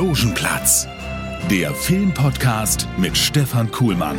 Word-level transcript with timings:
Logenplatz, 0.00 0.86
der 1.50 1.72
Filmpodcast 1.72 2.86
mit 2.98 3.16
Stefan 3.16 3.70
Kuhlmann. 3.72 4.18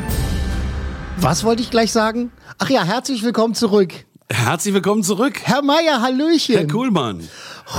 Was 1.21 1.43
wollte 1.43 1.61
ich 1.61 1.69
gleich 1.69 1.91
sagen? 1.91 2.31
Ach 2.57 2.67
ja, 2.71 2.83
herzlich 2.83 3.21
willkommen 3.21 3.53
zurück. 3.53 3.93
Herzlich 4.27 4.73
willkommen 4.73 5.03
zurück, 5.03 5.39
Herr 5.43 5.61
Meier, 5.61 6.01
Hallöchen. 6.01 6.55
Herr 6.55 6.65
Kuhlmann. 6.67 7.19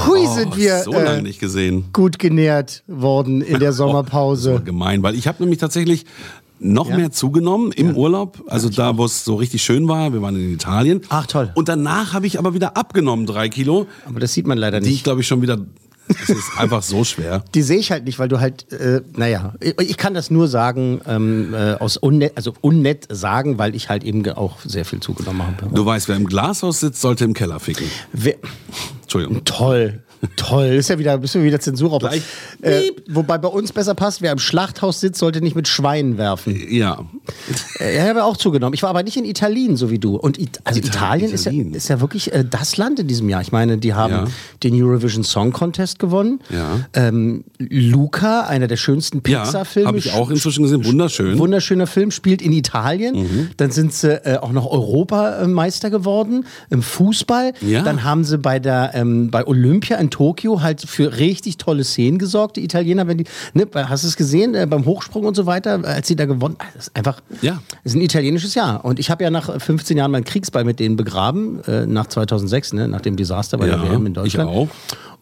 Hui, 0.06 0.20
Oh, 0.28 0.32
sind 0.32 0.56
wir 0.56 0.78
so 0.84 0.92
lange 0.92 1.08
äh, 1.18 1.22
nicht 1.22 1.40
gesehen. 1.40 1.86
gut 1.92 2.20
genährt 2.20 2.84
worden 2.86 3.40
in 3.40 3.58
der 3.58 3.70
Das 3.70 3.78
Sommerpause. 3.78 4.52
war 4.54 4.60
gemein, 4.60 5.02
weil 5.02 5.16
ich 5.16 5.26
habe 5.26 5.42
nämlich 5.42 5.58
tatsächlich 5.58 6.06
noch 6.60 6.88
Ja? 6.90 6.96
mehr 6.98 7.10
zugenommen 7.10 7.72
im 7.72 7.96
Urlaub, 7.96 8.44
also 8.46 8.68
da, 8.68 8.96
wo 8.96 9.06
es 9.06 9.24
so 9.24 9.34
richtig 9.34 9.60
schön 9.64 9.88
war. 9.88 10.12
Wir 10.12 10.22
waren 10.22 10.36
in 10.36 10.54
Italien. 10.54 11.00
Ach, 11.08 11.26
toll. 11.26 11.50
Und 11.56 11.68
danach 11.68 12.12
habe 12.14 12.28
ich 12.28 12.38
aber 12.38 12.54
wieder 12.54 12.76
abgenommen, 12.76 13.26
drei 13.26 13.48
Kilo, 13.48 13.88
Aber 14.06 14.20
das 14.20 14.34
sieht 14.34 14.46
man 14.46 14.56
leider 14.56 14.78
die 14.78 14.86
ich 14.86 14.92
nicht. 14.92 15.04
glaube 15.04 15.20
ich 15.20 15.26
schon 15.26 15.42
wieder. 15.42 15.58
Es 16.08 16.28
ist 16.28 16.58
einfach 16.58 16.82
so 16.82 17.04
schwer. 17.04 17.44
Die 17.54 17.62
sehe 17.62 17.78
ich 17.78 17.90
halt 17.90 18.04
nicht, 18.04 18.18
weil 18.18 18.28
du 18.28 18.40
halt, 18.40 18.72
äh, 18.72 19.02
naja, 19.16 19.54
ich, 19.60 19.96
kann 19.96 20.14
das 20.14 20.30
nur 20.30 20.48
sagen, 20.48 21.00
ähm, 21.06 21.54
äh, 21.54 21.74
aus 21.74 21.96
unnett, 21.96 22.32
also 22.36 22.54
unnett 22.60 23.06
sagen, 23.10 23.58
weil 23.58 23.74
ich 23.74 23.88
halt 23.88 24.04
eben 24.04 24.28
auch 24.30 24.58
sehr 24.64 24.84
viel 24.84 25.00
zugenommen 25.00 25.42
habe. 25.42 25.74
Du 25.74 25.84
weißt, 25.84 26.08
wer 26.08 26.16
im 26.16 26.26
Glashaus 26.26 26.80
sitzt, 26.80 27.00
sollte 27.00 27.24
im 27.24 27.34
Keller 27.34 27.60
ficken. 27.60 27.86
Wer, 28.12 28.36
Entschuldigung. 29.02 29.44
toll. 29.44 30.02
Toll, 30.36 30.66
ist 30.66 30.88
ja 30.88 30.98
wieder, 30.98 31.18
bist 31.18 31.34
du 31.34 31.42
wieder 31.42 31.60
Zensur 31.60 31.92
auf. 31.92 32.02
Äh, 32.02 32.90
wobei 33.08 33.38
bei 33.38 33.48
uns 33.48 33.72
besser 33.72 33.94
passt, 33.94 34.20
wer 34.22 34.32
im 34.32 34.38
Schlachthaus 34.38 35.00
sitzt, 35.00 35.18
sollte 35.20 35.40
nicht 35.40 35.54
mit 35.54 35.68
Schweinen 35.68 36.18
werfen. 36.18 36.56
Ja. 36.70 37.04
Äh, 37.78 37.96
Ja, 37.96 38.02
ich 38.04 38.08
habe 38.10 38.24
auch 38.24 38.36
zugenommen. 38.36 38.74
Ich 38.74 38.82
war 38.82 38.90
aber 38.90 39.02
nicht 39.02 39.16
in 39.16 39.24
Italien, 39.24 39.76
so 39.76 39.90
wie 39.90 39.98
du. 39.98 40.16
Und 40.16 40.38
It 40.38 40.60
also 40.64 40.80
Italien, 40.80 41.32
Italien, 41.32 41.32
ist, 41.32 41.44
ja, 41.44 41.76
ist 41.76 41.88
ja 41.88 42.00
wirklich 42.00 42.32
äh, 42.32 42.44
das 42.48 42.76
Land 42.76 42.98
in 43.00 43.06
diesem 43.06 43.28
Jahr. 43.28 43.40
Ich 43.42 43.52
meine, 43.52 43.78
die 43.78 43.94
haben 43.94 44.12
Ja. 44.12 44.24
den 44.62 44.74
Eurovision 44.82 45.22
Song 45.24 45.52
Contest 45.52 45.98
gewonnen. 45.98 46.40
Ja. 46.50 46.80
Ähm, 46.94 47.44
Luca, 47.58 48.40
einer 48.42 48.66
der 48.66 48.76
schönsten 48.76 49.22
Ja, 49.26 49.42
Pixar-Filme. 49.42 49.88
habe 49.88 49.98
ich 49.98 50.12
auch 50.12 50.30
inzwischen 50.30 50.62
gesehen. 50.64 50.84
Wunderschön. 50.84 51.38
Wunderschöner 51.38 51.86
Film, 51.86 52.10
spielt 52.10 52.42
in 52.42 52.52
Italien. 52.52 53.14
Mhm. 53.16 53.50
Dann 53.56 53.70
sind 53.70 53.92
sie 53.92 54.12
äh, 54.24 54.38
auch 54.38 54.52
noch 54.52 54.66
Europameister 54.70 55.90
geworden 55.90 56.44
im 56.70 56.82
Fußball. 56.82 57.52
Ja. 57.60 57.82
Dann 57.82 58.04
haben 58.04 58.24
sie 58.24 58.38
bei 58.38 58.58
der 58.58 58.90
ähm, 58.94 59.30
bei 59.30 59.46
Olympia 59.46 59.96
in 59.98 60.07
Tokio 60.10 60.62
halt 60.62 60.82
für 60.82 61.18
richtig 61.18 61.56
tolle 61.56 61.84
Szenen 61.84 62.18
gesorgt. 62.18 62.56
Die 62.56 62.64
Italiener, 62.64 63.06
wenn 63.06 63.18
die, 63.18 63.24
ne, 63.54 63.66
hast 63.74 64.04
du 64.04 64.08
es 64.08 64.16
gesehen 64.16 64.54
äh, 64.54 64.66
beim 64.68 64.84
Hochsprung 64.84 65.24
und 65.24 65.34
so 65.34 65.46
weiter, 65.46 65.84
als 65.84 66.08
sie 66.08 66.16
da 66.16 66.26
gewonnen, 66.26 66.56
das 66.74 66.88
ist 66.88 66.96
einfach, 66.96 67.20
Ja. 67.40 67.60
ist 67.84 67.94
ein 67.94 68.00
italienisches 68.00 68.54
Jahr. 68.54 68.84
Und 68.84 68.98
ich 68.98 69.10
habe 69.10 69.24
ja 69.24 69.30
nach 69.30 69.60
15 69.60 69.96
Jahren 69.96 70.10
meinen 70.10 70.24
Kriegsball 70.24 70.64
mit 70.64 70.80
denen 70.80 70.96
begraben, 70.96 71.62
äh, 71.64 71.86
nach 71.86 72.06
2006, 72.06 72.72
ne, 72.72 72.88
nach 72.88 73.00
dem 73.00 73.16
Desaster 73.16 73.58
bei 73.58 73.66
der 73.66 73.76
Ja, 73.76 73.82
WM 73.90 74.06
in 74.06 74.12
ich 74.12 74.14
Deutschland. 74.14 74.50
auch. 74.50 74.68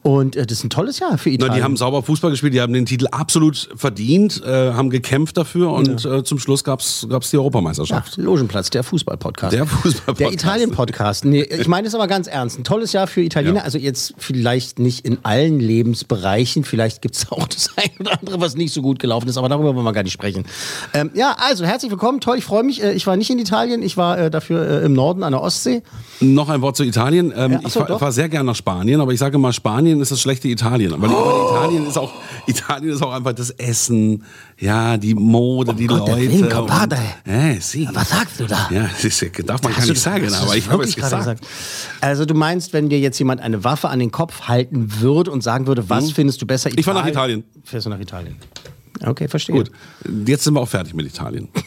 Und 0.07 0.37
äh, 0.37 0.47
das 0.47 0.59
ist 0.59 0.65
ein 0.65 0.71
tolles 0.71 1.01
Jahr 1.01 1.19
für 1.19 1.31
Na, 1.31 1.35
Italien. 1.35 1.55
die 1.57 1.63
haben 1.65 1.77
sauber 1.77 2.01
Fußball 2.03 2.31
gespielt, 2.31 2.55
die 2.55 2.61
haben 2.61 2.73
den 2.73 2.87
Titel 2.87 3.09
absolut 3.11 3.69
verdient, 3.75 4.41
äh, 4.47 4.73
haben 4.73 4.89
gekämpft 4.91 5.37
dafür 5.37 5.73
und 5.73 6.05
äh, 6.05 6.23
zum 6.23 6.39
Schluss 6.39 6.63
gab's 6.63 7.07
gab's 7.11 7.31
die 7.31 7.37
Ja, 7.37 7.41
Europameisterschaft. 7.41 8.17
Logenplatz, 8.17 8.71
der 8.71 8.85
Fußball-Podcast. 8.85 9.53
Der 9.53 9.67
Fußball-Podcast. 9.67 10.21
Der 10.21 10.33
Italien-Podcast. 10.33 11.25
Nee, 11.25 11.43
ich 11.43 11.67
meine 11.67 11.89
es 11.89 11.95
aber 11.97 12.07
ganz 12.07 12.29
ernst. 12.29 12.57
Ein 12.57 12.63
tolles 12.63 12.93
Jahr 12.93 13.09
für 13.09 13.21
Italiener. 13.21 13.57
Ja. 13.57 13.63
Also 13.63 13.79
jetzt 13.79 14.15
vielleicht 14.19 14.79
nicht 14.79 15.05
in 15.05 15.19
allen 15.25 15.59
Lebensbereichen. 15.59 16.63
Vielleicht 16.63 17.03
gibt 17.03 17.17
es 17.17 17.29
auch 17.33 17.49
das 17.49 17.71
eine 17.77 17.91
oder 17.99 18.21
andere, 18.21 18.41
was 18.41 18.55
nicht 18.57 18.73
so 18.73 18.83
gut 18.83 19.01
gelaufen 19.01 19.29
ist. 19.29 19.37
Aber 19.39 19.49
darüber 19.49 19.75
wollen 19.75 19.85
wir 19.85 19.93
gar 19.93 20.05
nicht 20.05 20.13
sprechen. 20.13 20.45
Ähm, 20.95 21.11
ja, 21.15 21.35
also 21.39 21.65
herzlich 21.65 21.91
willkommen. 21.91 22.21
Toll, 22.21 22.39
ich 22.39 22.45
freue 22.45 22.63
mich. 22.63 22.81
Äh, 22.81 22.93
Ich 22.93 23.09
war 23.09 23.17
nicht 23.17 23.31
in 23.31 23.41
Italien. 23.41 23.83
Ich 23.83 23.97
war 23.97 24.17
äh, 24.19 24.31
dafür 24.31 24.83
äh, 24.83 24.85
im 24.87 24.93
Norden 24.93 25.25
an 25.25 25.33
der 25.33 25.43
Ostsee. 25.43 25.83
Noch 26.21 26.49
ein 26.49 26.61
Wort 26.63 26.77
zu 26.77 26.85
Italien. 26.85 27.33
Ähm, 27.37 27.53
Ja, 27.53 27.61
ich 27.67 27.73
so, 27.73 27.81
fahr- 27.81 27.89
doch. 27.89 27.99
fahre 27.99 28.13
sehr 28.13 28.29
gern 28.29 28.47
nach 28.47 28.55
Spanien, 28.55 29.01
aber 29.01 29.13
ich 29.13 29.19
sage 29.19 29.37
mal, 29.39 29.53
Spanien 29.53 29.96
ist 30.01 30.11
das 30.11 30.21
schlechte 30.21 30.49
Italien. 30.49 30.93
Weil 30.97 31.11
Oh. 31.11 31.51
Italien 31.55 31.87
ist 31.87 31.97
auch 31.99 32.13
Italien 32.47 32.91
ist 32.95 33.03
auch 33.03 33.13
einfach 33.13 33.33
das 33.33 33.51
Essen, 33.51 34.23
ja, 34.59 34.97
die 34.97 35.15
Mode, 35.15 35.75
die 35.75 35.87
Gott, 35.87 36.09
Leute. 36.09 36.31
Winker, 36.33 36.63
und- 36.63 36.69
Padre. 36.69 36.99
Äh, 37.25 37.61
sie. 37.61 37.89
Was 37.93 38.11
sagst 38.11 38.39
du 38.41 38.47
da? 38.47 38.69
Ja, 38.71 38.89
das 39.03 39.19
darf 39.45 39.63
man 39.63 39.73
gar 39.73 39.83
du- 39.85 39.91
nicht 39.91 40.01
sagen, 40.01 40.33
aber 40.33 40.57
ich 40.57 40.69
habe 40.71 40.85
es 40.85 40.95
gerade 40.97 41.17
gesagt. 41.17 41.45
Also 42.01 42.25
du 42.25 42.35
meinst, 42.35 42.73
wenn 42.73 42.89
dir 42.89 43.01
jetzt 43.01 43.19
jemand 43.19 43.41
eine 43.41 43.65
Waffe 43.65 43.89
an 43.89 43.99
den 43.99 44.13
Kopf 44.13 44.43
halten 44.43 45.01
würde 45.01 45.31
und 45.33 45.43
sagen 45.43 45.67
würde, 45.67 45.89
was 45.91 46.13
findest 46.13 46.41
du 46.41 46.47
besser? 46.47 46.71
Mhm. 46.71 46.79
Ich 46.79 46.85
fahr 46.85 46.95
nach 46.95 47.07
Italien. 47.07 47.45
Fährst 47.65 47.87
du 47.87 47.91
nach 47.91 48.01
Italien? 48.01 48.37
Okay, 49.05 49.29
verstehe. 49.29 49.57
Gut, 49.57 49.71
jetzt 50.27 50.45
sind 50.45 50.55
wir 50.55 50.61
auch 50.61 50.69
fertig 50.69 50.95
mit 50.95 51.07
Italien. 51.07 51.49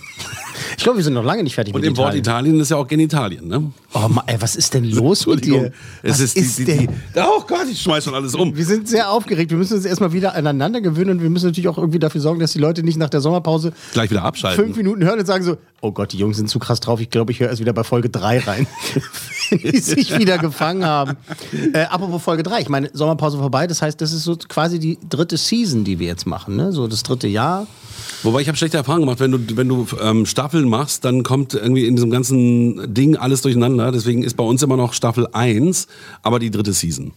Ich 0.77 0.83
glaube, 0.83 0.97
wir 0.97 1.03
sind 1.03 1.13
noch 1.13 1.23
lange 1.23 1.43
nicht 1.43 1.55
fertig 1.55 1.73
Und 1.73 1.81
mit 1.81 1.89
im 1.89 1.97
Wort 1.97 2.15
Italien. 2.15 2.45
Italien 2.53 2.59
ist 2.61 2.69
ja 2.71 2.77
auch 2.77 2.87
Genitalien, 2.87 3.47
ne? 3.47 3.71
Oh, 3.93 4.07
Mann, 4.07 4.23
ey, 4.27 4.37
was 4.39 4.55
ist 4.55 4.73
denn 4.73 4.85
los 4.85 5.25
mit 5.25 5.43
dir? 5.43 5.73
Es 6.03 6.11
Was 6.11 6.35
ist, 6.35 6.37
die, 6.59 6.63
die, 6.63 6.65
denn? 6.65 6.87
die, 6.87 7.19
Oh 7.19 7.43
Gott, 7.45 7.65
ich 7.69 7.81
schmeiß 7.81 8.03
schon 8.03 8.13
alles 8.13 8.35
um. 8.35 8.55
Wir 8.55 8.65
sind 8.65 8.87
sehr 8.87 9.09
aufgeregt. 9.09 9.51
Wir 9.51 9.57
müssen 9.57 9.73
uns 9.75 9.85
erstmal 9.85 10.13
wieder 10.13 10.35
aneinander 10.35 10.79
gewöhnen 10.79 11.11
und 11.11 11.21
wir 11.21 11.29
müssen 11.29 11.47
natürlich 11.47 11.67
auch 11.67 11.77
irgendwie 11.77 11.99
dafür 11.99 12.21
sorgen, 12.21 12.39
dass 12.39 12.53
die 12.53 12.59
Leute 12.59 12.83
nicht 12.83 12.97
nach 12.97 13.09
der 13.09 13.19
Sommerpause 13.21 13.73
Gleich 13.93 14.09
wieder 14.09 14.23
abschalten. 14.23 14.63
fünf 14.63 14.77
Minuten 14.77 15.03
hören 15.03 15.19
und 15.19 15.25
sagen 15.25 15.43
so, 15.43 15.57
oh 15.81 15.91
Gott, 15.91 16.13
die 16.13 16.17
Jungs 16.17 16.37
sind 16.37 16.49
zu 16.49 16.59
krass 16.59 16.79
drauf. 16.79 16.99
Ich 17.01 17.09
glaube, 17.09 17.31
ich 17.31 17.39
höre 17.39 17.49
erst 17.49 17.61
wieder 17.61 17.73
bei 17.73 17.83
Folge 17.83 18.09
3 18.09 18.39
rein, 18.39 18.67
wenn 19.49 19.59
die 19.59 19.79
sich 19.79 20.17
wieder 20.17 20.37
gefangen 20.37 20.85
haben. 20.85 21.17
Äh, 21.73 21.83
apropos 21.83 22.21
Folge 22.21 22.43
3, 22.43 22.61
ich 22.61 22.69
meine, 22.69 22.89
Sommerpause 22.93 23.37
vorbei. 23.37 23.67
Das 23.67 23.81
heißt, 23.81 23.99
das 24.01 24.13
ist 24.13 24.23
so 24.23 24.35
quasi 24.35 24.79
die 24.79 24.97
dritte 25.09 25.37
Season, 25.37 25.83
die 25.83 25.99
wir 25.99 26.07
jetzt 26.07 26.25
machen. 26.25 26.55
Ne? 26.55 26.71
So 26.71 26.87
das 26.87 27.03
dritte 27.03 27.27
Jahr. 27.27 27.67
Wobei 28.23 28.41
ich 28.41 28.47
habe 28.47 28.57
schlechte 28.57 28.77
Erfahrungen 28.77 29.03
gemacht, 29.03 29.19
wenn 29.19 29.31
du, 29.31 29.57
wenn 29.57 29.69
du 29.69 29.87
ähm, 30.01 30.25
Staffeln 30.25 30.67
machst, 30.67 31.05
dann 31.05 31.23
kommt 31.23 31.53
irgendwie 31.53 31.85
in 31.85 31.95
diesem 31.95 32.11
ganzen 32.11 32.93
Ding 32.93 33.15
alles 33.15 33.41
durcheinander. 33.41 33.91
Deswegen 33.91 34.23
ist 34.23 34.35
bei 34.35 34.43
uns 34.43 34.61
immer 34.61 34.77
noch 34.77 34.93
Staffel 34.93 35.27
1, 35.31 35.87
aber 36.21 36.39
die 36.39 36.51
dritte 36.51 36.73
Season. 36.73 37.13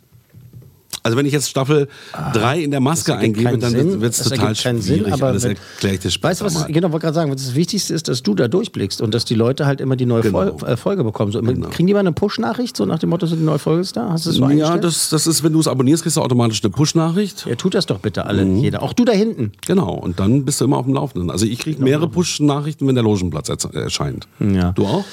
Also 1.02 1.16
wenn 1.18 1.26
ich 1.26 1.32
jetzt 1.32 1.48
Staffel 1.50 1.88
3 2.32 2.60
in 2.60 2.70
der 2.70 2.80
Maske 2.80 3.16
eingebe, 3.16 3.58
dann 3.58 4.00
wird 4.00 4.12
es 4.12 4.18
Das 4.18 4.28
total 4.28 4.54
keinen 4.54 4.80
Sinn, 4.80 4.98
schwierig. 4.98 5.12
aber 5.12 5.34
wenn- 5.42 5.50
erkläre 5.56 5.94
ich 5.94 6.00
dir 6.00 6.10
später 6.10 6.28
Weißt 6.30 6.40
du, 6.40 6.44
was 6.44 6.54
mal. 6.54 6.66
genau, 6.72 6.92
wollte 6.92 7.04
gerade 7.06 7.14
sagen, 7.14 7.32
das 7.32 7.54
Wichtigste 7.54 7.92
ist, 7.94 8.08
dass 8.08 8.22
du 8.22 8.34
da 8.34 8.46
durchblickst 8.48 9.00
und 9.00 9.12
dass 9.12 9.24
die 9.24 9.34
Leute 9.34 9.66
halt 9.66 9.80
immer 9.80 9.96
die 9.96 10.06
neue 10.06 10.22
Genau. 10.22 10.56
Fol 10.58 10.68
äh, 10.68 10.76
Folge 10.76 11.02
bekommen. 11.04 11.32
So, 11.32 11.38
immer- 11.40 11.68
Kriegen 11.70 11.86
die 11.86 11.92
mal 11.94 12.00
eine 12.00 12.12
Push-Nachricht, 12.12 12.76
so 12.76 12.84
nach 12.84 12.98
dem 12.98 13.10
Motto, 13.10 13.26
so 13.26 13.34
die 13.36 13.42
neue 13.42 13.58
Folge 13.58 13.80
ist 13.82 13.96
da? 13.96 14.10
Hast 14.10 14.26
du 14.26 14.30
das 14.30 14.36
so 14.36 14.48
Ja, 14.50 14.76
das, 14.78 15.08
das 15.10 15.26
ist, 15.26 15.42
wenn 15.42 15.52
du 15.52 15.60
es 15.60 15.68
abonnierst, 15.68 16.02
kriegst 16.02 16.16
du 16.16 16.20
automatisch 16.20 16.62
eine 16.62 16.70
Push-Nachricht. 16.70 17.46
Ja, 17.48 17.54
tut 17.56 17.74
das 17.74 17.86
doch 17.86 17.98
bitte 17.98 18.26
alle, 18.26 18.44
Mhm. 18.44 18.58
jeder. 18.58 18.82
Auch 18.82 18.92
du 18.92 19.04
da 19.04 19.12
hinten. 19.12 19.52
Genau, 19.66 19.92
und 19.94 20.20
dann 20.20 20.44
bist 20.44 20.60
du 20.60 20.66
immer 20.66 20.78
auf 20.78 20.84
dem 20.86 20.94
Laufenden. 20.94 21.30
Also 21.30 21.46
ich 21.46 21.58
kriege 21.58 21.82
mehrere 21.82 22.08
Push-Nachrichten, 22.08 22.86
wenn 22.86 22.94
der 22.94 23.04
Logenplatz 23.04 23.48
erscheint. 23.72 24.28
Ja. 24.38 24.72
Du 24.72 24.86
auch? 24.86 25.04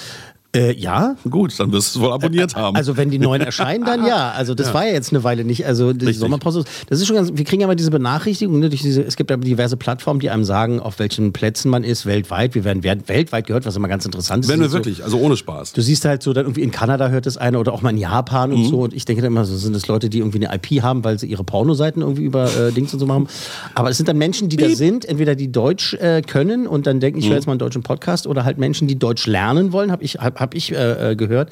Äh, 0.56 0.74
ja. 0.74 1.16
Gut, 1.30 1.54
dann 1.60 1.72
wirst 1.72 1.94
du 1.96 2.00
es 2.00 2.04
wohl 2.06 2.12
abonniert 2.12 2.56
haben. 2.56 2.76
Also 2.76 2.98
wenn 2.98 3.12
die 3.12 3.20
neuen 3.20 3.42
erscheinen, 3.42 3.86
dann 3.86 4.04
ja. 4.06 4.32
Also 4.32 4.56
das 4.56 4.74
war 4.74 4.84
ja 4.88 4.94
jetzt 4.94 5.12
eine 5.14 5.24
Weile 5.24 5.44
nicht. 5.44 5.66
Also 5.68 5.94
die 5.94 6.06
Richtig. 6.08 6.20
Sommerpause, 6.22 6.64
das 6.90 7.00
ist 7.00 7.06
schon 7.06 7.18
ganz, 7.18 7.32
wir 7.36 7.46
kriegen 7.46 7.62
ja 7.62 7.68
immer 7.68 7.76
diese 7.76 7.92
Benachrichtigung, 7.92 8.58
ne, 8.60 8.68
diese, 8.70 9.04
es 9.04 9.16
gibt 9.16 9.30
ja 9.30 9.38
diverse 9.38 9.78
Plattformen, 9.78 10.20
die 10.20 10.32
einem 10.32 10.44
sagen, 10.44 10.80
auf 10.80 10.98
welchen 10.98 11.34
Plätzen 11.34 11.70
man 11.70 11.84
ist, 11.84 12.08
weltweit. 12.08 12.56
Wir 12.56 12.64
werden 12.64 12.80
wer- 12.82 13.08
weltweit 13.08 13.46
gehört, 13.46 13.68
was 13.68 13.76
immer 13.76 13.88
ganz 13.88 14.06
interessant 14.06 14.44
ist. 14.44 14.50
Wenn 14.50 14.60
wir 14.60 14.66
ist 14.66 14.74
wirklich, 14.74 15.04
also 15.04 15.20
ohne 15.20 15.38
Spaß. 15.38 15.70
So, 15.70 15.76
du 15.76 15.82
siehst 15.84 16.04
halt 16.06 16.24
so, 16.24 16.34
dann 16.34 16.46
irgendwie 16.46 16.64
in 16.64 16.72
Kanada 16.72 17.10
hört 17.10 17.28
es 17.28 17.38
einer 17.38 17.60
oder 17.60 17.72
auch 17.72 17.84
mal 17.84 17.92
in 17.92 17.98
Japan 17.98 18.50
Mhm. 18.50 18.56
und 18.56 18.66
so. 18.70 18.80
Und 18.82 18.94
ich 18.96 19.06
denke 19.06 19.22
dann 19.22 19.32
immer, 19.32 19.46
so 19.46 19.56
sind 19.56 19.76
das 19.76 19.88
Leute, 19.88 20.10
die 20.10 20.18
irgendwie 20.18 20.44
eine 20.44 20.56
IP 20.56 20.82
haben, 20.82 21.04
weil 21.04 21.20
sie 21.20 21.28
ihre 21.28 21.44
Pornoseiten 21.44 22.02
irgendwie 22.02 22.24
über 22.24 22.46
äh, 22.46 22.72
Dings 22.72 22.92
und 22.92 23.00
so 23.00 23.06
machen. 23.06 23.28
Aber 23.76 23.92
es 23.92 23.98
sind 23.98 24.10
dann 24.10 24.18
Menschen, 24.18 24.50
die 24.50 24.58
da 24.58 24.68
sind, 24.70 25.06
entweder 25.06 25.36
die 25.36 25.52
Deutsch 25.52 25.94
äh, 25.94 26.24
können 26.24 26.66
und 26.66 26.88
dann 26.88 27.00
denken, 27.00 27.20
ich 27.20 27.26
Mhm. 27.26 27.30
höre 27.30 27.36
jetzt 27.36 27.46
mal 27.46 27.52
einen 27.54 27.60
deutschen 27.60 27.84
Podcast 27.84 28.26
oder 28.26 28.46
halt 28.46 28.58
Menschen, 28.58 28.88
die 28.88 28.98
Deutsch 28.98 29.28
lernen 29.28 29.72
wollen, 29.74 29.92
habe 29.92 30.04
ich, 30.04 30.16
hab, 30.16 30.39
hab 30.40 30.56
ich 30.56 30.72
äh, 30.72 31.12
äh, 31.12 31.16
gehört, 31.16 31.52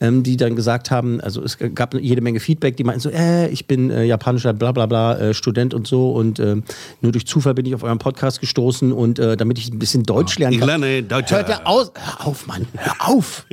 ähm, 0.00 0.22
die 0.22 0.36
dann 0.36 0.56
gesagt 0.56 0.90
haben, 0.90 1.20
also 1.20 1.42
es 1.42 1.58
gab 1.74 1.94
jede 1.94 2.20
Menge 2.22 2.40
Feedback, 2.40 2.76
die 2.76 2.84
meinten 2.84 3.00
so, 3.00 3.10
äh, 3.10 3.48
ich 3.48 3.66
bin 3.66 3.90
äh, 3.90 4.04
japanischer 4.04 4.52
bla 4.52 4.72
bla 4.72 4.86
bla 4.86 5.18
äh, 5.18 5.34
Student 5.34 5.74
und 5.74 5.86
so 5.86 6.12
und 6.12 6.38
äh, 6.38 6.56
nur 7.00 7.12
durch 7.12 7.26
Zufall 7.26 7.54
bin 7.54 7.66
ich 7.66 7.74
auf 7.74 7.82
euren 7.82 7.98
Podcast 7.98 8.40
gestoßen 8.40 8.92
und 8.92 9.18
äh, 9.18 9.36
damit 9.36 9.58
ich 9.58 9.70
ein 9.72 9.78
bisschen 9.78 10.02
Deutsch 10.04 10.38
lernen 10.38 10.54
Ich 10.54 10.60
kann. 10.60 10.68
lerne 10.80 11.02
Deutsch. 11.02 11.30
Hört 11.30 11.48
ja 11.48 11.60
aus, 11.64 11.92
hör 11.94 12.26
auf, 12.26 12.46
Mann, 12.46 12.66
hör 12.76 12.94
auf! 13.08 13.46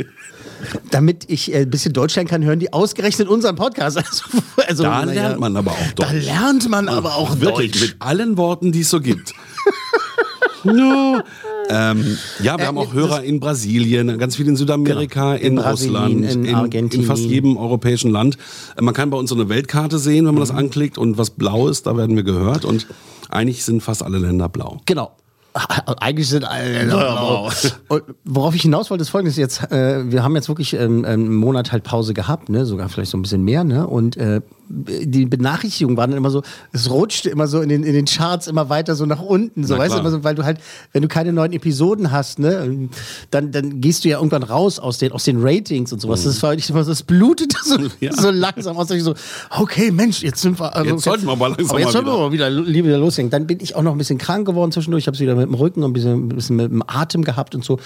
Damit 0.92 1.24
ich 1.30 1.54
äh, 1.54 1.60
ein 1.62 1.70
bisschen 1.70 1.94
Deutsch 1.94 2.16
lernen 2.16 2.30
kann, 2.30 2.44
hören 2.44 2.60
die 2.60 2.74
ausgerechnet 2.74 3.28
unseren 3.28 3.56
Podcast. 3.56 3.98
Also, 4.00 4.24
also, 4.68 4.84
Da 4.84 5.04
lernt 5.04 5.40
man 5.40 5.56
aber 5.58 5.72
auch 5.72 5.92
Da 5.96 6.12
Deutsch. 6.12 6.26
lernt 6.26 6.70
man 6.70 6.88
aber 6.90 7.16
auch 7.16 7.40
Wirklich, 7.40 7.72
Deutsch. 7.72 7.82
mit 7.82 7.96
allen 8.00 8.38
Worten, 8.38 8.72
die 8.72 8.82
es 8.82 8.90
so 8.90 9.00
gibt. 9.00 9.34
no, 10.64 11.22
Ähm, 11.70 12.18
ja, 12.42 12.58
wir 12.58 12.64
Äh, 12.64 12.68
haben 12.68 12.78
auch 12.78 12.94
Hörer 12.94 13.24
in 13.24 13.40
Brasilien, 13.40 14.18
ganz 14.18 14.36
viel 14.36 14.48
in 14.48 14.56
Südamerika, 14.56 15.36
Genau. 15.36 15.46
In 15.46 15.54
in, 15.54 15.60
Russland, 15.60 16.26
in 16.26 16.46
in, 16.46 16.56
Argentinien. 16.56 17.04
in 17.04 17.08
fast 17.08 17.24
jedem 17.24 17.58
europäischen 17.58 18.12
Land. 18.12 18.38
Äh, 18.76 18.82
Man 18.82 18.94
kann 18.94 19.10
bei 19.12 19.18
uns 19.18 19.30
so 19.30 19.36
eine 19.36 19.50
Weltkarte 19.50 20.00
sehen, 20.00 20.26
wenn 20.26 20.34
man 20.34 20.44
Mhm. 20.44 20.48
das 20.48 20.52
anklickt 20.52 20.98
und 20.98 21.18
was 21.18 21.30
blau 21.30 21.68
ist, 21.68 21.86
da 21.88 21.96
werden 21.96 22.16
wir 22.16 22.24
gehört 22.24 22.66
und 22.66 22.88
eigentlich 23.30 23.64
sind 23.64 23.82
fast 23.84 24.02
alle 24.04 24.18
Länder 24.18 24.50
blau. 24.50 24.82
Genau. 24.86 25.12
Eigentlich 26.00 26.30
sind 26.30 26.44
alle 26.46 26.86
blau. 26.86 27.50
Und 27.90 28.04
worauf 28.24 28.54
ich 28.54 28.62
hinaus 28.62 28.92
wollte, 28.92 29.02
ist 29.02 29.10
folgendes 29.10 29.36
jetzt. 29.36 29.64
Äh, 29.72 30.10
wir 30.12 30.24
haben 30.24 30.36
jetzt 30.36 30.48
wirklich 30.48 30.74
ähm, 30.76 31.04
einen 31.06 31.34
Monat 31.34 31.72
halt 31.72 31.84
Pause 31.84 32.14
gehabt, 32.14 32.50
ne? 32.50 32.66
sogar 32.68 32.88
vielleicht 32.88 33.10
so 33.12 33.18
ein 33.18 33.24
bisschen 33.24 33.44
mehr. 33.44 33.64
Ne? 33.64 33.86
Und 33.88 34.16
äh, 34.16 34.42
die 34.70 35.26
Benachrichtigungen 35.26 35.98
waren 35.98 36.12
dann 36.12 36.18
immer 36.18 36.30
so, 36.30 36.44
es 36.72 36.90
rutschte 36.92 37.30
immer 37.30 37.48
so 37.48 37.60
in 37.62 37.70
den, 37.70 37.84
in 37.84 37.94
den 37.94 38.06
Charts 38.06 38.48
immer 38.48 38.70
weiter 38.70 38.96
so 38.96 39.06
nach 39.06 39.22
unten. 39.22 39.66
So, 39.66 39.74
Na 39.74 39.80
weißt 39.82 39.98
du, 39.98 40.10
so, 40.10 40.24
weil 40.24 40.36
du 40.36 40.44
halt, 40.46 40.60
wenn 40.94 41.02
du 41.02 41.08
keine 41.08 41.34
neuen 41.34 41.54
Episoden 41.54 42.12
hast, 42.12 42.40
ne, 42.40 42.90
dann, 43.32 43.52
dann 43.52 43.82
gehst 43.82 44.06
du 44.06 44.10
ja 44.10 44.18
irgendwann 44.18 44.44
raus 44.44 44.78
aus 44.80 45.00
den, 45.00 45.12
aus 45.12 45.24
den 45.24 45.38
Ratings 45.42 45.92
und 45.92 46.00
sowas. 46.00 46.24
Das 46.24 46.42
war 46.44 46.56
nicht 46.56 46.70
immer 46.70 46.84
so, 46.84 46.92
das 46.92 47.04
blutet 47.04 47.54
so, 47.64 47.80
Mhm. 47.80 47.92
Ja. 48.00 48.14
so 48.14 48.30
langsam 48.32 48.78
aus. 48.78 48.90
ich 48.92 49.04
so, 49.04 49.14
okay, 49.58 49.92
Mensch, 49.92 50.22
jetzt 50.22 50.42
sind 50.42 50.60
wir. 50.60 50.76
Also, 50.76 50.92
Jetzt 50.92 51.04
sollten 51.04 51.26
wir 51.26 51.36
mal 51.36 51.48
langsam 51.48 51.70
aber 51.70 51.80
jetzt 51.80 51.92
sollten 51.92 52.08
wir 52.08 52.18
mal 52.18 52.32
wieder, 52.32 52.50
wieder 52.68 52.98
loslegen. 52.98 53.30
Dann 53.30 53.48
bin 53.48 53.60
ich 53.62 53.76
auch 53.76 53.82
noch 53.82 53.92
ein 53.94 53.98
bisschen 53.98 54.18
krank 54.18 54.46
geworden 54.46 54.72
zwischendurch. 54.72 55.04
Ich 55.04 55.08
habe 55.08 55.16
es 55.16 55.22
wieder 55.22 55.36
mit 55.36 55.46
dem 55.48 55.54
Rücken 55.54 55.84
und 55.84 55.92
ein 55.92 55.94
bisschen, 55.94 56.28
ein 56.28 56.30
bisschen 56.30 56.56
mit 56.56 56.72
dem 56.72 56.84
Atem 56.86 57.24
gehabt 57.24 57.56
und 57.56 57.64
so. 57.64 57.80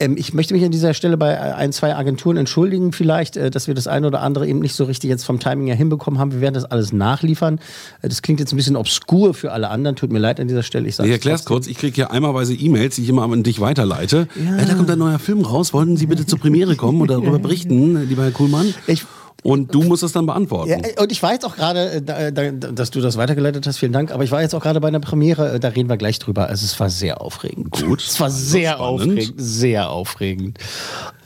Ähm, 0.00 0.16
ich 0.16 0.32
möchte 0.34 0.54
mich 0.54 0.64
an 0.64 0.70
dieser 0.70 0.94
Stelle 0.94 1.16
bei 1.16 1.54
ein, 1.54 1.72
zwei 1.72 1.94
Agenturen 1.94 2.36
entschuldigen, 2.36 2.92
vielleicht, 2.92 3.36
äh, 3.36 3.50
dass 3.50 3.66
wir 3.66 3.74
das 3.74 3.86
eine 3.86 4.06
oder 4.06 4.20
andere 4.20 4.46
eben 4.46 4.60
nicht 4.60 4.74
so 4.74 4.84
richtig 4.84 5.10
jetzt 5.10 5.24
vom 5.24 5.38
Timing 5.38 5.66
her 5.66 5.76
hinbekommen 5.76 6.18
haben. 6.20 6.21
Wir 6.30 6.40
werden 6.40 6.54
das 6.54 6.64
alles 6.64 6.92
nachliefern. 6.92 7.58
Äh, 8.02 8.08
das 8.08 8.22
klingt 8.22 8.38
jetzt 8.38 8.52
ein 8.52 8.56
bisschen 8.56 8.76
obskur 8.76 9.34
für 9.34 9.50
alle 9.50 9.70
anderen. 9.70 9.96
Tut 9.96 10.12
mir 10.12 10.20
leid 10.20 10.38
an 10.38 10.46
dieser 10.46 10.62
Stelle. 10.62 10.86
Ich, 10.88 10.98
Ich 11.00 11.10
erkläre 11.10 11.34
es 11.36 11.44
kurz. 11.44 11.66
Ich 11.66 11.78
kriege 11.78 11.94
hier 11.96 12.10
einmalweise 12.12 12.54
E-Mails, 12.54 12.94
die 12.96 13.02
ich 13.02 13.08
immer 13.08 13.24
an 13.24 13.42
dich 13.42 13.60
weiterleite. 13.60 14.28
Äh, 14.36 14.66
da 14.66 14.74
kommt 14.74 14.90
ein 14.90 14.98
neuer 14.98 15.18
Film 15.18 15.40
raus. 15.40 15.72
Wollten 15.72 15.96
Sie 15.96 16.06
bitte 16.06 16.26
zur 16.26 16.38
Premiere 16.38 16.76
kommen 16.76 17.00
oder 17.00 17.14
darüber 17.16 17.38
berichten, 17.40 18.06
lieber 18.08 18.22
Herr 18.22 18.30
Kuhlmann? 18.30 18.72
Ich- 18.86 19.04
und 19.42 19.74
du 19.74 19.82
musst 19.82 20.02
es 20.02 20.12
dann 20.12 20.26
beantworten. 20.26 20.70
Ja, 20.70 20.78
und 21.02 21.10
ich 21.10 21.22
war 21.22 21.32
jetzt 21.32 21.44
auch 21.44 21.56
gerade, 21.56 22.02
äh, 22.06 22.32
da, 22.32 22.50
dass 22.50 22.90
du 22.90 23.00
das 23.00 23.16
weitergeleitet 23.16 23.66
hast, 23.66 23.78
vielen 23.78 23.92
Dank, 23.92 24.12
aber 24.12 24.24
ich 24.24 24.30
war 24.30 24.40
jetzt 24.40 24.54
auch 24.54 24.62
gerade 24.62 24.80
bei 24.80 24.88
einer 24.88 25.00
Premiere, 25.00 25.54
äh, 25.54 25.60
da 25.60 25.68
reden 25.68 25.88
wir 25.88 25.96
gleich 25.96 26.18
drüber. 26.18 26.46
Also 26.46 26.64
es 26.64 26.78
war 26.78 26.90
sehr 26.90 27.20
aufregend. 27.20 27.72
Gut. 27.82 28.02
Es 28.02 28.20
war 28.20 28.30
sehr 28.30 28.74
Spannend. 28.74 29.02
aufregend, 29.02 29.34
sehr 29.36 29.90
aufregend. 29.90 30.58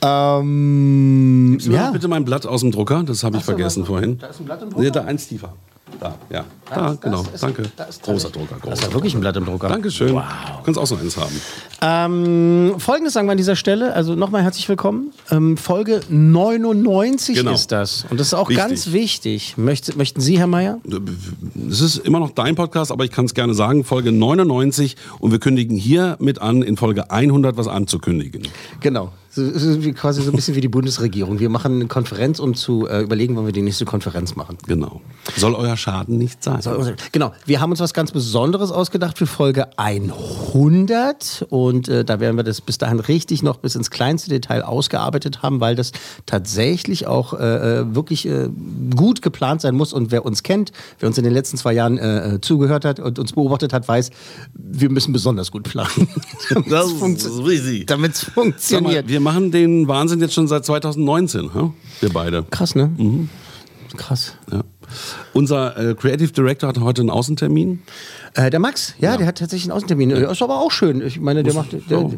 Ähm, 0.02 1.48
Gibst 1.52 1.66
du 1.66 1.72
ja. 1.72 1.90
bitte 1.90 2.08
mein 2.08 2.24
Blatt 2.24 2.46
aus 2.46 2.60
dem 2.60 2.70
Drucker? 2.70 3.02
Das 3.02 3.22
habe 3.22 3.36
ich 3.36 3.44
vergessen 3.44 3.84
vorhin. 3.84 4.18
Da 4.18 4.28
ist 4.28 4.40
ein 4.40 4.46
Blatt 4.46 4.62
im 4.62 4.70
Drucker? 4.70 4.82
Nee, 4.82 4.90
da 4.90 5.04
eins 5.04 5.28
tiefer. 5.28 5.54
Da, 6.00 6.14
ja. 6.30 6.44
Da, 6.68 6.92
ist- 6.92 7.00
genau. 7.00 7.22
das 7.22 7.34
ist- 7.34 7.42
Danke. 7.42 7.62
da 7.76 7.84
ist 7.84 8.02
großer 8.02 8.30
Drucker. 8.30 8.56
Das 8.56 8.60
Großer 8.60 8.72
ist 8.74 8.82
ja 8.88 8.92
wirklich 8.92 9.14
ein 9.14 9.20
Blatt 9.20 9.36
im 9.36 9.44
Drucker. 9.46 9.68
Dankeschön. 9.68 10.12
Wow. 10.14 10.24
Du 10.58 10.64
kannst 10.64 10.80
auch 10.80 10.86
so 10.86 10.96
eins 10.96 11.16
haben. 11.16 11.40
Ähm, 11.80 12.74
Folgendes 12.78 13.14
sagen 13.14 13.28
wir 13.28 13.32
an 13.32 13.36
dieser 13.38 13.56
Stelle, 13.56 13.92
also 13.94 14.14
nochmal 14.14 14.42
herzlich 14.42 14.68
willkommen. 14.68 15.12
Ähm, 15.30 15.56
Folge 15.56 16.00
99 16.08 17.36
Genau. 17.36 17.52
ist 17.52 17.70
das. 17.72 18.04
Und 18.10 18.18
das 18.20 18.28
ist 18.28 18.34
auch 18.34 18.48
Wichtig. 18.48 18.66
ganz 18.66 18.92
wichtig. 18.92 19.54
Möcht, 19.56 19.96
möchten 19.96 20.20
Sie, 20.20 20.38
Herr 20.38 20.46
Mayer? 20.48 20.80
Es 21.70 21.80
ist 21.80 21.98
immer 21.98 22.18
noch 22.18 22.30
dein 22.30 22.56
Podcast, 22.56 22.90
aber 22.92 23.04
ich 23.04 23.10
kann 23.12 23.24
es 23.26 23.34
gerne 23.34 23.54
sagen. 23.54 23.84
Folge 23.84 24.12
99 24.12 24.96
und 25.20 25.30
wir 25.32 25.38
kündigen 25.38 25.76
hier 25.76 26.16
mit 26.20 26.40
an, 26.42 26.62
in 26.62 26.76
Folge 26.76 27.10
100 27.10 27.56
was 27.56 27.68
anzukündigen. 27.68 28.42
Genau. 28.80 29.12
So, 29.36 29.42
quasi 29.92 30.22
so 30.22 30.30
ein 30.30 30.34
bisschen 30.34 30.54
wie 30.54 30.62
die 30.62 30.68
Bundesregierung. 30.68 31.38
Wir 31.38 31.50
machen 31.50 31.74
eine 31.74 31.86
Konferenz, 31.88 32.38
um 32.38 32.54
zu 32.54 32.88
äh, 32.88 33.02
überlegen, 33.02 33.36
wann 33.36 33.44
wir 33.44 33.52
die 33.52 33.60
nächste 33.60 33.84
Konferenz 33.84 34.34
machen. 34.34 34.56
Genau. 34.66 35.02
Soll 35.36 35.54
euer 35.54 35.76
Schaden 35.76 36.16
nicht 36.16 36.42
sein. 36.42 36.58
Genau, 37.12 37.34
wir 37.44 37.60
haben 37.60 37.70
uns 37.70 37.80
was 37.80 37.92
ganz 37.92 38.12
Besonderes 38.12 38.70
ausgedacht 38.70 39.18
für 39.18 39.26
Folge 39.26 39.78
100 39.78 41.48
und 41.50 41.86
äh, 41.86 42.02
da 42.02 42.18
werden 42.18 42.36
wir 42.38 42.44
das 42.44 42.62
bis 42.62 42.78
dahin 42.78 42.98
richtig 42.98 43.42
noch 43.42 43.58
bis 43.58 43.74
ins 43.74 43.90
kleinste 43.90 44.30
Detail 44.30 44.62
ausgearbeitet 44.62 45.42
haben, 45.42 45.60
weil 45.60 45.74
das 45.74 45.92
tatsächlich 46.24 47.06
auch 47.06 47.34
äh, 47.34 47.80
äh, 47.80 47.94
wirklich 47.94 48.26
äh, 48.26 48.48
gut 48.96 49.20
geplant 49.20 49.60
sein 49.60 49.74
muss 49.74 49.92
und 49.92 50.12
wer 50.12 50.24
uns 50.24 50.44
kennt, 50.44 50.72
wer 50.98 51.08
uns 51.08 51.18
in 51.18 51.24
den 51.24 51.34
letzten 51.34 51.58
zwei 51.58 51.74
Jahren 51.74 51.98
äh, 51.98 52.38
zugehört 52.40 52.86
hat 52.86 53.00
und 53.00 53.18
uns 53.18 53.34
beobachtet 53.34 53.74
hat, 53.74 53.86
weiß, 53.86 54.10
wir 54.54 54.88
müssen 54.88 55.12
besonders 55.12 55.50
gut 55.50 55.64
planen. 55.64 56.08
Das 56.68 56.90
riesig. 57.46 57.86
Damit 57.86 58.14
es 58.14 58.26
mal, 58.28 58.32
funktioniert. 58.32 59.08
wir 59.08 59.20
machen 59.26 59.50
den 59.50 59.88
Wahnsinn 59.88 60.20
jetzt 60.20 60.34
schon 60.34 60.46
seit 60.46 60.64
2019, 60.64 61.50
hä? 61.52 61.70
wir 62.00 62.12
beide. 62.12 62.44
Krass, 62.48 62.76
ne? 62.76 62.92
Krass. 63.96 64.34
Ja. 64.52 64.62
Unser 65.32 65.76
äh, 65.76 65.94
Creative 65.94 66.30
Director 66.30 66.68
hat 66.68 66.78
heute 66.78 67.02
einen 67.02 67.10
Außentermin. 67.10 67.82
Äh, 68.34 68.50
der 68.50 68.60
Max, 68.60 68.94
ja, 69.00 69.16
der 69.16 69.26
hat 69.26 69.38
tatsächlich 69.38 69.64
einen 69.68 69.76
Außentermin. 69.76 70.12
Äh, 70.12 70.30
Ist 70.30 70.42
aber 70.42 70.60
auch 70.60 70.70
schön. 70.70 71.04
Ich 71.04 71.18
meine, 71.18 71.42
der 71.42 71.54
macht, 71.54 71.72
der, 71.90 72.08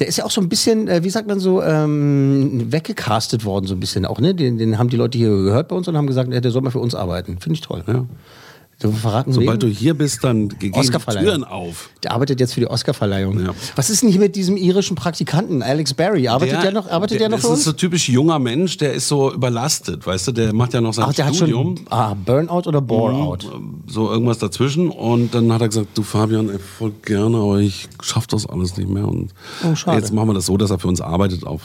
der 0.00 0.06
ist 0.08 0.16
ja 0.18 0.24
auch 0.24 0.30
so 0.32 0.40
ein 0.40 0.48
bisschen, 0.48 0.88
äh, 0.88 1.04
wie 1.04 1.10
sagt 1.10 1.28
man 1.28 1.38
so, 1.38 1.62
ähm, 1.62 2.72
weggecastet 2.72 3.44
worden, 3.44 3.66
so 3.66 3.74
ein 3.74 3.80
bisschen 3.80 4.04
auch, 4.04 4.18
ne? 4.18 4.34
Den, 4.34 4.58
den 4.58 4.76
haben 4.76 4.88
die 4.88 4.96
Leute 4.96 5.18
hier 5.18 5.28
gehört 5.28 5.68
bei 5.68 5.76
uns 5.76 5.86
und 5.86 5.96
haben 5.96 6.08
gesagt, 6.08 6.32
äh, 6.32 6.40
der 6.40 6.50
soll 6.50 6.62
mal 6.62 6.70
für 6.70 6.80
uns 6.80 6.96
arbeiten. 6.96 7.38
Finde 7.38 7.54
ich 7.54 7.60
toll. 7.60 7.84
Ja. 7.86 8.04
So 8.78 8.92
verraten 8.92 9.32
Sobald 9.32 9.62
du 9.62 9.68
hier 9.68 9.94
bist, 9.94 10.22
dann 10.22 10.50
gehen. 10.50 10.72
Türen 10.72 11.44
auf. 11.44 11.88
Der 12.02 12.12
arbeitet 12.12 12.40
jetzt 12.40 12.52
für 12.52 12.60
die 12.60 12.66
Oscarverleihung. 12.66 13.40
Ja. 13.40 13.54
Was 13.74 13.88
ist 13.88 14.02
denn 14.02 14.10
hier 14.10 14.20
mit 14.20 14.36
diesem 14.36 14.58
irischen 14.58 14.96
Praktikanten, 14.96 15.62
Alex 15.62 15.94
Barry? 15.94 16.28
Arbeitet 16.28 16.62
der, 16.62 16.72
noch, 16.72 16.90
arbeitet 16.90 17.18
der, 17.20 17.30
noch 17.30 17.38
für 17.38 17.42
Das 17.42 17.50
uns? 17.52 17.58
ist 17.60 17.64
so 17.64 17.72
typisch 17.72 18.06
junger 18.10 18.38
Mensch, 18.38 18.76
der 18.76 18.92
ist 18.92 19.08
so 19.08 19.32
überlastet, 19.32 20.06
weißt 20.06 20.28
du, 20.28 20.32
der 20.32 20.52
macht 20.54 20.74
ja 20.74 20.82
noch 20.82 20.92
sein 20.92 21.06
Ach, 21.08 21.14
der 21.14 21.24
hat 21.24 21.34
Studium. 21.36 21.78
schon 21.78 21.86
ah, 21.88 22.12
Burnout 22.14 22.68
oder 22.68 22.82
Bore-out? 22.82 23.50
so 23.86 24.10
irgendwas 24.10 24.38
dazwischen 24.38 24.90
und 24.90 25.34
dann 25.34 25.50
hat 25.54 25.62
er 25.62 25.68
gesagt, 25.68 25.88
du 25.94 26.02
Fabian, 26.02 26.50
ey, 26.50 26.58
voll 26.58 26.92
gerne, 27.02 27.38
aber 27.38 27.60
ich 27.60 27.88
schaff 28.02 28.26
das 28.26 28.44
alles 28.46 28.76
nicht 28.76 28.90
mehr 28.90 29.08
und 29.08 29.32
Oh, 29.64 29.92
jetzt 29.92 30.12
machen 30.12 30.28
wir 30.28 30.34
das 30.34 30.46
so, 30.46 30.56
dass 30.58 30.70
er 30.70 30.78
für 30.78 30.88
uns 30.88 31.00
arbeitet 31.00 31.46
auf, 31.46 31.62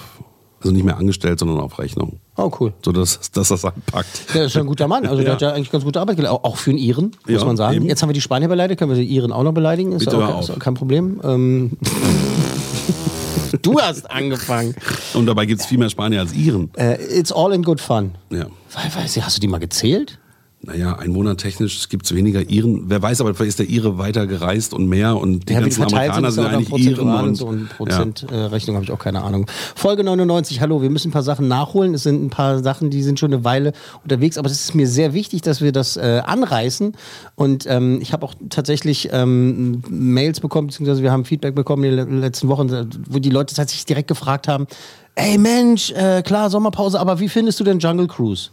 also 0.61 0.71
nicht 0.73 0.83
mehr 0.83 0.97
angestellt, 0.97 1.39
sondern 1.39 1.59
auf 1.59 1.77
Rechnung, 1.79 2.19
Oh, 2.37 2.51
cool. 2.59 2.73
so 2.85 2.91
dass, 2.91 3.31
dass 3.31 3.51
es 3.51 3.65
anpackt. 3.65 4.33
Der 4.33 4.45
ist 4.45 4.53
ja 4.55 4.61
ein 4.61 4.67
guter 4.67 4.87
Mann. 4.87 5.05
Also 5.05 5.17
der 5.17 5.25
Ja. 5.27 5.33
hat 5.33 5.41
ja 5.41 5.51
eigentlich 5.53 5.71
ganz 5.71 5.83
gute 5.83 5.99
Arbeit 5.99 6.17
geleistet. 6.17 6.39
Auch- 6.43 6.57
für 6.57 6.69
einen 6.69 6.79
Iren, 6.79 7.11
muss 7.27 7.39
Ja, 7.41 7.45
man 7.45 7.57
sagen. 7.57 7.75
eben. 7.77 7.85
Jetzt 7.87 8.01
haben 8.01 8.09
wir 8.09 8.13
die 8.13 8.21
Spanier 8.21 8.47
beleidigt, 8.47 8.79
können 8.79 8.91
wir 8.91 8.97
die 9.01 9.07
Iren 9.07 9.31
auch 9.31 9.43
noch 9.43 9.53
beleidigen. 9.53 9.91
Ist, 9.93 10.05
Bitte 10.05 10.17
auch, 10.17 10.21
hör 10.21 10.39
ist 10.39 10.49
auf. 10.49 10.55
auch 10.57 10.59
kein 10.59 10.73
Problem. 10.75 11.19
Ähm, 11.23 11.71
du 13.61 13.79
hast 13.79 14.09
angefangen. 14.09 14.75
Und 15.13 15.25
dabei 15.25 15.45
gibt 15.45 15.61
es 15.61 15.67
viel 15.67 15.77
mehr 15.77 15.89
Spanier 15.89 16.19
als 16.21 16.33
Iren. 16.33 16.69
Äh, 16.75 16.95
it's 17.19 17.31
all 17.31 17.51
in 17.53 17.63
good 17.63 17.81
fun. 17.81 18.11
Ja. 18.29 18.45
We- 18.45 18.95
Weiß 19.01 19.17
ich, 19.17 19.23
hast 19.25 19.35
du 19.37 19.41
die 19.41 19.47
mal 19.47 19.59
gezählt? 19.59 20.19
Naja, 20.63 20.93
einwohnertechnisch 20.95 21.89
gibt 21.89 22.05
es 22.05 22.13
weniger 22.13 22.47
Iren. 22.47 22.83
Wer 22.85 23.01
weiß, 23.01 23.19
aber 23.21 23.33
vielleicht 23.33 23.49
ist 23.49 23.59
der 23.59 23.69
Ire 23.69 23.97
weiter 23.97 24.27
gerast 24.27 24.75
und 24.75 24.87
mehr 24.87 25.17
und 25.17 25.49
die 25.49 25.53
Ja, 25.53 25.59
ganzen 25.59 25.81
sind, 25.81 25.91
Amerikaner 25.93 26.31
sind 26.31 26.43
ja 26.43 26.51
noch 26.51 26.57
eigentlich 26.59 26.85
Iren. 26.85 27.09
und 27.09 27.35
so 27.35 27.47
und 27.47 27.69
Prozentrechnung 27.69 28.75
habe 28.75 28.85
ich 28.85 28.91
auch 28.91 28.99
keine 28.99 29.23
Ahnung. 29.23 29.47
Folge 29.75 30.03
99, 30.03 30.61
hallo, 30.61 30.83
wir 30.83 30.91
müssen 30.91 31.09
ein 31.09 31.11
paar 31.13 31.23
Sachen 31.23 31.47
nachholen. 31.47 31.95
Es 31.95 32.03
sind 32.03 32.23
ein 32.23 32.29
paar 32.29 32.61
Sachen, 32.61 32.91
die 32.91 33.01
sind 33.01 33.19
schon 33.19 33.33
eine 33.33 33.43
Weile 33.43 33.73
unterwegs, 34.03 34.37
aber 34.37 34.45
es 34.51 34.53
ist 34.53 34.75
mir 34.75 34.88
sehr 34.88 35.15
wichtig, 35.15 35.41
dass 35.41 35.62
wir 35.62 35.71
das 35.71 35.97
äh, 35.97 36.21
anreißen. 36.24 36.93
Und 37.33 37.65
ähm, 37.67 37.97
ich 38.00 38.13
habe 38.13 38.24
auch 38.24 38.36
tatsächlich 38.50 39.09
ähm, 39.12 39.81
Mails 39.89 40.41
bekommen, 40.41 40.67
beziehungsweise 40.67 41.01
wir 41.01 41.12
haben 41.12 41.25
Feedback 41.25 41.55
bekommen 41.55 41.86
in 41.86 41.95
den 41.97 42.21
letzten 42.21 42.50
Wochen, 42.50 42.69
wo 43.09 43.17
die 43.17 43.31
Leute 43.31 43.55
tatsächlich 43.55 43.86
direkt 43.86 44.09
gefragt 44.09 44.47
haben, 44.47 44.67
ey 45.15 45.39
Mensch, 45.39 45.91
äh, 45.91 46.21
klar, 46.21 46.51
Sommerpause, 46.51 47.00
aber 47.00 47.19
wie 47.19 47.29
findest 47.29 47.59
du 47.59 47.63
denn 47.63 47.79
Jungle 47.79 48.05
Cruise? 48.07 48.51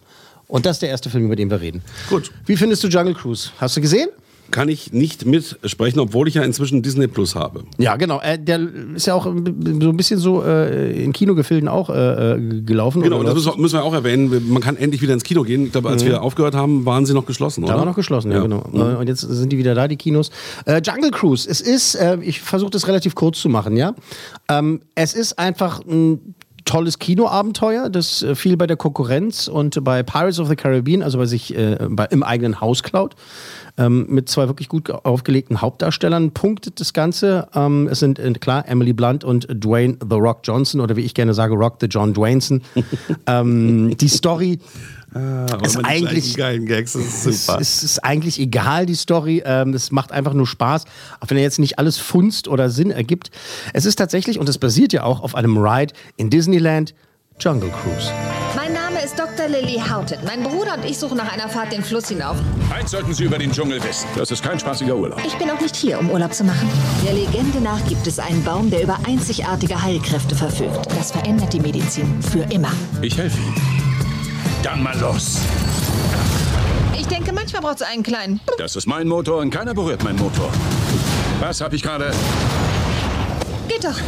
Und 0.48 0.66
das 0.66 0.76
ist 0.76 0.82
der 0.82 0.88
erste 0.88 1.10
Film, 1.10 1.26
über 1.26 1.36
den 1.36 1.50
wir 1.50 1.60
reden. 1.60 1.82
Gut. 2.08 2.30
Wie 2.46 2.56
findest 2.56 2.82
du 2.82 2.88
Jungle 2.88 3.14
Cruise? 3.14 3.50
Hast 3.58 3.76
du 3.76 3.80
gesehen? 3.80 4.08
Kann 4.50 4.70
ich 4.70 4.94
nicht 4.94 5.26
mitsprechen, 5.26 6.00
obwohl 6.00 6.26
ich 6.26 6.32
ja 6.32 6.42
inzwischen 6.42 6.80
Disney 6.82 7.06
Plus 7.06 7.34
habe. 7.34 7.64
Ja, 7.76 7.96
genau. 7.96 8.18
Äh, 8.22 8.38
der 8.38 8.58
ist 8.94 9.06
ja 9.06 9.12
auch 9.12 9.24
so 9.24 9.30
ein 9.30 9.96
bisschen 9.98 10.18
so 10.18 10.42
äh, 10.42 11.04
in 11.04 11.12
Kinogefilden 11.12 11.68
auch 11.68 11.90
äh, 11.90 12.32
äh, 12.36 12.62
gelaufen. 12.62 13.02
Genau, 13.02 13.16
oder 13.16 13.28
und 13.28 13.36
das 13.36 13.44
müssen 13.44 13.56
wir, 13.58 13.60
müssen 13.60 13.74
wir 13.74 13.84
auch 13.84 13.92
erwähnen. 13.92 14.48
Man 14.50 14.62
kann 14.62 14.78
endlich 14.78 15.02
wieder 15.02 15.12
ins 15.12 15.22
Kino 15.22 15.42
gehen. 15.42 15.66
Ich 15.66 15.72
glaube, 15.72 15.90
als 15.90 16.02
wir 16.02 16.22
aufgehört 16.22 16.54
haben, 16.54 16.86
waren 16.86 17.04
sie 17.04 17.12
noch 17.12 17.26
geschlossen, 17.26 17.60
Mhm. 17.60 17.66
Da 17.66 17.72
oder? 17.74 17.80
war 17.80 17.86
noch 17.88 17.96
geschlossen, 17.96 18.32
ja, 18.32 18.40
genau. 18.40 18.62
Äh, 18.72 18.96
Und 18.96 19.06
jetzt 19.06 19.20
sind 19.20 19.52
die 19.52 19.58
wieder 19.58 19.74
da, 19.74 19.86
die 19.86 19.96
Kinos. 19.96 20.30
Äh, 20.64 20.80
Jungle 20.82 21.10
Cruise, 21.10 21.46
es 21.46 21.60
ist, 21.60 21.96
äh, 21.96 22.16
ich 22.22 22.40
versuche 22.40 22.70
das 22.70 22.88
relativ 22.88 23.14
kurz 23.14 23.38
zu 23.42 23.50
machen, 23.50 23.76
ja. 23.76 23.94
Ähm, 24.48 24.80
es 24.94 25.12
ist 25.12 25.38
einfach 25.38 25.80
ein 25.86 26.34
tolles 26.68 26.98
Kinoabenteuer, 26.98 27.88
das 27.88 28.22
äh, 28.22 28.34
viel 28.34 28.56
bei 28.56 28.66
der 28.66 28.76
Konkurrenz 28.76 29.48
und 29.48 29.82
bei 29.82 30.02
Pirates 30.02 30.38
of 30.38 30.48
the 30.48 30.54
Caribbean, 30.54 31.02
also 31.02 31.18
bei 31.18 31.26
sich 31.26 31.56
äh, 31.56 31.78
bei, 31.88 32.04
im 32.06 32.22
eigenen 32.22 32.60
Haus 32.60 32.82
klaut. 32.82 33.16
Ähm, 33.78 34.06
mit 34.08 34.28
zwei 34.28 34.48
wirklich 34.48 34.68
gut 34.68 34.90
aufgelegten 34.90 35.60
Hauptdarstellern 35.60 36.32
punktet 36.32 36.80
das 36.80 36.92
Ganze. 36.92 37.48
Ähm, 37.54 37.88
es 37.90 38.00
sind 38.00 38.18
äh, 38.18 38.32
klar 38.32 38.68
Emily 38.68 38.92
Blunt 38.92 39.24
und 39.24 39.46
Dwayne 39.50 39.96
The 40.00 40.16
Rock 40.16 40.40
Johnson 40.44 40.80
oder 40.80 40.96
wie 40.96 41.02
ich 41.02 41.14
gerne 41.14 41.32
sage, 41.32 41.54
Rock 41.54 41.76
the 41.80 41.86
John 41.86 42.12
Dwayneson. 42.12 42.62
ähm, 43.26 43.96
die 43.96 44.08
Story 44.08 44.58
Aber 45.14 45.64
ist 45.64 45.74
immer 45.74 45.82
die 45.84 45.88
eigentlich- 45.88 46.36
geilen 46.36 46.66
Gags, 46.66 46.92
das 46.92 47.02
ist 47.02 47.26
es, 47.26 47.46
super. 47.46 47.60
es 47.60 47.82
ist 47.82 47.98
eigentlich 48.04 48.38
egal, 48.38 48.86
die 48.86 48.94
Story. 48.94 49.42
Ähm, 49.44 49.72
es 49.74 49.90
macht 49.90 50.12
einfach 50.12 50.34
nur 50.34 50.46
Spaß, 50.46 50.84
auch 51.20 51.30
wenn 51.30 51.36
er 51.38 51.42
jetzt 51.42 51.58
nicht 51.58 51.78
alles 51.78 51.98
funzt 51.98 52.46
oder 52.48 52.68
Sinn 52.70 52.90
ergibt. 52.90 53.30
Es 53.72 53.84
ist 53.86 53.96
tatsächlich, 53.96 54.38
und 54.38 54.48
es 54.48 54.58
basiert 54.58 54.92
ja 54.92 55.04
auch 55.04 55.20
auf 55.22 55.34
einem 55.34 55.56
Ride 55.56 55.94
in 56.16 56.28
Disneyland, 56.30 56.94
Jungle 57.40 57.70
Cruise. 57.70 58.10
Mein 58.56 58.72
Name 58.72 59.00
ist 59.04 59.16
Dr. 59.18 59.46
Lily 59.48 59.78
Houghton. 59.78 60.18
Mein 60.26 60.42
Bruder 60.42 60.74
und 60.74 60.84
ich 60.84 60.98
suchen 60.98 61.16
nach 61.18 61.32
einer 61.32 61.48
Fahrt 61.48 61.72
den 61.72 61.84
Fluss 61.84 62.08
hinauf. 62.08 62.36
Eins 62.74 62.90
sollten 62.90 63.14
Sie 63.14 63.24
über 63.24 63.38
den 63.38 63.52
Dschungel 63.52 63.82
wissen. 63.84 64.08
Das 64.16 64.30
ist 64.32 64.42
kein 64.42 64.58
spaßiger 64.58 64.96
Urlaub. 64.96 65.20
Ich 65.24 65.34
bin 65.38 65.48
auch 65.48 65.60
nicht 65.60 65.76
hier, 65.76 66.00
um 66.00 66.10
Urlaub 66.10 66.34
zu 66.34 66.42
machen. 66.42 66.68
Der 67.06 67.14
Legende 67.14 67.60
nach 67.60 67.82
gibt 67.86 68.06
es 68.08 68.18
einen 68.18 68.42
Baum, 68.42 68.70
der 68.70 68.82
über 68.82 68.98
einzigartige 69.06 69.80
Heilkräfte 69.80 70.34
verfügt. 70.34 70.86
Das 70.98 71.12
verändert 71.12 71.52
die 71.52 71.60
Medizin 71.60 72.20
für 72.22 72.40
immer. 72.52 72.72
Ich 73.02 73.16
helfe 73.16 73.38
Ihnen. 73.38 73.87
Dann 74.62 74.82
mal 74.82 74.98
los. 74.98 75.38
Ich 76.98 77.06
denke, 77.06 77.32
manchmal 77.32 77.62
braucht 77.62 77.76
es 77.76 77.82
einen 77.82 78.02
kleinen. 78.02 78.40
Das 78.58 78.76
ist 78.76 78.86
mein 78.86 79.08
Motor 79.08 79.40
und 79.40 79.50
keiner 79.50 79.74
berührt 79.74 80.02
meinen 80.02 80.18
Motor. 80.18 80.50
Was 81.40 81.60
habe 81.60 81.76
ich 81.76 81.82
gerade? 81.82 82.10
Geht 83.68 83.84
doch. 83.84 83.98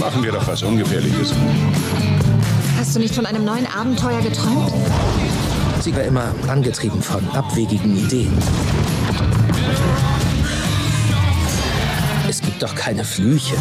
Machen 0.00 0.22
wir 0.22 0.32
doch 0.32 0.46
was 0.46 0.62
Ungefährliches. 0.62 1.34
Hast 2.78 2.94
du 2.94 3.00
nicht 3.00 3.14
von 3.14 3.26
einem 3.26 3.44
neuen 3.44 3.66
Abenteuer 3.66 4.20
geträumt? 4.22 4.72
Sie 5.80 5.94
war 5.94 6.02
immer 6.02 6.32
angetrieben 6.48 7.02
von 7.02 7.28
abwegigen 7.30 7.96
Ideen. 7.96 8.32
Es 12.28 12.40
gibt 12.40 12.62
doch 12.62 12.74
keine 12.74 13.04
Flüche. 13.04 13.56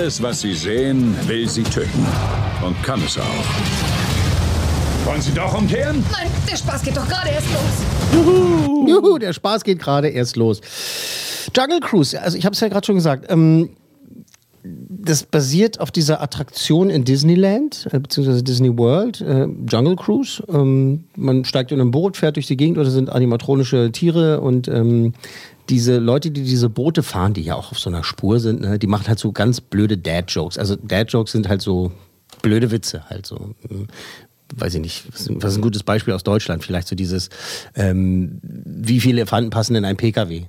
Alles, 0.00 0.22
was 0.22 0.40
Sie 0.40 0.54
sehen, 0.54 1.14
will 1.26 1.46
Sie 1.46 1.62
töten. 1.62 2.06
Und 2.64 2.82
kann 2.82 3.02
es 3.04 3.18
auch. 3.18 3.24
Wollen 5.04 5.20
Sie 5.20 5.30
doch 5.32 5.52
umkehren? 5.52 6.02
Nein, 6.10 6.30
der 6.50 6.56
Spaß 6.56 6.82
geht 6.82 6.96
doch 6.96 7.06
gerade 7.06 7.28
erst 7.28 7.48
los. 7.52 8.88
Juhu, 8.88 9.18
der 9.18 9.34
Spaß 9.34 9.62
geht 9.62 9.78
gerade 9.78 10.08
erst 10.08 10.36
los. 10.36 10.62
Jungle 11.54 11.80
Cruise, 11.80 12.18
also 12.18 12.38
ich 12.38 12.46
habe 12.46 12.54
es 12.54 12.60
ja 12.60 12.68
gerade 12.68 12.86
schon 12.86 12.94
gesagt, 12.94 13.26
ähm, 13.28 13.76
das 14.62 15.22
basiert 15.24 15.80
auf 15.80 15.90
dieser 15.90 16.22
Attraktion 16.22 16.88
in 16.88 17.04
Disneyland, 17.04 17.86
äh, 17.92 17.98
beziehungsweise 17.98 18.42
Disney 18.42 18.78
World, 18.78 19.20
äh, 19.20 19.48
Jungle 19.70 19.96
Cruise. 19.96 20.42
Ähm, 20.48 21.04
man 21.14 21.44
steigt 21.44 21.72
in 21.72 21.80
ein 21.80 21.90
Boot, 21.90 22.16
fährt 22.16 22.36
durch 22.36 22.46
die 22.46 22.56
Gegend 22.56 22.78
oder 22.78 22.90
sind 22.90 23.10
animatronische 23.10 23.92
Tiere 23.92 24.40
und 24.40 24.66
ähm, 24.66 25.12
diese 25.70 25.98
Leute, 25.98 26.30
die 26.30 26.42
diese 26.42 26.68
Boote 26.68 27.02
fahren, 27.02 27.32
die 27.32 27.42
ja 27.42 27.54
auch 27.54 27.70
auf 27.72 27.78
so 27.78 27.88
einer 27.88 28.04
Spur 28.04 28.40
sind, 28.40 28.60
ne, 28.60 28.78
die 28.78 28.86
machen 28.86 29.06
halt 29.08 29.18
so 29.18 29.32
ganz 29.32 29.60
blöde 29.60 29.96
Dad-Jokes. 29.96 30.58
Also 30.58 30.76
Dad-Jokes 30.76 31.32
sind 31.32 31.48
halt 31.48 31.62
so 31.62 31.92
blöde 32.42 32.70
Witze, 32.70 33.08
halt 33.08 33.26
so. 33.26 33.54
ähm, 33.70 33.86
Weiß 34.56 34.74
ich 34.74 34.80
nicht, 34.80 35.04
was 35.12 35.52
ist 35.52 35.58
ein 35.58 35.62
gutes 35.62 35.84
Beispiel 35.84 36.12
aus 36.12 36.24
Deutschland? 36.24 36.64
Vielleicht 36.64 36.88
so 36.88 36.96
dieses, 36.96 37.30
ähm, 37.76 38.40
wie 38.42 38.98
viele 38.98 39.20
Elefanten 39.20 39.50
passen 39.50 39.76
in 39.76 39.84
ein 39.84 39.96
PKW? 39.96 40.46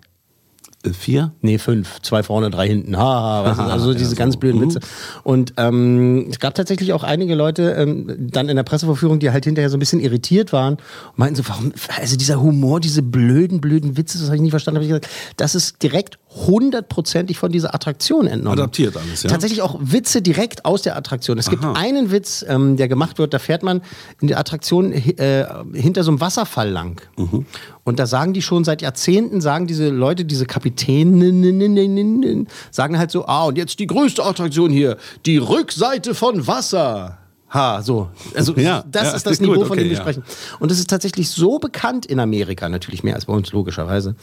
Vier? 0.93 1.31
Nee, 1.41 1.59
fünf. 1.59 2.01
Zwei 2.01 2.23
vorne, 2.23 2.49
drei 2.49 2.67
hinten. 2.67 2.97
Ha, 2.97 3.43
was 3.45 3.57
ist, 3.59 3.63
also 3.71 3.91
Ja, 3.91 3.97
diese 3.97 4.09
so. 4.11 4.15
ganz 4.15 4.37
blöden 4.37 4.59
Mhm. 4.61 4.65
Witze. 4.65 4.79
Und 5.23 5.53
ähm, 5.57 6.27
es 6.31 6.39
gab 6.39 6.55
tatsächlich 6.55 6.91
auch 6.93 7.03
einige 7.03 7.35
Leute 7.35 7.71
ähm, 7.77 8.15
dann 8.31 8.49
in 8.49 8.55
der 8.55 8.63
Presseverführung, 8.63 9.19
die 9.19 9.29
halt 9.31 9.45
hinterher 9.45 9.69
so 9.69 9.77
ein 9.77 9.79
bisschen 9.79 9.99
irritiert 9.99 10.51
waren 10.53 10.73
und 10.75 11.17
meinten 11.17 11.35
so, 11.35 11.43
warum, 11.47 11.71
also 11.99 12.15
dieser 12.17 12.41
Humor, 12.41 12.79
diese 12.79 13.03
blöden, 13.03 13.61
blöden 13.61 13.95
Witze, 13.95 14.17
das 14.17 14.27
habe 14.27 14.37
ich 14.37 14.41
nicht 14.41 14.51
verstanden. 14.51 14.77
Hab 14.77 14.83
ich 14.83 14.89
gesagt, 14.89 15.07
das 15.37 15.53
ist 15.55 15.83
direkt 15.83 16.17
hundertprozentig 16.33 17.37
von 17.37 17.51
dieser 17.51 17.73
Attraktion 17.75 18.27
entnommen. 18.27 18.57
Adaptiert 18.59 18.95
alles, 18.97 19.23
ja? 19.23 19.29
Tatsächlich 19.29 19.61
auch 19.61 19.77
Witze 19.81 20.21
direkt 20.21 20.65
aus 20.65 20.81
der 20.81 20.95
Attraktion. 20.95 21.37
Es 21.37 21.49
gibt 21.49 21.63
Aha. 21.63 21.73
einen 21.73 22.11
Witz, 22.11 22.45
ähm, 22.47 22.77
der 22.77 22.87
gemacht 22.87 23.17
wird, 23.19 23.33
da 23.33 23.39
fährt 23.39 23.63
man 23.63 23.81
in 24.21 24.27
der 24.27 24.39
Attraktion 24.39 24.91
äh, 24.93 25.45
hinter 25.73 26.03
so 26.03 26.11
einem 26.11 26.21
Wasserfall 26.21 26.69
lang. 26.69 27.01
Mhm. 27.17 27.45
Und 27.83 27.99
da 27.99 28.05
sagen 28.05 28.33
die 28.33 28.41
schon 28.41 28.63
seit 28.63 28.81
Jahrzehnten, 28.81 29.41
sagen 29.41 29.65
diese 29.65 29.89
Leute, 29.89 30.23
diese 30.23 30.45
Kapitäninnen, 30.45 32.47
sagen 32.69 32.97
halt 32.97 33.11
so, 33.11 33.25
ah, 33.25 33.45
und 33.45 33.57
jetzt 33.57 33.79
die 33.79 33.87
größte 33.87 34.23
Attraktion 34.23 34.71
hier, 34.71 34.97
die 35.25 35.37
Rückseite 35.37 36.13
von 36.13 36.45
Wasser. 36.45 37.17
Ha, 37.49 37.81
so. 37.81 38.09
Also 38.35 38.55
Ja, 38.55 38.83
das 38.89 39.03
ja, 39.03 39.15
ist 39.15 39.25
das 39.25 39.39
gut, 39.39 39.49
Niveau, 39.49 39.61
von 39.61 39.71
okay, 39.71 39.81
dem 39.81 39.89
wir 39.89 39.97
ja. 39.97 40.01
sprechen. 40.01 40.23
Und 40.59 40.71
es 40.71 40.79
ist 40.79 40.89
tatsächlich 40.89 41.29
so 41.29 41.59
bekannt 41.59 42.05
in 42.05 42.19
Amerika, 42.19 42.69
natürlich 42.69 43.03
mehr 43.03 43.15
als 43.15 43.25
bei 43.25 43.33
uns, 43.33 43.51
logischerweise. 43.51 44.15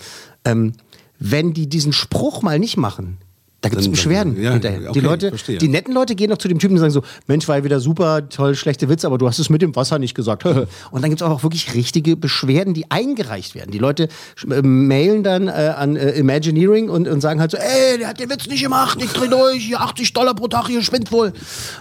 Ähm, 0.45 0.75
wenn 1.19 1.53
die 1.53 1.69
diesen 1.69 1.93
Spruch 1.93 2.43
mal 2.43 2.59
nicht 2.59 2.77
machen, 2.77 3.19
da 3.61 3.69
gibt 3.71 3.83
es 3.83 3.91
Beschwerden 3.91 4.41
ja, 4.41 4.53
hinterher. 4.53 4.83
okay, 4.83 4.93
die 4.93 5.01
Leute, 5.01 5.29
verstehe. 5.31 5.59
die 5.59 5.67
netten 5.67 5.93
Leute 5.93 6.15
gehen 6.15 6.31
doch 6.31 6.39
zu 6.39 6.47
dem 6.47 6.61
Typen 6.61 6.75
und 6.75 6.81
sagen 6.81 6.93
so, 6.93 7.03
Mensch, 7.27 7.49
war 7.49 7.59
ja 7.59 7.65
wieder 7.65 7.81
super, 7.81 8.29
toll, 8.29 8.55
schlechte 8.55 8.89
Witze, 8.89 9.09
aber 9.09 9.19
du 9.19 9.27
hast 9.27 9.41
es 9.41 9.51
mit 9.51 9.63
dem 9.63 9.75
Wasser 9.75 9.99
nicht 9.99 10.15
gesagt. 10.15 10.45
und 10.47 10.67
dann 10.93 11.11
gibt 11.11 11.21
es 11.21 11.27
auch 11.27 11.43
wirklich 11.43 11.75
richtige 11.75 12.17
Beschwerden, 12.17 12.73
die 12.73 12.89
eingereicht 12.89 13.57
werden. 13.57 13.73
Die 13.73 13.79
Leute 13.79 14.09
äh, 14.49 14.63
mailen 14.63 15.25
dann 15.25 15.49
äh, 15.49 15.75
an 15.77 15.97
äh, 15.97 16.13
Imagineering 16.13 16.89
und, 16.89 17.09
und 17.09 17.21
sagen 17.21 17.41
halt 17.41 17.51
so, 17.51 17.57
ey, 17.57 17.99
der 17.99 18.09
hat 18.09 18.21
den 18.21 18.31
Witz 18.31 18.47
nicht 18.47 18.63
gemacht, 18.63 19.03
ich 19.03 19.11
dreh 19.11 19.27
durch, 19.27 19.65
hier 19.65 19.81
80 19.81 20.13
Dollar 20.13 20.35
pro 20.35 20.47
Tag, 20.47 20.69
hier 20.69 20.83
spinnt 20.83 21.11
wohl. 21.11 21.33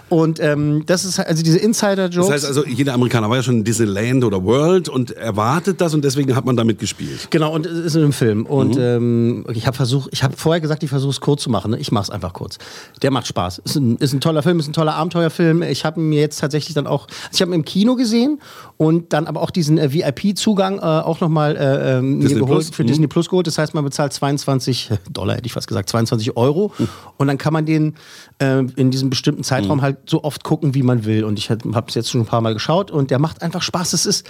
Und 0.08 0.40
ähm, 0.40 0.82
das 0.86 1.04
ist 1.04 1.18
halt- 1.18 1.28
also 1.28 1.44
diese 1.44 1.58
Insider-Jokes. 1.58 2.26
Das 2.26 2.30
heißt 2.30 2.46
also, 2.46 2.66
jeder 2.66 2.94
Amerikaner 2.94 3.30
war 3.30 3.36
ja 3.36 3.42
schon 3.44 3.58
in 3.58 3.64
Disneyland 3.64 4.24
oder 4.24 4.42
World 4.42 4.88
und 4.88 5.12
erwartet 5.12 5.80
das 5.80 5.94
und 5.94 6.04
deswegen 6.04 6.34
hat 6.34 6.44
man 6.44 6.56
damit 6.56 6.80
gespielt. 6.80 7.28
Genau, 7.30 7.54
und 7.54 7.66
es 7.66 7.84
ist 7.84 7.94
in 7.94 8.02
einem 8.02 8.12
Film. 8.12 8.46
Und 8.46 8.76
ähm, 8.80 9.44
ich 9.52 9.66
habe 9.68 9.76
versucht, 9.76 10.08
ich 10.12 10.24
habe 10.24 10.36
vorher 10.36 10.60
gesagt, 10.60 10.82
ich 10.82 10.90
versuche 10.90 11.12
es 11.12 11.20
kurz 11.20 11.42
zu 11.42 11.50
machen. 11.50 11.67
Ne? 11.68 11.78
Ich 11.78 11.92
mache 11.92 12.04
es 12.04 12.10
einfach 12.10 12.32
kurz. 12.32 12.58
Der 13.02 13.10
macht 13.10 13.26
Spaß. 13.26 13.58
Ist 13.58 13.76
ein, 13.76 13.96
ist 13.96 14.12
ein 14.12 14.20
toller 14.20 14.42
Film, 14.42 14.58
ist 14.58 14.68
ein 14.68 14.72
toller 14.72 14.94
Abenteuerfilm. 14.94 15.62
Ich 15.62 15.84
habe 15.84 16.00
ihn 16.00 16.08
mir 16.08 16.20
jetzt 16.20 16.40
tatsächlich 16.40 16.74
dann 16.74 16.86
auch, 16.86 17.06
also 17.06 17.18
ich 17.32 17.40
habe 17.42 17.50
ihn 17.52 17.54
im 17.54 17.64
Kino 17.64 17.94
gesehen 17.96 18.40
und 18.76 19.12
dann 19.12 19.26
aber 19.26 19.40
auch 19.42 19.50
diesen 19.50 19.78
äh, 19.78 19.92
VIP-Zugang 19.92 20.78
äh, 20.78 20.82
auch 20.82 21.20
nochmal 21.20 21.56
äh, 21.56 21.98
ähm, 21.98 22.18
mir 22.18 22.28
geholt, 22.28 22.46
Plus? 22.48 22.70
für 22.70 22.82
Mhm. 22.82 22.88
Disney 22.88 23.06
Plus 23.06 23.28
geholt. 23.28 23.46
Das 23.46 23.58
heißt, 23.58 23.74
man 23.74 23.84
bezahlt 23.84 24.12
22 24.12 24.90
Dollar, 25.10 25.36
hätte 25.36 25.46
ich 25.46 25.52
fast 25.52 25.68
gesagt, 25.68 25.88
22 25.88 26.36
Euro. 26.36 26.72
Und 27.16 27.26
dann 27.26 27.38
kann 27.38 27.52
man 27.52 27.66
den 27.66 27.94
äh, 28.38 28.60
in 28.76 28.90
diesem 28.90 29.10
bestimmten 29.10 29.44
Zeitraum 29.44 29.82
halt 29.82 29.98
so 30.08 30.24
oft 30.24 30.44
gucken, 30.44 30.74
wie 30.74 30.82
man 30.82 31.04
will. 31.04 31.24
Und 31.24 31.38
ich 31.38 31.50
habe 31.50 31.84
es 31.86 31.94
jetzt 31.94 32.10
schon 32.10 32.22
ein 32.22 32.26
paar 32.26 32.40
Mal 32.40 32.54
geschaut 32.54 32.90
und 32.90 33.10
der 33.10 33.18
macht 33.18 33.42
einfach 33.42 33.62
Spaß. 33.62 33.90
Das 33.92 34.06
ist, 34.06 34.26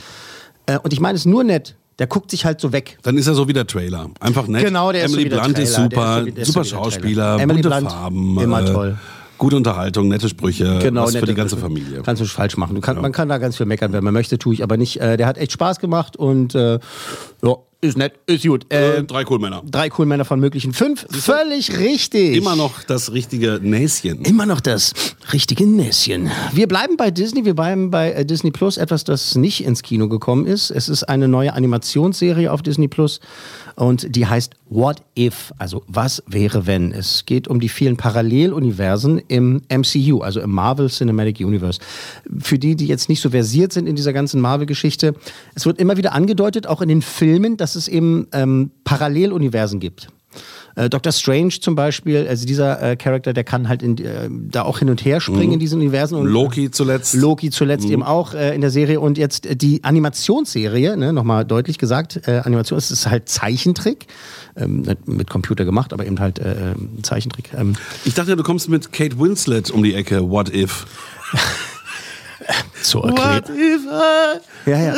äh, 0.67 0.79
und 0.79 0.93
ich 0.93 1.01
meine 1.01 1.17
es 1.17 1.23
ist 1.23 1.27
nur 1.27 1.45
nett. 1.45 1.77
Der 1.99 2.07
guckt 2.07 2.31
sich 2.31 2.45
halt 2.45 2.61
so 2.61 2.73
weg. 2.73 2.99
Dann 3.03 3.17
ist 3.19 3.27
er 3.27 3.35
so 3.35 3.49
wie 3.49 3.53
der 3.53 3.67
Trailer. 3.67 4.09
Einfach 4.21 4.47
nett. 4.47 4.65
Genau, 4.65 4.93
der 4.93 5.05
ist 5.05 5.13
Emily 5.15 5.23
so 5.23 5.27
wie 5.27 5.31
der 5.35 5.41
Blunt 5.43 5.59
ist 5.59 5.75
Trailer. 5.75 5.89
Der 5.89 5.99
super, 5.99 6.17
ist 6.17 6.19
so 6.21 6.27
wie- 6.27 6.33
der 6.33 6.43
ist 6.43 6.49
super 6.49 6.65
so 6.65 6.71
Schauspieler. 6.77 7.41
Emily 7.41 7.63
bunte 7.63 7.69
Blunt, 7.77 7.93
Farben. 7.93 8.41
immer 8.41 8.63
äh, 8.63 8.73
toll. 8.73 8.99
Gute 9.37 9.57
Unterhaltung, 9.57 10.09
nette 10.09 10.29
Sprüche. 10.29 10.79
Genau, 10.83 11.03
was 11.05 11.11
für 11.11 11.15
nette 11.19 11.27
die 11.27 11.35
ganze. 11.35 11.57
Familie. 11.57 12.03
Kannst 12.05 12.21
du 12.21 12.25
nicht 12.25 12.33
falsch 12.33 12.57
machen. 12.57 12.81
Kann, 12.81 13.01
Man 13.01 13.13
kann 13.13 13.29
da 13.29 13.39
ganz 13.39 13.57
viel 13.57 13.67
meckern, 13.67 13.93
wenn 13.93 14.03
man 14.03 14.13
möchte, 14.13 14.37
tue 14.39 14.53
ich 14.55 14.63
aber 14.65 14.77
nicht. 14.77 15.01
Äh, 15.01 15.17
der 15.17 15.27
hat 15.29 15.39
echt 15.39 15.53
Spaß 15.53 15.79
gemacht 15.79 16.17
und 16.17 16.55
äh, 16.57 16.81
ja, 17.43 17.55
ist 17.81 17.97
nett, 17.97 18.15
ist 18.27 18.45
gut. 18.45 18.67
Äh, 18.73 18.97
Äh, 18.99 19.05
drei 19.05 19.25
Coolmänner. 19.25 19.63
drei 19.65 19.89
cool 19.97 20.07
Männer 20.07 20.25
von 20.25 20.41
möglichen 20.41 20.73
fünf. 20.73 21.07
Völlig 21.11 21.79
richtig. 21.79 22.37
Immer 22.37 22.57
noch 22.57 22.83
das 22.83 23.13
richtige 23.13 23.61
Näschen. 23.63 24.23
Immer 24.23 24.47
noch 24.47 24.61
das 24.61 24.93
richtige 25.33 25.65
Näschen. 25.67 26.29
Wir 26.53 26.67
bleiben 26.67 26.97
bei 26.97 27.11
Disney, 27.13 27.45
wir 27.45 27.55
bleiben 27.55 27.91
bei 27.91 28.13
äh, 28.13 28.25
Disney 28.25 28.51
Plus, 28.51 28.79
etwas, 28.79 29.05
das 29.05 29.37
nicht 29.37 29.65
ins 29.65 29.83
Kino 29.83 30.09
gekommen 30.09 30.47
ist. 30.47 30.71
Es 30.71 30.89
ist 30.89 31.05
eine 31.05 31.29
neue 31.29 31.53
Animationsserie 31.53 32.53
auf 32.53 32.63
Disney 32.63 32.89
Plus 32.89 33.21
und 33.79 34.17
die 34.17 34.27
heißt 34.27 34.57
What 34.69 35.03
If, 35.17 35.53
also 35.57 35.85
was 35.87 36.23
wäre 36.27 36.67
wenn. 36.67 36.93
Es 36.93 37.27
geht 37.27 37.47
um 37.47 37.61
die 37.61 37.69
vielen 37.69 37.97
Paralleluniversen 37.97 39.23
im 39.29 39.63
MCU, 39.71 40.21
also 40.21 40.41
im 40.41 40.51
Marvel 40.51 40.89
Cinematic 40.89 41.39
Universe. 41.41 41.81
Für 42.41 42.59
die, 42.59 42.75
die 42.75 42.87
jetzt 42.87 43.09
nicht 43.09 43.21
so 43.21 43.31
versiert 43.31 43.73
sind 43.73 43.87
in 43.87 43.95
dieser 43.95 44.13
ganzen 44.13 44.41
Marvel-Geschichte, 44.41 45.15
es 45.55 45.65
wird 45.65 45.79
immer 45.79 45.97
wieder 45.97 46.13
angedeutet, 46.13 46.67
auch 46.67 46.81
in 46.81 46.89
den 46.89 47.03
Filmen, 47.03 47.57
dass 47.57 47.77
es 47.77 47.87
eben 47.87 48.27
ähm, 48.33 48.73
Paralleluniversen 48.83 49.79
gibt. 49.79 50.09
Äh, 50.77 50.91
Dr. 50.91 51.11
Strange 51.13 51.49
zum 51.61 51.75
Beispiel, 51.75 52.27
also 52.29 52.47
dieser 52.47 52.81
äh, 52.83 52.97
Charakter, 52.97 53.33
der 53.33 53.43
kann 53.45 53.69
halt 53.69 53.83
in, 53.83 53.97
äh, 53.99 54.29
da 54.31 54.63
auch 54.63 54.79
hin 54.79 54.91
und 54.91 55.05
her 55.05 55.21
springen 55.21 55.47
Mhm. 55.49 55.53
in 55.55 55.59
diesen 55.59 55.81
Universen. 55.81 56.17
Und, 56.19 56.27
Loki 56.27 56.71
zuletzt. 56.71 57.15
Loki 57.15 57.51
zuletzt 57.51 57.87
Mhm. 57.87 57.93
eben 57.93 58.03
auch 58.03 58.35
äh, 58.35 58.55
in 58.55 58.61
der 58.61 58.71
Serie. 58.71 59.01
Und 59.01 59.17
jetzt 59.19 59.47
äh, 59.47 59.57
die 59.57 59.83
Animationsserie, 59.85 60.97
ne, 60.97 61.13
nochmal 61.13 61.45
deutlich 61.45 61.79
gesagt, 61.79 62.21
äh, 62.29 62.43
Animation, 62.45 62.79
ist 62.79 63.07
halt 63.09 63.29
Zeichentrick, 63.29 64.07
ähm, 64.57 64.83
nicht 64.83 65.09
mit 65.09 65.31
Computer 65.31 65.65
gemacht, 65.65 65.93
aber 65.93 66.07
eben 66.07 66.21
halt 66.21 66.39
äh, 66.39 66.75
Zeichentrick. 67.03 67.51
Ähm, 67.57 67.75
Ich 68.05 68.15
dachte, 68.15 68.37
du 68.37 68.43
kommst 68.43 68.69
mit 68.69 68.93
Kate 68.93 69.19
Winslet 69.19 69.71
um 69.71 69.83
die 69.83 69.95
Ecke. 69.95 70.29
What 70.31 70.55
if? 70.55 70.87
zur 72.83 73.07
Erklärung. 73.09 73.43
Ja, 74.67 74.79
ja. 74.79 74.95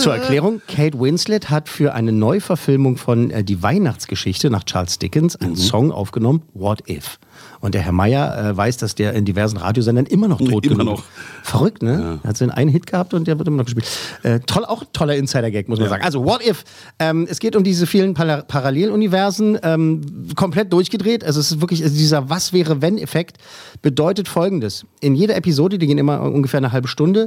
Zur 0.00 0.14
Erklärung, 0.14 0.60
Kate 0.68 0.98
Winslet 1.00 1.50
hat 1.50 1.68
für 1.68 1.94
eine 1.94 2.12
Neuverfilmung 2.12 2.96
von 2.96 3.30
äh, 3.30 3.44
Die 3.44 3.62
Weihnachtsgeschichte 3.62 4.50
nach 4.50 4.64
Charles 4.64 4.98
Dickens 4.98 5.38
Mhm. 5.40 5.46
einen 5.46 5.56
Song 5.56 5.92
aufgenommen, 5.92 6.42
What 6.54 6.88
If. 6.88 7.18
Und 7.60 7.74
der 7.74 7.80
Herr 7.80 7.92
Meyer 7.92 8.50
äh, 8.50 8.56
weiß, 8.56 8.76
dass 8.76 8.94
der 8.94 9.14
in 9.14 9.24
diversen 9.24 9.56
Radiosendern 9.56 10.04
immer 10.06 10.28
noch 10.28 10.38
tot 10.44 10.66
Immer 10.66 10.76
genug 10.76 10.86
noch. 10.86 10.98
ist. 11.00 11.08
Verrückt, 11.42 11.82
ne? 11.82 12.20
Er 12.22 12.28
hat 12.28 12.36
so 12.36 12.46
einen 12.48 12.68
Hit 12.68 12.86
gehabt 12.86 13.14
und 13.14 13.26
der 13.26 13.38
wird 13.38 13.48
immer 13.48 13.56
noch 13.58 13.64
gespielt. 13.64 13.86
Äh, 14.22 14.40
toll, 14.40 14.64
auch 14.64 14.84
toller 14.92 15.16
Insider-Gag, 15.16 15.68
muss 15.68 15.80
man 15.80 15.88
sagen. 15.88 16.04
Also, 16.04 16.24
What 16.24 16.46
If? 16.46 16.64
Ähm, 16.98 17.26
es 17.28 17.38
geht 17.38 17.56
um 17.56 17.64
diese 17.64 17.86
vielen 17.86 18.12
Para 18.14 18.42
Paralleluniversen, 18.42 19.58
ähm, 19.62 20.02
komplett 20.36 20.72
durchgedreht. 20.72 21.24
Also, 21.24 21.40
es 21.40 21.52
ist 21.52 21.60
wirklich, 21.60 21.82
also 21.82 21.96
dieser 21.96 22.28
Was 22.28 22.52
wäre 22.52 22.82
wenn 22.82 22.98
Effekt 22.98 23.38
bedeutet 23.82 24.28
folgendes. 24.28 24.84
In 25.00 25.14
jeder 25.14 25.34
Episode, 25.36 25.78
die 25.78 25.86
gehen 25.86 25.98
immer 25.98 26.20
ungefähr 26.20 26.58
eine 26.58 26.70
halbe 26.72 26.88
Stunde, 26.88 27.23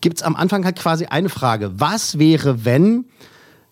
gibt 0.00 0.18
es 0.18 0.22
am 0.22 0.36
Anfang 0.36 0.64
halt 0.64 0.78
quasi 0.78 1.06
eine 1.06 1.28
Frage. 1.28 1.72
Was 1.80 2.18
wäre, 2.18 2.64
wenn 2.64 3.06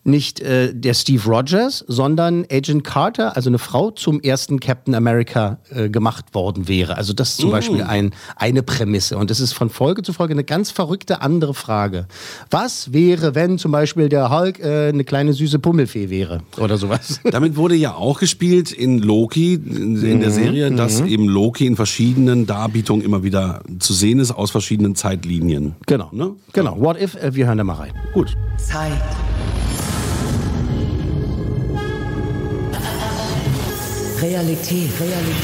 nicht 0.07 0.41
äh, 0.41 0.73
der 0.75 0.95
Steve 0.95 1.23
Rogers, 1.25 1.85
sondern 1.89 2.47
Agent 2.51 2.85
Carter, 2.85 3.37
also 3.37 3.51
eine 3.51 3.59
Frau, 3.59 3.91
zum 3.91 4.21
ersten 4.21 4.61
Captain 4.61 4.95
America 4.95 5.59
äh, 5.71 5.89
gemacht 5.89 6.35
worden 6.35 6.69
wäre. 6.69 6.97
Also 6.97 7.13
das 7.13 7.31
ist 7.31 7.37
zum 7.39 7.51
Mm. 7.51 7.53
Beispiel 7.53 7.83
ein, 7.83 8.15
eine 8.37 8.63
Prämisse. 8.63 9.17
Und 9.19 9.31
das 9.31 9.41
ist 9.41 9.53
von 9.53 9.71
Folge 9.71 10.03
zu 10.03 10.13
Folge 10.13 10.33
eine 10.33 10.45
ganz 10.45 10.71
verrückte 10.71 11.21
andere 11.23 11.55
Frage. 11.55 12.07
Was 12.51 12.93
wäre, 12.93 13.35
wenn 13.35 13.59
zum 13.59 13.73
Beispiel 13.73 14.09
der 14.09 14.31
Hulk 14.31 14.61
äh, 14.61 14.89
eine 14.89 15.05
kleine 15.05 15.33
süße 15.33 15.59
Pummelfee 15.59 16.11
wäre 16.11 16.43
oder 16.59 16.77
sowas? 16.77 17.21
Damit 17.31 17.57
wurde 17.57 17.75
ja 17.75 17.95
auch 17.95 18.21
gespielt 18.21 18.73
in 18.73 18.99
Loki, 19.01 19.55
in 19.55 20.21
der 20.21 20.31
Mhm, 20.31 20.35
Serie, 20.35 20.71
dass 20.71 21.01
mhm. 21.01 21.09
eben 21.09 21.29
Loki 21.29 21.67
in 21.67 21.77
verschiedenen 21.77 22.47
Darbietungen 22.47 23.05
immer 23.05 23.23
wieder 23.23 23.63
zu 23.79 23.93
sehen 23.93 24.19
ist 24.19 24.31
aus 24.33 24.51
verschiedenen 24.51 24.95
Zeitlinien. 24.95 25.75
Genau. 25.87 26.09
Ne? 26.13 26.33
Genau. 26.53 26.79
What 26.81 27.01
if? 27.01 27.15
Äh, 27.17 27.35
wir 27.35 27.47
hören 27.47 27.59
da 27.59 27.65
mal 27.65 27.75
rein. 27.75 27.93
Gut. 28.13 28.37
Zeit. 28.59 28.93
Realität, 34.21 34.91
Realität. 34.99 35.37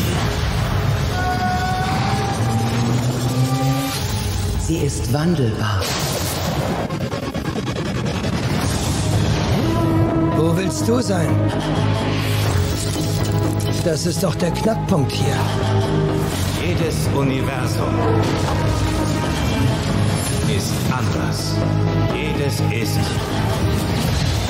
Sie 4.61 4.79
ist 4.79 5.13
wandelbar. 5.13 5.83
Wo 10.39 10.57
willst 10.57 10.89
du 10.89 11.03
sein? 11.03 11.29
Das 13.85 14.07
ist 14.07 14.23
doch 14.23 14.35
der 14.37 14.51
Knackpunkt 14.53 15.13
hier. 15.13 15.37
Jedes 16.65 17.09
Universum 17.15 17.95
ist 20.49 20.73
anders. 20.91 21.57
Jedes 22.15 22.61
ist 22.71 22.99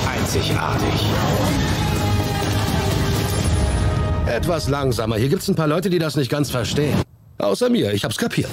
einzigartig. 0.06 1.91
Etwas 4.26 4.68
langsamer. 4.68 5.16
Hier 5.16 5.28
gibt's 5.28 5.48
ein 5.48 5.54
paar 5.54 5.66
Leute, 5.66 5.90
die 5.90 5.98
das 5.98 6.16
nicht 6.16 6.30
ganz 6.30 6.50
verstehen. 6.50 6.96
Außer 7.38 7.68
mir. 7.68 7.92
Ich 7.92 8.04
hab's 8.04 8.16
kapiert. 8.16 8.48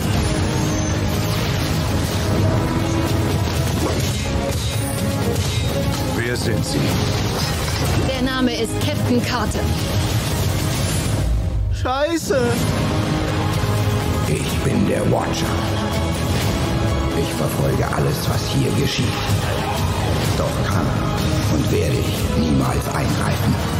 Wer 6.15 6.35
sind 6.35 6.65
Sie? 6.65 6.79
Der 8.11 8.21
Name 8.23 8.55
ist 8.59 8.71
Captain 8.85 9.23
Carter. 9.23 9.59
Scheiße! 11.73 12.39
Ich 14.27 14.59
bin 14.63 14.87
der 14.87 15.01
Watcher. 15.11 15.45
Ich 17.19 17.33
verfolge 17.35 17.87
alles, 17.95 18.29
was 18.29 18.49
hier 18.49 18.71
geschieht. 18.81 19.05
Doch 20.37 20.67
kann 20.67 20.85
und 21.53 21.71
werde 21.71 21.95
ich 21.95 22.39
niemals 22.39 22.85
eingreifen. 22.87 23.78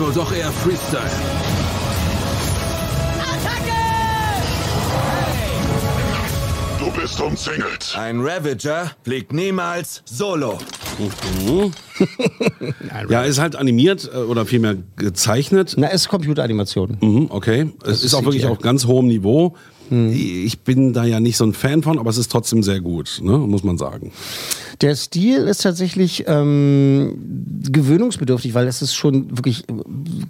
Wohl 0.00 0.12
doch 0.12 0.32
eher 0.32 0.50
Freestyle. 0.50 1.10
Du 6.78 6.90
bist 6.98 7.20
umzingelt. 7.20 7.94
Ein 7.96 8.20
Ravager 8.20 8.92
fliegt 9.02 9.32
niemals 9.32 10.02
solo. 10.06 10.58
Mhm. 10.98 11.72
ja, 13.10 13.22
ist 13.22 13.38
halt 13.38 13.56
animiert 13.56 14.10
äh, 14.12 14.18
oder 14.18 14.46
vielmehr 14.46 14.76
gezeichnet. 14.96 15.74
Na, 15.76 15.88
es 15.88 16.02
ist 16.02 16.08
Computeranimation. 16.08 16.96
Mhm, 17.00 17.26
okay. 17.30 17.70
Es 17.84 17.98
ist, 17.98 18.04
ist 18.04 18.14
auch 18.14 18.24
wirklich 18.24 18.46
auf 18.46 18.58
ganz 18.58 18.86
hohem 18.86 19.06
Niveau. 19.06 19.54
Ich 19.90 20.60
bin 20.60 20.92
da 20.92 21.04
ja 21.04 21.18
nicht 21.20 21.36
so 21.36 21.44
ein 21.44 21.52
Fan 21.52 21.82
von, 21.82 21.98
aber 21.98 22.10
es 22.10 22.16
ist 22.18 22.30
trotzdem 22.30 22.62
sehr 22.62 22.80
gut, 22.80 23.20
ne? 23.22 23.38
muss 23.38 23.64
man 23.64 23.76
sagen. 23.76 24.12
Der 24.80 24.94
Stil 24.96 25.38
ist 25.48 25.62
tatsächlich 25.62 26.24
ähm, 26.26 27.60
gewöhnungsbedürftig, 27.70 28.54
weil 28.54 28.66
es 28.66 28.82
ist 28.82 28.94
schon 28.94 29.36
wirklich 29.36 29.64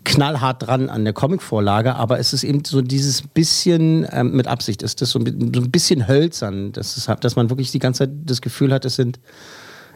knallhart 0.04 0.66
dran 0.66 0.88
an 0.88 1.04
der 1.04 1.12
Comicvorlage, 1.12 1.94
aber 1.94 2.18
es 2.18 2.32
ist 2.32 2.42
eben 2.42 2.64
so 2.64 2.80
dieses 2.82 3.22
bisschen, 3.22 4.06
ähm, 4.10 4.32
mit 4.32 4.46
Absicht 4.46 4.82
ist 4.82 5.00
das 5.02 5.10
so 5.10 5.18
ein, 5.18 5.24
bi- 5.24 5.50
so 5.54 5.62
ein 5.62 5.70
bisschen 5.70 6.08
hölzern, 6.08 6.72
dass, 6.72 6.96
es, 6.96 7.08
dass 7.20 7.36
man 7.36 7.50
wirklich 7.50 7.70
die 7.70 7.78
ganze 7.78 7.98
Zeit 8.04 8.10
das 8.24 8.40
Gefühl 8.40 8.72
hat, 8.72 8.84
es 8.84 8.96
sind, 8.96 9.20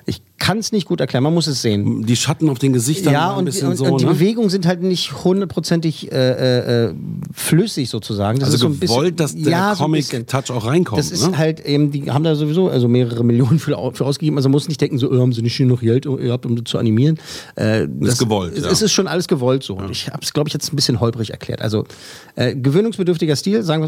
ich 0.07 0.23
kann 0.39 0.59
es 0.59 0.73
nicht 0.73 0.87
gut 0.87 1.01
erklären, 1.01 1.25
man 1.25 1.33
muss 1.33 1.47
es 1.47 1.63
sehen. 1.63 2.05
Die 2.05 2.17
Schatten 2.17 2.51
auf 2.51 2.59
den 2.59 2.75
Gesichtern 2.75 3.15
Ja, 3.15 3.21
waren 3.21 3.33
ein 3.33 3.39
und, 3.39 3.45
bisschen 3.47 3.69
und, 3.69 3.77
so, 3.77 3.85
und 3.87 4.01
die 4.01 4.05
ne? 4.05 4.13
Bewegungen 4.13 4.51
sind 4.51 4.67
halt 4.67 4.83
nicht 4.83 5.25
hundertprozentig 5.25 6.13
äh, 6.13 6.89
äh, 6.89 6.95
flüssig 7.33 7.89
sozusagen. 7.89 8.41
Das 8.41 8.49
Also 8.49 8.57
ist 8.57 8.61
so 8.61 8.67
ein 8.67 8.79
bisschen, 8.79 8.97
gewollt, 8.97 9.21
dass 9.21 9.35
der 9.35 9.51
ja, 9.51 9.75
so. 9.75 9.85
Comic-Touch 9.85 10.51
auch 10.51 10.67
reinkommt. 10.67 10.99
Das 10.99 11.11
ist 11.11 11.31
ne? 11.31 11.39
halt 11.39 11.65
eben, 11.65 11.93
die 11.93 12.11
haben 12.11 12.25
da 12.25 12.35
sowieso 12.35 12.69
also 12.69 12.89
mehrere 12.89 13.25
Millionen 13.25 13.59
für, 13.59 13.93
für 13.95 14.05
ausgegeben. 14.05 14.37
Also 14.37 14.51
man 14.51 14.53
muss 14.53 14.69
nicht 14.69 14.81
denken, 14.81 14.99
so, 14.99 15.11
oh, 15.11 15.19
haben 15.19 15.33
sie 15.33 15.41
nicht 15.41 15.59
noch 15.61 15.81
Geld 15.81 16.05
gehabt, 16.05 16.45
um 16.45 16.65
zu 16.67 16.77
animieren. 16.77 17.19
Äh, 17.55 17.87
das 18.01 18.19
gewollt, 18.19 18.53
Es 18.55 18.65
ja. 18.65 18.71
es 18.71 18.83
ist 18.83 18.93
schon 18.93 19.07
alles 19.07 19.29
gewollt 19.29 19.63
so. 19.63 19.77
Und 19.77 19.91
ich 19.91 20.09
habe 20.09 20.21
es, 20.23 20.35
glaube 20.35 20.49
ich, 20.49 20.53
jetzt 20.53 20.73
ein 20.73 20.77
bisschen 20.77 21.01
holprig 21.01 21.31
erklärt. 21.31 21.63
Also 21.63 21.87
äh, 22.35 22.55
gewöhnungsbedürftiger 22.55 23.37
Stil, 23.37 23.63
sagen 23.63 23.85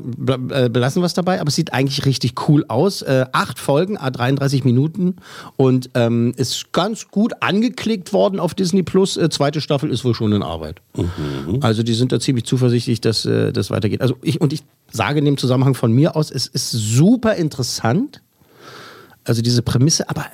äh, 0.51 0.71
belassen 0.71 1.03
wir 1.03 1.07
es 1.07 1.14
dabei, 1.14 1.40
aber 1.40 1.49
es 1.49 1.57
sieht 1.57 1.75
eigentlich 1.75 2.07
richtig 2.07 2.49
cool 2.49 2.64
aus. 2.69 3.03
Äh, 3.03 3.27
acht 3.33 3.59
Folgen, 3.59 3.99
a 3.99 4.11
33 4.11 4.64
Minuten 4.64 5.17
und 5.57 5.90
ähm, 6.07 6.33
ist 6.37 6.73
ganz 6.73 7.09
gut 7.09 7.33
angeklickt 7.40 8.12
worden 8.12 8.40
auf 8.40 8.55
Disney 8.55 8.83
Plus. 8.83 9.16
Äh, 9.16 9.29
zweite 9.31 9.61
Staffel 9.61 9.90
ist 9.90 10.05
wohl 10.05 10.14
schon 10.14 10.33
in 10.33 10.42
Arbeit. 10.42 10.81
Mhm. 10.97 11.59
Also 11.61 11.83
die 11.83 11.95
sind 11.95 12.12
da 12.12 12.21
ziemlich 12.21 12.45
zuversichtlich, 12.45 13.01
dass 13.01 13.25
äh, 13.25 13.53
das 13.53 13.71
weitergeht. 13.71 14.01
Also 14.01 14.16
ich 14.23 14.40
und 14.40 14.53
ich 14.53 14.62
sage 14.92 15.19
in 15.19 15.25
dem 15.25 15.37
Zusammenhang 15.37 15.75
von 15.75 15.92
mir 15.92 16.16
aus, 16.16 16.31
es 16.31 16.47
ist 16.47 16.71
super 16.71 17.35
interessant. 17.35 18.23
Also 19.25 19.42
diese 19.42 19.62
Prämisse, 19.62 20.09
aber 20.09 20.27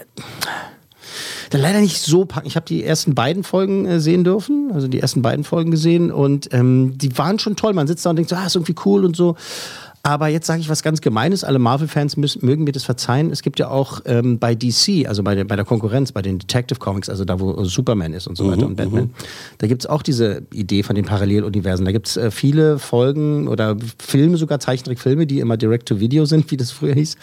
dann 1.52 1.61
leider 1.61 1.80
nicht 1.80 1.98
so 1.98 2.24
packen. 2.24 2.46
Ich 2.46 2.56
habe 2.56 2.66
die 2.66 2.82
ersten 2.82 3.14
beiden 3.14 3.42
Folgen 3.44 3.87
äh, 3.87 4.00
sehen 4.00 4.24
dürfen, 4.24 4.70
also 4.72 4.88
die 4.88 5.00
ersten 5.00 5.22
beiden 5.22 5.44
Folgen 5.44 5.70
gesehen 5.70 6.11
und 6.11 6.52
ähm, 6.52 6.96
die 6.96 7.16
waren 7.18 7.38
schon 7.38 7.56
toll. 7.56 7.74
Man 7.74 7.87
sitzt 7.87 8.06
da 8.06 8.11
und 8.11 8.16
denkt 8.16 8.30
so, 8.30 8.37
ah, 8.37 8.46
ist 8.46 8.56
irgendwie 8.56 8.76
cool 8.85 9.04
und 9.04 9.16
so. 9.16 9.37
Aber 10.04 10.26
jetzt 10.26 10.48
sage 10.48 10.60
ich 10.60 10.68
was 10.68 10.82
ganz 10.82 11.00
Gemeines. 11.00 11.44
Alle 11.44 11.60
Marvel-Fans 11.60 12.16
mögen 12.16 12.64
mir 12.64 12.72
das 12.72 12.82
verzeihen. 12.82 13.30
Es 13.30 13.42
gibt 13.42 13.60
ja 13.60 13.68
auch 13.68 14.00
ähm, 14.04 14.40
bei 14.40 14.56
DC, 14.56 15.06
also 15.06 15.22
bei 15.22 15.36
der, 15.36 15.44
bei 15.44 15.54
der 15.54 15.64
Konkurrenz, 15.64 16.10
bei 16.10 16.22
den 16.22 16.40
Detective 16.40 16.80
Comics, 16.80 17.08
also 17.08 17.24
da, 17.24 17.38
wo 17.38 17.62
Superman 17.64 18.12
ist 18.12 18.26
und 18.26 18.36
so 18.36 18.50
weiter 18.50 18.66
und 18.66 18.74
Batman, 18.74 19.10
da 19.58 19.68
gibt 19.68 19.82
es 19.82 19.86
auch 19.86 20.02
diese 20.02 20.42
Idee 20.52 20.82
von 20.82 20.96
den 20.96 21.04
Paralleluniversen. 21.04 21.84
Da 21.84 21.92
gibt 21.92 22.08
es 22.08 22.16
äh, 22.16 22.32
viele 22.32 22.80
Folgen 22.80 23.46
oder 23.46 23.76
Filme, 23.98 24.38
sogar 24.38 24.58
Zeichentrickfilme, 24.58 25.26
die 25.26 25.38
immer 25.38 25.56
Direct-to-Video 25.56 26.24
sind, 26.24 26.50
wie 26.50 26.56
das 26.56 26.72
früher 26.72 26.94
hieß, 26.94 27.16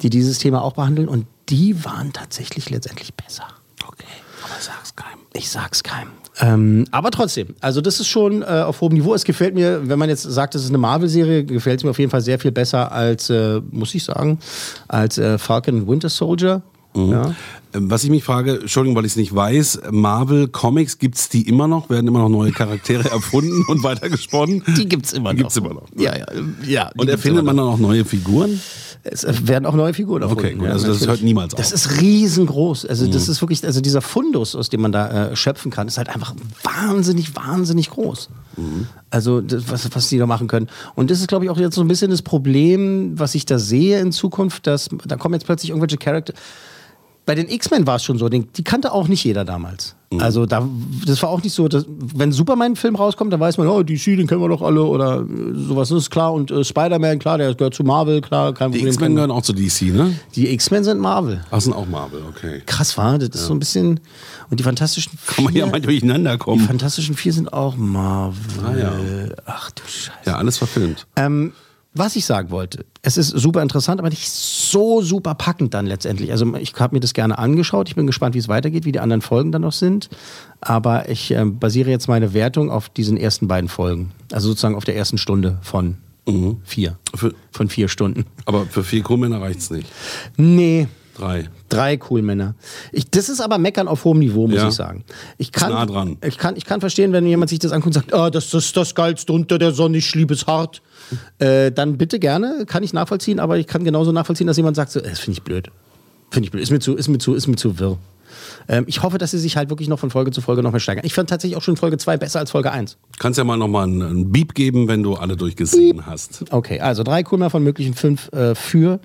die 0.00 0.08
dieses 0.08 0.38
Thema 0.38 0.62
auch 0.62 0.72
behandeln. 0.72 1.08
Und 1.08 1.26
die 1.50 1.84
waren 1.84 2.14
tatsächlich 2.14 2.70
letztendlich 2.70 3.12
besser. 3.12 3.44
Okay, 3.86 4.04
aber 4.44 4.54
sag's 4.60 4.94
keinem. 4.94 5.20
Ich 5.34 5.50
sag's 5.50 5.82
keinem. 5.82 6.10
Ähm, 6.40 6.86
aber 6.90 7.10
trotzdem, 7.10 7.48
also 7.60 7.80
das 7.80 8.00
ist 8.00 8.08
schon 8.08 8.42
äh, 8.42 8.46
auf 8.46 8.80
hohem 8.80 8.94
Niveau. 8.94 9.14
Es 9.14 9.24
gefällt 9.24 9.54
mir, 9.54 9.88
wenn 9.88 9.98
man 9.98 10.08
jetzt 10.08 10.22
sagt, 10.22 10.54
das 10.54 10.62
ist 10.62 10.70
eine 10.70 10.78
Marvel-Serie, 10.78 11.44
gefällt 11.44 11.80
es 11.80 11.84
mir 11.84 11.90
auf 11.90 11.98
jeden 11.98 12.10
Fall 12.10 12.22
sehr 12.22 12.38
viel 12.38 12.52
besser 12.52 12.90
als, 12.90 13.28
äh, 13.28 13.60
muss 13.70 13.94
ich 13.94 14.04
sagen, 14.04 14.38
als 14.88 15.18
äh, 15.18 15.36
Falcon 15.38 15.86
Winter 15.86 16.08
Soldier. 16.08 16.62
Ja. 16.94 17.34
Ähm, 17.74 17.90
Was 17.90 18.04
ich 18.04 18.10
mich 18.10 18.24
frage, 18.24 18.60
Entschuldigung, 18.60 18.96
weil 18.96 19.06
ich 19.06 19.12
es 19.12 19.16
nicht 19.16 19.34
weiß, 19.34 19.80
Marvel 19.90 20.48
Comics, 20.48 20.98
gibt's 20.98 21.28
die 21.28 21.48
immer 21.48 21.66
noch? 21.66 21.88
Werden 21.90 22.06
immer 22.06 22.20
noch 22.20 22.28
neue 22.28 22.52
Charaktere 22.52 23.10
erfunden 23.10 23.64
und 23.68 23.82
weitergesponnen? 23.82 24.62
Die 24.76 24.86
gibt's 24.86 25.12
immer 25.12 25.32
noch. 25.32 25.38
Gibt's 25.38 25.56
immer 25.56 25.74
noch. 25.74 25.88
Ja, 25.96 26.16
ja, 26.16 26.26
ja. 26.66 26.90
Und 26.96 27.08
erfindet 27.08 27.44
man 27.44 27.56
dann 27.56 27.66
auch 27.66 27.78
neue 27.78 28.04
Figuren? 28.04 28.60
Es 29.04 29.26
werden 29.48 29.66
auch 29.66 29.74
neue 29.74 29.94
Figuren 29.94 30.22
erfunden. 30.22 30.44
Okay, 30.44 30.54
gut, 30.54 30.66
ja, 30.66 30.72
also 30.72 30.86
das 30.86 31.06
hört 31.06 31.22
niemals 31.22 31.54
auf. 31.54 31.58
Das 31.58 31.72
ist 31.72 32.00
riesengroß. 32.00 32.86
Also 32.86 33.06
das 33.08 33.26
Mhm. 33.26 33.32
ist 33.32 33.40
wirklich, 33.42 33.64
also 33.64 33.80
dieser 33.80 34.00
Fundus, 34.00 34.54
aus 34.54 34.68
dem 34.68 34.80
man 34.80 34.92
da 34.92 35.30
äh, 35.30 35.36
schöpfen 35.36 35.70
kann, 35.72 35.88
ist 35.88 35.98
halt 35.98 36.08
einfach 36.08 36.34
wahnsinnig, 36.62 37.34
wahnsinnig 37.34 37.90
groß. 37.90 38.28
Mhm. 38.56 38.86
Also 39.10 39.40
das, 39.40 39.64
was, 39.68 39.88
was 39.94 40.08
die 40.08 40.18
da 40.18 40.26
machen 40.26 40.46
können. 40.46 40.68
Und 40.94 41.10
das 41.10 41.18
ist, 41.20 41.26
glaube 41.28 41.44
ich, 41.44 41.50
auch 41.50 41.58
jetzt 41.58 41.74
so 41.74 41.80
ein 41.80 41.88
bisschen 41.88 42.10
das 42.12 42.22
Problem, 42.22 43.18
was 43.18 43.34
ich 43.34 43.44
da 43.44 43.58
sehe 43.58 43.98
in 44.00 44.12
Zukunft, 44.12 44.66
dass 44.68 44.88
da 45.04 45.16
kommen 45.16 45.34
jetzt 45.34 45.46
plötzlich 45.46 45.70
irgendwelche 45.70 45.96
Charakter. 45.96 46.32
Bei 47.26 47.34
den 47.34 47.48
X-Men 47.48 47.86
war 47.86 47.96
es 47.96 48.04
schon 48.04 48.18
so, 48.18 48.28
den, 48.28 48.52
die 48.52 48.64
kannte 48.64 48.92
auch 48.92 49.08
nicht 49.08 49.24
jeder 49.24 49.44
damals. 49.44 49.94
Mhm. 50.12 50.20
Also 50.20 50.46
da, 50.46 50.68
das 51.06 51.22
war 51.22 51.30
auch 51.30 51.42
nicht 51.42 51.54
so, 51.54 51.68
dass, 51.68 51.84
wenn 51.88 52.32
Superman 52.32 52.72
ein 52.72 52.76
Film 52.76 52.96
rauskommt, 52.96 53.32
dann 53.32 53.40
weiß 53.40 53.58
man, 53.58 53.66
oh, 53.68 53.82
DC, 53.82 54.16
den 54.16 54.26
kennen 54.26 54.40
wir 54.40 54.48
doch 54.48 54.62
alle 54.62 54.82
oder 54.84 55.20
äh, 55.22 55.54
sowas, 55.54 55.88
das 55.88 55.98
ist 55.98 56.10
klar. 56.10 56.32
Und 56.32 56.50
äh, 56.50 56.64
Spider-Man, 56.64 57.18
klar, 57.18 57.38
der 57.38 57.54
gehört 57.54 57.74
zu 57.74 57.84
Marvel, 57.84 58.20
klar, 58.20 58.52
kein 58.52 58.72
Die 58.72 58.78
Problem. 58.78 58.92
X-Men 58.92 59.14
gehören 59.14 59.30
auch 59.30 59.42
zu 59.42 59.52
DC, 59.52 59.82
ne? 59.82 60.14
Die 60.34 60.52
X-Men 60.52 60.84
sind 60.84 61.00
Marvel. 61.00 61.40
Ach, 61.50 61.60
sind 61.60 61.74
auch 61.74 61.86
Marvel, 61.86 62.22
okay. 62.28 62.62
Krass 62.66 62.96
war, 62.98 63.18
das 63.18 63.30
ist 63.30 63.46
so 63.46 63.54
ein 63.54 63.58
bisschen. 63.58 64.00
Und 64.50 64.60
die 64.60 64.64
Fantastischen 64.64 65.12
Vier. 65.16 65.34
Kann 65.34 65.44
man 65.44 65.54
ja 65.54 65.66
mal 65.66 65.80
durcheinander 65.80 66.32
die 66.32 66.38
kommen. 66.38 66.66
Fantastischen 66.66 67.16
Vier 67.16 67.32
sind 67.32 67.52
auch 67.52 67.76
Marvel. 67.76 68.36
Ah, 68.64 68.76
ja. 68.76 68.92
Ach 69.46 69.70
du 69.70 69.82
Scheiße. 69.86 70.18
Ja, 70.26 70.36
alles 70.36 70.58
verfilmt. 70.58 71.06
Ähm, 71.16 71.52
was 71.94 72.16
ich 72.16 72.24
sagen 72.24 72.50
wollte, 72.50 72.84
es 73.02 73.16
ist 73.16 73.28
super 73.28 73.60
interessant, 73.62 74.00
aber 74.00 74.08
nicht 74.08 74.28
so 74.30 75.02
super 75.02 75.34
packend 75.34 75.74
dann 75.74 75.86
letztendlich. 75.86 76.30
Also 76.32 76.54
ich 76.56 76.74
habe 76.78 76.94
mir 76.96 77.00
das 77.00 77.12
gerne 77.12 77.38
angeschaut. 77.38 77.88
Ich 77.88 77.94
bin 77.94 78.06
gespannt, 78.06 78.34
wie 78.34 78.38
es 78.38 78.48
weitergeht, 78.48 78.84
wie 78.84 78.92
die 78.92 79.00
anderen 79.00 79.20
Folgen 79.22 79.52
dann 79.52 79.62
noch 79.62 79.72
sind. 79.72 80.08
Aber 80.60 81.08
ich 81.08 81.30
ähm, 81.32 81.58
basiere 81.58 81.90
jetzt 81.90 82.08
meine 82.08 82.32
Wertung 82.32 82.70
auf 82.70 82.88
diesen 82.88 83.16
ersten 83.16 83.48
beiden 83.48 83.68
Folgen. 83.68 84.12
Also 84.32 84.48
sozusagen 84.48 84.74
auf 84.74 84.84
der 84.84 84.96
ersten 84.96 85.18
Stunde 85.18 85.58
von 85.62 85.96
vier. 86.64 86.98
Für, 87.16 87.34
Von 87.50 87.68
vier 87.68 87.88
Stunden. 87.88 88.26
aber 88.46 88.64
für 88.66 88.84
vier 88.84 89.02
Crewmänner 89.02 89.40
reicht's 89.40 89.70
nicht. 89.70 89.88
Nee, 90.36 90.86
Drei. 91.16 91.48
Drei 91.68 91.98
Cool-Männer. 92.10 92.54
Ich, 92.90 93.10
das 93.10 93.28
ist 93.28 93.40
aber 93.40 93.58
Meckern 93.58 93.86
auf 93.88 94.04
hohem 94.04 94.18
Niveau, 94.20 94.46
muss 94.46 94.56
Ja. 94.56 94.68
ich 94.68 94.74
sagen. 94.74 95.04
Ich 95.38 95.52
kann, 95.52 95.70
nah 95.72 95.84
dran. 95.86 96.16
Ich, 96.26 96.38
kann, 96.38 96.56
ich 96.56 96.64
kann 96.64 96.80
verstehen, 96.80 97.12
wenn 97.12 97.26
jemand 97.26 97.50
sich 97.50 97.58
das 97.58 97.72
anguckt 97.72 97.88
und 97.96 98.02
sagt, 98.02 98.14
ah, 98.14 98.30
das 98.30 98.52
ist 98.54 98.76
das 98.76 98.94
Geilste 98.94 99.32
unter 99.32 99.58
der 99.58 99.72
Sonne, 99.72 99.98
ich 99.98 100.14
liebe 100.14 100.32
es 100.34 100.46
hart. 100.46 100.80
Äh, 101.38 101.70
dann 101.72 101.98
bitte 101.98 102.18
gerne, 102.18 102.64
kann 102.66 102.82
ich 102.82 102.92
nachvollziehen, 102.92 103.40
aber 103.40 103.58
ich 103.58 103.66
kann 103.66 103.84
genauso 103.84 104.12
nachvollziehen, 104.12 104.46
dass 104.46 104.56
jemand 104.56 104.76
sagt, 104.76 104.92
so, 104.92 105.00
äh, 105.00 105.10
das 105.10 105.18
finde 105.20 105.38
ich 105.38 105.42
blöd. 105.42 105.70
Finde 106.30 106.46
ich 106.46 106.50
blöd, 106.50 106.62
ist 106.62 106.70
mir 106.70 106.78
zu, 106.78 106.94
ist 106.94 107.08
mir 107.08 107.18
zu, 107.18 107.34
ist 107.34 107.46
mir 107.46 107.56
zu 107.56 107.78
wirr. 107.78 107.98
Ähm, 108.68 108.84
ich 108.86 109.02
hoffe, 109.02 109.18
dass 109.18 109.32
sie 109.32 109.38
sich 109.38 109.58
halt 109.58 109.68
wirklich 109.68 109.88
noch 109.90 109.98
von 109.98 110.08
Folge 110.10 110.30
zu 110.30 110.40
Folge 110.40 110.62
noch 110.62 110.70
mehr 110.70 110.80
steigern. 110.80 111.04
Ich 111.04 111.12
fand 111.12 111.28
tatsächlich 111.28 111.56
auch 111.58 111.62
schon 111.62 111.76
Folge 111.76 111.98
2 111.98 112.16
besser 112.16 112.38
als 112.38 112.50
Folge 112.50 112.72
1. 112.72 112.96
Kannst 113.18 113.36
ja 113.36 113.44
mal 113.44 113.58
nochmal 113.58 113.84
einen, 113.84 114.02
einen 114.02 114.32
Beep 114.32 114.54
geben, 114.54 114.88
wenn 114.88 115.02
du 115.02 115.14
alle 115.14 115.36
durchgesehen 115.36 116.06
hast. 116.06 116.44
Okay, 116.50 116.80
also 116.80 117.02
drei 117.02 117.22
Coolmänner 117.22 117.50
von 117.50 117.62
möglichen 117.62 117.92
fünf 117.92 118.32
äh, 118.32 118.54
für 118.54 119.00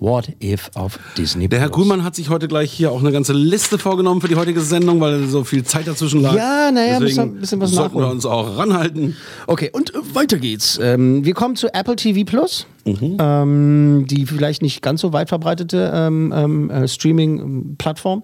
What 0.00 0.30
If 0.42 0.70
auf 0.74 0.98
Disney. 1.16 1.48
Der 1.48 1.58
Herr 1.58 1.70
Kuhlmann 1.70 2.04
hat 2.04 2.14
sich 2.14 2.28
heute 2.30 2.46
gleich 2.46 2.70
hier 2.70 2.92
auch 2.92 3.00
eine 3.00 3.10
ganze 3.10 3.32
Liste 3.32 3.78
vorgenommen 3.78 4.20
für 4.20 4.28
die 4.28 4.36
heutige 4.36 4.60
Sendung, 4.60 5.00
weil 5.00 5.26
so 5.26 5.42
viel 5.42 5.64
Zeit 5.64 5.88
dazwischen 5.88 6.20
lag. 6.22 6.34
Ja, 6.34 6.70
naja, 6.70 7.00
müssen 7.00 7.16
wir 7.16 7.22
ein 7.24 7.40
bisschen 7.40 7.60
was 7.60 7.70
sollten 7.72 7.94
wir 7.96 8.00
nachholen. 8.02 8.16
uns 8.16 8.26
auch 8.26 8.58
ranhalten. 8.58 9.16
Okay, 9.48 9.70
und 9.72 9.94
äh, 9.94 9.98
weiter 10.14 10.38
geht's. 10.38 10.78
Ähm, 10.80 11.24
wir 11.24 11.34
kommen 11.34 11.56
zu 11.56 11.74
Apple 11.74 11.96
TV 11.96 12.24
Plus, 12.24 12.66
Mhm. 12.92 13.16
ähm, 13.20 14.04
die 14.08 14.26
vielleicht 14.26 14.62
nicht 14.62 14.82
ganz 14.82 15.00
so 15.00 15.12
weit 15.12 15.28
verbreitete 15.28 15.90
ähm, 15.94 16.32
ähm, 16.36 16.70
äh, 16.70 16.88
Streaming-Plattform. 16.88 18.22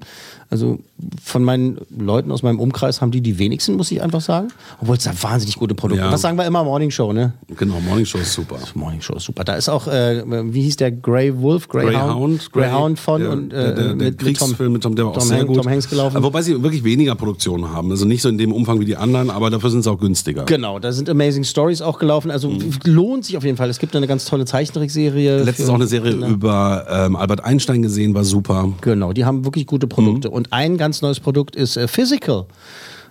Also 0.50 0.78
von 1.22 1.42
meinen 1.42 1.78
Leuten 1.98 2.30
aus 2.30 2.42
meinem 2.44 2.60
Umkreis 2.60 3.00
haben 3.00 3.10
die 3.10 3.20
die 3.20 3.38
wenigsten, 3.40 3.74
muss 3.76 3.90
ich 3.90 4.00
einfach 4.02 4.20
sagen. 4.20 4.48
Obwohl 4.80 4.96
es 4.96 5.02
da 5.04 5.10
wahnsinnig 5.22 5.56
gute 5.56 5.74
Produkte. 5.74 6.04
Ja. 6.04 6.12
Was 6.12 6.20
sagen 6.20 6.38
wir 6.38 6.46
immer? 6.46 6.62
Morning 6.62 6.90
Show, 6.92 7.12
ne? 7.12 7.32
Genau, 7.56 7.80
Morning 7.80 8.04
Show 8.06 8.18
ist 8.18 8.32
super. 8.32 8.58
Morning 8.74 9.00
Show 9.00 9.14
ist 9.14 9.24
super. 9.24 9.42
Da 9.42 9.54
ist 9.54 9.68
auch, 9.68 9.88
äh, 9.88 10.22
wie 10.52 10.62
hieß 10.62 10.76
der 10.76 10.92
Grey 10.92 11.36
Wolf? 11.40 11.66
Greyhound, 11.68 12.52
Greyhound 12.52 13.00
von 13.00 13.20
der, 13.20 13.30
und 13.32 13.52
äh, 13.52 13.56
der, 13.56 13.72
der, 13.72 13.84
der 13.86 13.94
mit, 13.96 14.18
Kriegsfilm 14.18 14.72
mit 14.74 14.82
Tom, 14.82 14.94
der 14.94 15.06
war 15.06 15.12
auch 15.12 15.18
Tom 15.18 15.26
sehr 15.26 15.38
Hanks- 15.38 15.48
gut. 15.48 15.56
Tom 15.62 15.68
Hanks 15.72 15.88
gelaufen. 15.90 16.16
Aber 16.16 16.26
Wobei 16.26 16.42
sie 16.42 16.62
wirklich 16.62 16.84
weniger 16.84 17.16
Produktionen 17.16 17.70
haben. 17.72 17.90
Also 17.90 18.04
nicht 18.04 18.22
so 18.22 18.28
in 18.28 18.38
dem 18.38 18.52
Umfang 18.52 18.78
wie 18.78 18.84
die 18.84 18.96
anderen, 18.96 19.30
aber 19.30 19.50
dafür 19.50 19.70
sind 19.70 19.82
sie 19.82 19.90
auch 19.90 19.98
günstiger. 19.98 20.44
Genau, 20.44 20.78
da 20.78 20.92
sind 20.92 21.08
Amazing 21.10 21.42
Stories 21.44 21.82
auch 21.82 21.98
gelaufen. 21.98 22.30
Also 22.30 22.52
lohnt 22.84 23.24
sich 23.24 23.36
auf 23.36 23.42
jeden 23.44 23.56
Fall. 23.56 23.70
Es 23.70 23.78
gibt 23.80 23.96
eine 23.96 24.06
ganz 24.06 24.24
tolle 24.26 24.44
Zeichentrickserie. 24.54 25.42
Letztens 25.42 25.68
auch 25.68 25.74
eine 25.74 25.88
Serie 25.88 26.12
Kinder. 26.12 26.28
über 26.28 26.86
ähm, 26.88 27.16
Albert 27.16 27.44
Einstein 27.44 27.82
gesehen, 27.82 28.14
war 28.14 28.22
super. 28.22 28.72
Genau, 28.82 29.12
die 29.12 29.24
haben 29.24 29.44
wirklich 29.44 29.66
gute 29.66 29.88
Produkte. 29.88 30.30
Und 30.30 30.52
ein 30.52 30.76
ganz 30.78 31.02
neues 31.02 31.18
Produkt 31.18 31.56
ist 31.56 31.76
äh, 31.76 31.88
Physical. 31.88 32.46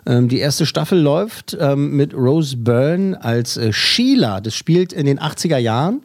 Ähm, 0.05 0.29
die 0.29 0.39
erste 0.39 0.65
Staffel 0.65 0.99
läuft 0.99 1.57
ähm, 1.59 1.97
mit 1.97 2.13
Rose 2.13 2.55
Byrne 2.55 3.21
als 3.21 3.57
äh, 3.57 3.73
Sheila. 3.73 4.39
Das 4.39 4.55
spielt 4.55 4.93
in 4.93 5.05
den 5.05 5.19
80er 5.19 5.57
Jahren. 5.57 6.01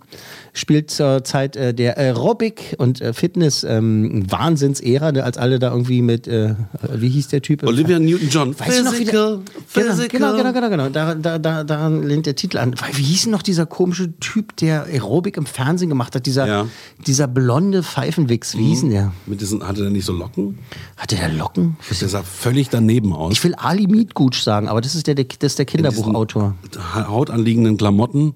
Spielt 0.59 0.91
zur 0.91 1.23
Zeit 1.23 1.55
äh, 1.55 1.73
der 1.73 1.99
Aerobic- 1.99 2.75
und 2.79 3.01
äh, 3.01 3.13
Fitness-Wahnsinnsära, 3.13 5.13
ne, 5.13 5.23
als 5.23 5.39
alle 5.39 5.61
da 5.61 5.71
irgendwie 5.71 6.03
mit, 6.03 6.27
äh, 6.27 6.57
wie 6.95 7.09
hieß 7.09 7.29
der 7.29 7.43
Typ? 7.43 7.63
Olivia 7.63 8.01
Newton-John. 8.01 8.59
Weißt 8.59 8.81
du 8.81 8.83
noch, 8.83 8.99
wie 8.99 9.05
der, 9.05 9.39
Physical, 9.69 10.09
genau, 10.09 10.37
genau, 10.37 10.53
genau, 10.53 10.69
genau, 10.69 10.71
genau. 10.71 10.89
Da, 10.89 11.15
da, 11.15 11.39
da, 11.39 11.63
daran 11.63 12.03
lehnt 12.03 12.27
der 12.27 12.35
Titel 12.35 12.59
an. 12.59 12.75
Wie 12.93 13.03
hieß 13.03 13.23
denn 13.23 13.31
noch 13.31 13.43
dieser 13.43 13.67
komische 13.67 14.19
Typ, 14.19 14.57
der 14.57 14.87
Aerobic 14.87 15.37
im 15.37 15.47
Fernsehen 15.47 15.91
gemacht 15.91 16.17
hat? 16.17 16.27
Dieser, 16.27 16.49
Ja. 16.49 16.67
dieser 17.07 17.29
blonde 17.29 17.85
Pfeifenwichs. 17.85 18.59
Wie 18.59 18.65
hieß 18.65 18.81
denn 18.81 18.91
der? 18.91 19.13
Mit 19.27 19.41
diesen, 19.41 19.65
hatte 19.67 19.83
der 19.83 19.91
nicht 19.91 20.07
so 20.07 20.13
Locken? 20.13 20.59
Hatte 20.97 21.15
der 21.15 21.29
Locken? 21.29 21.77
Der 22.01 22.09
sah 22.09 22.25
völlig 22.25 22.69
daneben 22.69 23.13
aus. 23.13 23.33
Ich 23.33 23.45
will 23.45 23.55
Ali 23.55 23.87
Mietgutsch 23.87 24.43
sagen, 24.43 24.67
aber 24.67 24.81
das 24.81 24.97
ist 24.97 25.07
der, 25.07 25.15
der, 25.15 25.27
das 25.39 25.53
ist 25.53 25.59
der 25.61 25.67
Kinderbuchautor. 25.67 26.57
Hautanliegenden 26.95 27.77
Klamotten. 27.77 28.35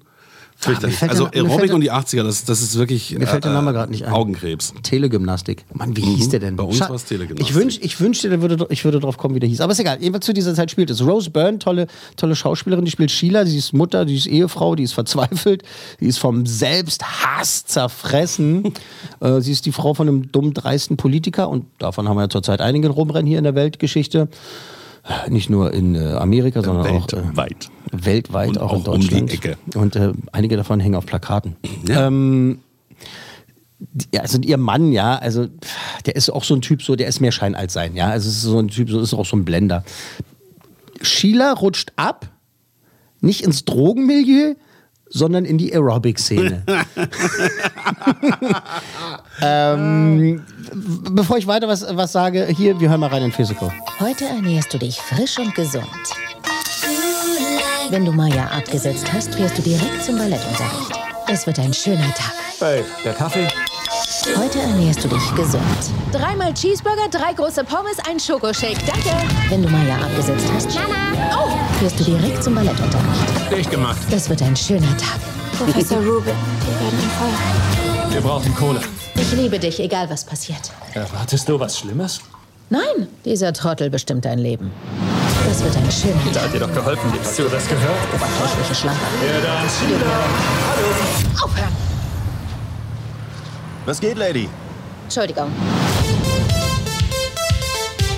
Fürchterlich. 0.65 0.95
mir 0.95 0.99
fällt 0.99 1.11
also 1.11 1.27
der- 1.27 1.43
Aerobic 1.43 1.73
und 1.73 1.81
die 1.81 1.91
80er, 1.91 2.23
das, 2.23 2.45
das 2.45 2.61
ist 2.61 2.77
wirklich 2.77 3.17
Mir 3.17 3.27
fällt 3.27 3.43
der 3.43 3.51
Name 3.53 3.71
äh, 3.71 3.73
gerade 3.73 3.91
nicht 3.91 4.05
ein. 4.05 4.13
Augenkrebs. 4.13 4.73
Telegymnastik. 4.83 5.65
Mann, 5.73 5.95
wie 5.95 6.01
hieß 6.01 6.29
der 6.29 6.39
denn? 6.39 6.55
Bei 6.55 6.63
uns 6.63 6.79
war 6.79 6.91
es 6.91 7.05
Telegymnastik. 7.05 7.49
Ich, 7.49 7.55
wünsch, 7.55 7.79
ich 7.81 7.99
wünschte, 7.99 8.29
der 8.29 8.41
würde, 8.41 8.65
ich 8.69 8.83
würde 8.85 8.99
drauf 8.99 9.17
kommen, 9.17 9.35
wie 9.35 9.39
der 9.39 9.49
hieß. 9.49 9.61
Aber 9.61 9.71
ist 9.71 9.79
egal. 9.79 9.97
Jedenfalls 9.99 10.25
zu 10.25 10.33
dieser 10.33 10.53
Zeit 10.55 10.71
spielt 10.71 10.89
es. 10.89 11.05
Rose 11.05 11.29
Byrne, 11.29 11.59
tolle, 11.59 11.87
tolle 12.17 12.35
Schauspielerin, 12.35 12.85
die 12.85 12.91
spielt 12.91 13.11
Sheila, 13.11 13.43
die 13.43 13.57
ist 13.57 13.73
Mutter, 13.73 14.05
die 14.05 14.15
ist 14.15 14.27
Ehefrau, 14.27 14.75
die 14.75 14.83
ist 14.83 14.93
verzweifelt, 14.93 15.63
die 15.99 16.05
ist 16.07 16.19
vom 16.19 16.45
Selbsthass 16.45 17.65
zerfressen. 17.65 18.73
äh, 19.19 19.41
sie 19.41 19.51
ist 19.51 19.65
die 19.65 19.71
Frau 19.71 19.93
von 19.93 20.07
einem 20.07 20.31
dummen, 20.31 20.53
dreisten 20.53 20.97
Politiker 20.97 21.49
und 21.49 21.65
davon 21.79 22.07
haben 22.07 22.17
wir 22.17 22.23
ja 22.23 22.29
zurzeit 22.29 22.61
einige 22.61 22.89
rumrennen 22.89 23.27
hier 23.27 23.37
in 23.37 23.43
der 23.43 23.55
Weltgeschichte. 23.55 24.27
Nicht 25.27 25.49
nur 25.49 25.73
in 25.73 25.95
äh, 25.95 26.13
Amerika, 26.13 26.63
sondern 26.63 26.87
auch 26.87 27.07
äh, 27.09 27.17
Weltweit. 27.17 27.69
Weltweit, 27.93 28.49
Und 28.49 28.57
auch, 28.59 28.71
auch 28.71 28.85
in 28.85 28.91
um 28.91 29.01
die 29.01 29.07
Deutschland. 29.07 29.33
Ecke. 29.33 29.57
Und 29.75 29.95
äh, 29.95 30.13
einige 30.31 30.57
davon 30.57 30.79
hängen 30.79 30.95
auf 30.95 31.05
Plakaten. 31.05 31.55
Ja. 31.87 32.07
Ähm, 32.07 32.59
ja, 34.13 34.21
also 34.21 34.39
ihr 34.39 34.57
Mann, 34.57 34.91
ja, 34.91 35.15
also 35.15 35.47
der 36.05 36.15
ist 36.15 36.29
auch 36.29 36.43
so 36.43 36.55
ein 36.55 36.61
Typ, 36.61 36.81
so 36.81 36.95
der 36.95 37.07
ist 37.07 37.19
mehr 37.19 37.31
Schein 37.31 37.55
als 37.55 37.73
Sein, 37.73 37.95
ja. 37.95 38.09
Also 38.09 38.29
es 38.29 38.37
ist 38.37 38.43
so 38.43 38.59
ein 38.59 38.69
Typ, 38.69 38.89
so 38.89 38.99
ist 39.01 39.13
auch 39.13 39.25
so 39.25 39.35
ein 39.35 39.45
Blender. 39.45 39.83
Sheila 41.01 41.53
rutscht 41.53 41.91
ab, 41.95 42.29
nicht 43.19 43.41
ins 43.41 43.65
Drogenmilieu, 43.65 44.55
sondern 45.09 45.45
in 45.45 45.57
die 45.57 45.71
Aerobic-Szene. 45.73 46.63
ähm, 49.41 50.41
bevor 51.11 51.37
ich 51.37 51.45
weiter 51.45 51.67
was, 51.67 51.85
was 51.95 52.11
sage, 52.11 52.47
hier, 52.47 52.79
wir 52.79 52.89
hören 52.89 52.99
mal 52.99 53.07
rein 53.07 53.23
in 53.23 53.31
Physical. 53.31 53.71
Heute 53.99 54.25
ernährst 54.25 54.73
du 54.73 54.79
dich 54.79 54.97
frisch 54.97 55.37
und 55.37 55.53
gesund. 55.53 55.85
Wenn 57.89 58.05
du 58.05 58.11
Maya 58.11 58.45
abgesetzt 58.47 59.11
hast, 59.13 59.35
fährst 59.35 59.57
du 59.57 59.61
direkt 59.61 60.03
zum 60.03 60.17
Ballettunterricht. 60.17 60.91
Es 61.27 61.45
wird 61.45 61.59
ein 61.59 61.73
schöner 61.73 62.13
Tag. 62.13 62.33
Hey, 62.59 62.83
der 63.03 63.13
Kaffee? 63.13 63.47
Heute 64.37 64.59
ernährst 64.59 65.03
du 65.03 65.07
dich 65.07 65.35
gesund. 65.35 65.63
Dreimal 66.11 66.53
Cheeseburger, 66.53 67.07
drei 67.11 67.33
große 67.33 67.63
Pommes, 67.63 67.97
ein 68.09 68.19
Schokoshake. 68.19 68.77
Danke. 68.85 69.09
Wenn 69.49 69.63
du 69.63 69.69
Maya 69.69 69.97
abgesetzt 69.97 70.45
hast, 70.53 70.73
Mama. 70.75 70.95
Oh. 71.35 71.49
fährst 71.79 71.99
du 71.99 72.03
direkt 72.05 72.43
zum 72.43 72.55
Ballettunterricht. 72.55 73.51
Dicht 73.51 73.71
gemacht. 73.71 73.97
Es 74.11 74.29
wird 74.29 74.41
ein 74.41 74.55
schöner 74.55 74.95
Tag. 74.97 75.19
Professor 75.57 75.97
Rubin, 76.05 76.25
wir 76.25 76.79
werden 76.79 76.99
ihn 76.99 77.09
feuern. 77.19 78.13
Wir 78.13 78.21
brauchen 78.21 78.55
Kohle. 78.55 78.81
Ich 79.15 79.31
liebe 79.33 79.59
dich, 79.59 79.79
egal 79.79 80.09
was 80.09 80.23
passiert. 80.23 80.71
Erwartest 80.93 81.47
du 81.49 81.59
was 81.59 81.77
Schlimmes? 81.79 82.21
Nein, 82.69 83.07
dieser 83.25 83.53
Trottel 83.53 83.89
bestimmt 83.89 84.25
dein 84.25 84.39
Leben. 84.39 84.71
Das 85.47 85.63
wird 85.63 85.75
ein 85.75 85.91
schöner 85.91 86.19
Da 86.33 86.41
hat 86.41 86.53
dir 86.53 86.59
doch 86.59 86.73
geholfen. 86.73 87.13
Hast 87.23 87.39
du 87.39 87.43
das 87.43 87.67
gehört? 87.67 88.13
Oberflächliche 88.13 88.75
Schlange. 88.75 88.99
Ja, 89.25 89.41
dann 89.41 89.69
Sheila. 89.69 91.43
Aufhören! 91.43 91.75
Was 93.85 93.99
geht, 93.99 94.17
Lady? 94.17 94.49
Entschuldigung. 95.03 95.51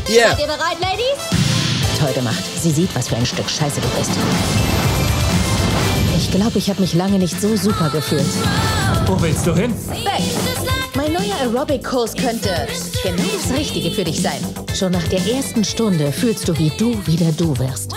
Yeah. 0.08 0.30
Seid 0.30 0.40
ihr 0.40 0.46
bereit, 0.46 0.80
Ladies? 0.80 2.00
Toll 2.00 2.14
gemacht. 2.14 2.44
Sie 2.62 2.72
sieht, 2.72 2.96
was 2.96 3.08
für 3.08 3.16
ein 3.16 3.26
Stück 3.26 3.50
Scheiße 3.50 3.82
du 3.82 3.88
bist. 3.98 4.12
Ich 6.16 6.32
glaube, 6.32 6.58
ich 6.60 6.70
habe 6.70 6.82
mich 6.82 6.94
lange 6.94 7.18
nicht 7.18 7.42
so 7.42 7.56
super 7.58 7.90
gefühlt. 7.90 8.26
Wo 9.06 9.20
willst 9.22 9.48
du 9.48 9.56
hin? 9.56 9.74
Weg! 9.90 10.65
Aerobic-Kurs 11.46 12.16
könnte 12.16 12.50
genau 13.04 13.24
das 13.38 13.56
Richtige 13.56 13.92
für 13.92 14.04
dich 14.04 14.20
sein. 14.20 14.40
Schon 14.74 14.92
nach 14.94 15.08
der 15.10 15.20
ersten 15.28 15.64
Stunde 15.64 16.12
fühlst 16.12 16.48
du, 16.48 16.58
wie 16.58 16.72
du 16.72 16.96
wieder 17.06 17.32
du 17.34 17.56
wirst. 17.60 17.94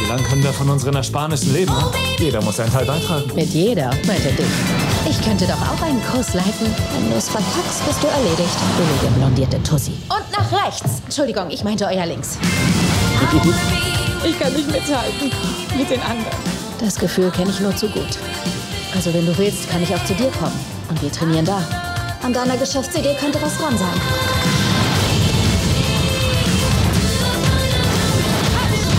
Wie 0.00 0.08
lange 0.08 0.22
können 0.22 0.44
wir 0.44 0.52
von 0.52 0.70
unseren 0.70 0.94
Ersparnissen 0.94 1.52
leben? 1.52 1.72
ne? 1.72 1.84
Jeder 2.18 2.40
muss 2.42 2.60
einen 2.60 2.72
Teil 2.72 2.86
beitragen. 2.86 3.28
Mit 3.34 3.48
jeder, 3.50 3.90
meinte 4.06 4.30
dich. 4.30 4.46
Ich 5.08 5.20
könnte 5.20 5.46
doch 5.46 5.60
auch 5.60 5.82
einen 5.82 6.00
Kurs 6.12 6.32
leiten. 6.32 6.72
Wenn 6.94 7.10
du 7.10 7.16
es 7.16 7.28
verkackst, 7.28 7.84
bist 7.88 8.02
du 8.04 8.06
erledigt. 8.06 8.56
Billige 8.76 9.14
blondierte 9.18 9.60
Tussi. 9.64 9.92
Und 10.08 10.30
nach 10.30 10.64
rechts. 10.64 11.02
Entschuldigung, 11.06 11.50
ich 11.50 11.64
meinte 11.64 11.86
euer 11.86 12.06
links. 12.06 12.38
Ich 14.24 14.38
kann 14.38 14.52
nicht 14.52 14.70
mithalten 14.70 15.32
mit 15.76 15.90
den 15.90 16.00
anderen. 16.02 16.38
Das 16.78 16.94
Gefühl 16.94 17.32
kenne 17.32 17.50
ich 17.50 17.58
nur 17.58 17.74
zu 17.74 17.88
gut. 17.88 18.16
Also 18.94 19.12
wenn 19.12 19.26
du 19.26 19.36
willst, 19.38 19.68
kann 19.68 19.82
ich 19.82 19.92
auch 19.92 20.04
zu 20.04 20.14
dir 20.14 20.30
kommen. 20.38 20.58
Und 20.88 21.02
wir 21.02 21.10
trainieren 21.10 21.44
da. 21.44 21.60
An 22.22 22.32
deiner 22.32 22.56
Geschäftsidee 22.56 23.14
könnte 23.18 23.40
was 23.40 23.56
dran 23.56 23.76
sein. 23.78 23.88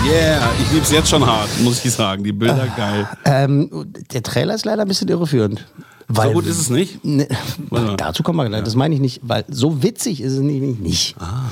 Yeah, 0.05 0.49
ich 0.59 0.71
lieb's 0.73 0.91
jetzt 0.91 1.09
schon 1.09 1.25
hart, 1.25 1.47
muss 1.61 1.85
ich 1.85 1.91
sagen. 1.91 2.23
Die 2.23 2.31
Bilder 2.31 2.67
geil. 2.75 3.07
Ähm, 3.25 3.69
der 4.11 4.23
Trailer 4.23 4.55
ist 4.55 4.65
leider 4.65 4.81
ein 4.81 4.87
bisschen 4.87 5.07
irreführend. 5.07 5.65
Weil, 6.07 6.29
so 6.29 6.33
gut 6.33 6.45
ist 6.47 6.59
es 6.59 6.69
nicht? 6.69 7.05
Ne, 7.05 7.27
mal. 7.69 7.95
dazu 7.95 8.23
kommen 8.23 8.37
wir 8.37 8.49
gleich. 8.49 8.63
Das 8.63 8.75
meine 8.75 8.95
ich 8.95 8.99
nicht, 9.01 9.21
weil 9.23 9.45
so 9.47 9.83
witzig 9.83 10.19
ist 10.21 10.33
es 10.33 10.39
nämlich 10.39 10.79
nicht. 10.79 11.15
Ah. 11.19 11.43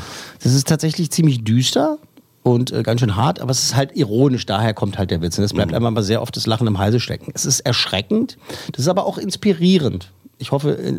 Das 0.43 0.53
ist 0.53 0.67
tatsächlich 0.67 1.11
ziemlich 1.11 1.43
düster 1.43 1.99
und 2.43 2.71
äh, 2.71 2.81
ganz 2.83 2.99
schön 2.99 3.15
hart, 3.15 3.39
aber 3.39 3.51
es 3.51 3.63
ist 3.63 3.75
halt 3.75 3.95
ironisch. 3.95 4.45
Daher 4.47 4.73
kommt 4.73 4.97
halt 4.97 5.11
der 5.11 5.21
Witz. 5.21 5.37
Und 5.37 5.43
es 5.45 5.53
Mhm. 5.53 5.57
bleibt 5.57 5.73
einem 5.75 5.85
aber 5.85 6.01
sehr 6.03 6.21
oft 6.21 6.35
das 6.35 6.47
Lachen 6.47 6.67
im 6.67 6.79
Halse 6.79 6.99
stecken. 6.99 7.31
Es 7.35 7.45
ist 7.45 7.61
erschreckend, 7.61 8.37
das 8.71 8.81
ist 8.81 8.87
aber 8.89 9.05
auch 9.05 9.17
inspirierend. 9.19 10.11
Ich 10.41 10.51
hoffe, 10.51 10.77
äh, 10.77 10.93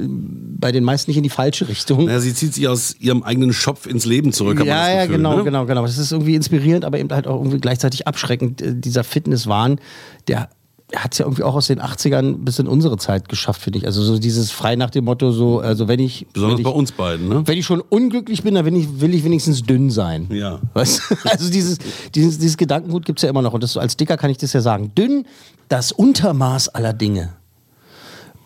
bei 0.58 0.70
den 0.70 0.84
meisten 0.84 1.10
nicht 1.10 1.16
in 1.16 1.22
die 1.22 1.30
falsche 1.30 1.66
Richtung. 1.68 2.08
Ja, 2.08 2.20
sie 2.20 2.34
zieht 2.34 2.54
sich 2.54 2.68
aus 2.68 2.94
ihrem 3.00 3.22
eigenen 3.22 3.52
Schopf 3.52 3.86
ins 3.86 4.04
Leben 4.04 4.32
zurück. 4.32 4.58
Ja, 4.58 4.64
das 4.64 4.88
ja, 4.88 5.00
Gefühl, 5.02 5.16
genau, 5.16 5.36
ne? 5.36 5.44
genau, 5.44 5.66
genau. 5.66 5.82
Das 5.82 5.96
ist 5.98 6.12
irgendwie 6.12 6.34
inspirierend, 6.34 6.84
aber 6.84 6.98
eben 6.98 7.10
halt 7.10 7.26
auch 7.26 7.36
irgendwie 7.36 7.58
gleichzeitig 7.58 8.06
abschreckend. 8.06 8.60
Äh, 8.60 8.74
Dieser 8.76 9.02
Fitnesswahn, 9.02 9.80
der 10.28 10.50
hat 10.94 11.12
es 11.12 11.18
ja 11.18 11.26
irgendwie 11.26 11.42
auch 11.42 11.54
aus 11.54 11.68
den 11.68 11.80
80ern 11.80 12.38
bis 12.38 12.58
in 12.58 12.66
unsere 12.66 12.96
Zeit 12.98 13.28
geschafft, 13.28 13.62
finde 13.62 13.78
ich. 13.78 13.86
Also 13.86 14.02
so 14.02 14.18
dieses 14.18 14.50
frei 14.50 14.76
nach 14.76 14.90
dem 14.90 15.04
Motto, 15.04 15.30
so, 15.30 15.60
also 15.60 15.88
wenn 15.88 16.00
ich. 16.00 16.26
Besonders 16.32 16.58
wenn 16.58 16.60
ich, 16.60 16.64
bei 16.64 16.78
uns 16.78 16.92
beiden, 16.92 17.28
ne? 17.28 17.42
Wenn 17.46 17.58
ich 17.58 17.66
schon 17.66 17.80
unglücklich 17.80 18.42
bin, 18.42 18.54
dann 18.54 18.64
will 18.64 18.76
ich, 18.76 19.00
will 19.00 19.14
ich 19.14 19.24
wenigstens 19.24 19.62
dünn 19.62 19.90
sein. 19.90 20.28
Ja. 20.30 20.60
Weißt? 20.74 21.02
Also 21.30 21.50
dieses, 21.50 21.78
dieses, 22.14 22.38
dieses 22.38 22.56
Gedankengut 22.56 23.06
gibt 23.06 23.20
es 23.20 23.22
ja 23.22 23.30
immer 23.30 23.42
noch. 23.42 23.52
Und 23.52 23.62
das, 23.62 23.76
als 23.76 23.96
Dicker 23.96 24.16
kann 24.16 24.30
ich 24.30 24.38
das 24.38 24.52
ja 24.52 24.60
sagen. 24.60 24.92
Dünn, 24.96 25.26
das 25.68 25.92
Untermaß 25.92 26.68
aller 26.70 26.92
Dinge. 26.92 27.34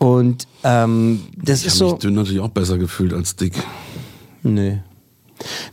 Und 0.05 0.47
ähm, 0.63 1.21
das 1.35 1.61
Ich 1.61 1.67
ist 1.67 1.73
habe 1.81 1.89
so. 1.89 1.91
mich 1.95 1.99
dünn 2.01 2.13
natürlich 2.13 2.39
auch 2.39 2.49
besser 2.49 2.77
gefühlt 2.77 3.11
als 3.11 3.35
dick. 3.35 3.53
Nee. 4.43 4.79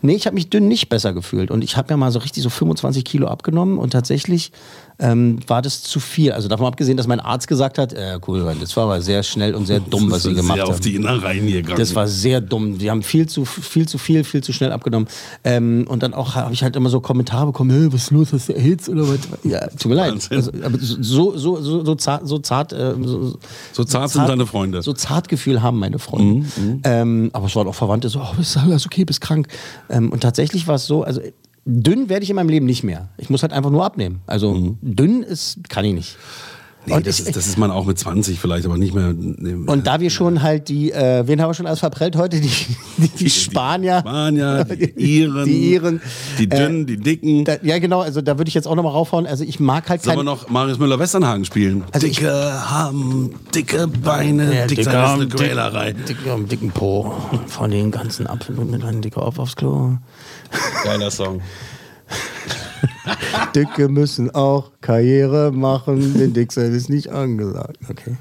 Nee, 0.01 0.15
ich 0.15 0.25
habe 0.27 0.35
mich 0.35 0.49
dünn 0.49 0.69
nicht 0.69 0.89
besser 0.89 1.13
gefühlt. 1.13 1.51
Und 1.51 1.63
ich 1.63 1.77
habe 1.77 1.91
ja 1.91 1.97
mal 1.99 2.11
so 2.11 2.19
richtig 2.19 2.43
so 2.43 2.49
25 2.49 3.05
Kilo 3.05 3.29
abgenommen 3.29 3.77
und 3.79 3.91
tatsächlich 3.91 4.51
ähm, 4.99 5.39
war 5.47 5.63
das 5.63 5.83
zu 5.83 6.01
viel. 6.01 6.33
Also 6.33 6.49
davon 6.49 6.67
abgesehen, 6.67 6.97
dass 6.97 7.07
mein 7.07 7.21
Arzt 7.21 7.49
gesagt 7.49 7.79
hat, 7.79 7.93
äh, 7.93 8.19
cool, 8.27 8.55
das 8.61 8.77
war 8.77 8.85
aber 8.85 9.01
sehr 9.01 9.23
schnell 9.23 9.55
und 9.55 9.67
sehr 9.67 9.81
dumm, 9.91 10.11
was 10.11 10.23
sie 10.25 10.35
gemacht 10.35 10.61
haben. 10.61 10.71
auf 10.71 10.81
die 10.81 10.95
Innereien 10.95 11.47
hier 11.47 11.63
gegangen. 11.63 11.79
Das 11.79 11.95
war 11.95 12.07
sehr 12.09 12.41
dumm. 12.41 12.79
Die 12.79 12.91
haben 12.91 13.03
viel 13.03 13.29
zu 13.29 13.45
viel, 13.45 13.89
zu 13.89 13.99
viel, 13.99 14.25
viel 14.25 14.43
zu 14.43 14.53
schnell 14.53 14.73
abgenommen. 14.73 15.09
Ähm, 15.45 15.87
und 15.89 16.03
dann 16.03 16.15
auch 16.15 16.35
habe 16.35 16.53
ich 16.55 16.63
halt 16.63 16.77
immer 16.77 16.91
so 16.91 17.01
Kommentare 17.01 17.47
bekommen, 17.47 17.71
hey, 17.71 17.93
was 17.93 18.03
ist 18.05 18.11
los, 18.11 18.33
hast 18.33 18.49
du 18.49 18.53
AIDS 18.55 18.89
oder 18.89 19.09
was? 19.09 19.19
Ja, 19.45 19.67
tut 19.69 19.87
mir 19.87 19.95
leid. 19.95 20.29
Also, 20.31 20.51
aber 20.63 20.79
so, 20.79 21.37
so, 21.37 21.61
so, 21.61 21.85
so 21.85 21.95
zart, 21.95 22.27
so 22.29 22.39
zart, 22.39 22.73
äh, 22.73 22.95
so, 23.03 23.37
So 23.73 23.85
zart 23.85 24.11
sind 24.11 24.29
deine 24.29 24.47
Freunde. 24.47 24.83
So 24.83 24.93
Zartgefühl 24.93 25.63
haben 25.63 25.79
meine 25.79 25.99
Freunde. 25.99 26.47
Mhm, 26.61 26.81
Ähm, 26.85 27.31
aber 27.33 27.47
es 27.47 27.57
waren 27.57 27.67
auch 27.67 27.75
Verwandte 27.75 28.09
so, 28.09 28.21
oh, 28.21 28.41
ist 28.41 28.57
alles 28.57 28.87
okay, 28.87 29.05
bist 29.05 29.21
krank. 29.21 29.49
Ähm, 29.89 30.11
und 30.13 30.21
tatsächlich 30.21 30.67
war 30.67 30.77
es 30.77 30.87
so, 30.87 31.03
also 31.03 31.21
dünn 31.65 32.09
werde 32.09 32.25
ich 32.25 32.31
in 32.31 32.37
meinem 32.37 32.49
Leben 32.49 32.67
nicht 32.67 32.83
mehr. 32.83 33.09
Ich 33.19 33.31
muss 33.31 33.43
halt 33.43 33.53
einfach 33.53 33.71
nur 33.71 33.85
abnehmen. 33.85 34.21
Also 34.27 34.77
dünn 34.81 35.23
ist, 35.23 35.69
kann 35.69 35.85
ich 35.85 35.95
nicht. 35.95 36.17
Nee, 36.85 37.01
das, 37.01 37.21
ist, 37.21 37.37
das 37.37 37.47
ist 37.47 37.59
man 37.59 37.71
auch 37.71 37.85
mit 37.87 37.97
20 37.97 38.41
vielleicht, 38.41 38.67
aber 38.67 38.77
nicht 38.77 38.93
mehr. 38.93 39.13
Nee, 39.17 39.55
Und 39.71 39.87
da 39.87 40.01
wir 40.01 40.11
schon 40.11 40.43
halt 40.43 40.69
die, 40.69 40.91
äh, 40.91 41.27
wen 41.29 41.41
haben 41.41 41.49
wir 41.51 41.55
schon 41.55 41.67
alles 41.69 41.79
verprellt 41.79 42.17
heute? 42.17 42.41
Die, 42.41 42.51
die, 42.99 43.09
die 43.09 43.31
Spanier. 43.31 44.01
Spanier, 44.01 44.65
die 44.99 45.21
Iren, 45.21 45.45
Die 45.45 45.73
Iren. 45.75 46.01
die 46.39 46.49
Dünnen, 46.49 46.87
die 46.87 46.97
Dicken. 46.97 47.45
Da, 47.45 47.55
ja, 47.63 47.79
genau, 47.79 48.01
also 48.01 48.21
da 48.21 48.37
würde 48.39 48.49
ich 48.49 48.55
jetzt 48.55 48.67
auch 48.67 48.75
nochmal 48.75 48.93
raufhauen. 48.93 49.27
Also 49.29 49.45
ich 49.45 49.61
mag 49.61 49.89
halt 49.89 50.03
Sollen 50.03 50.17
wir 50.19 50.25
noch 50.25 50.49
Marius 50.49 50.79
Müller-Westernhagen 50.81 51.45
spielen? 51.45 51.85
Also 51.93 52.07
ich- 52.09 52.17
dicke 52.17 52.33
haben 52.71 53.31
dicke 53.55 53.87
Beine, 53.87 54.53
Ja, 54.53 54.67
dick 54.67 54.79
dicker 54.79 54.91
eine 54.91 55.07
am 55.07 55.21
dick- 55.21 55.37
Quälerei. 55.37 55.93
Dicker 55.93 56.33
am 56.33 56.49
dicken 56.49 56.71
Po. 56.73 57.15
Von 57.47 57.71
den 57.71 57.93
ganzen 57.93 58.27
Apfeln 58.27 58.59
und 58.59 58.71
mit 58.73 58.83
einem 58.85 59.03
dicker 59.03 59.23
auf 59.23 59.39
aufs 59.39 59.55
Klo. 59.55 59.99
Geiler 60.83 61.11
Song. 61.13 61.41
Dicke 63.55 63.89
müssen 63.89 64.35
auch 64.35 64.71
Karriere 64.81 65.53
machen, 65.53 66.19
denn 66.19 66.33
Dicksein 66.33 66.73
ist 66.73 66.89
nicht 66.89 67.11
angesagt. 67.11 67.79
Okay. 67.89 68.17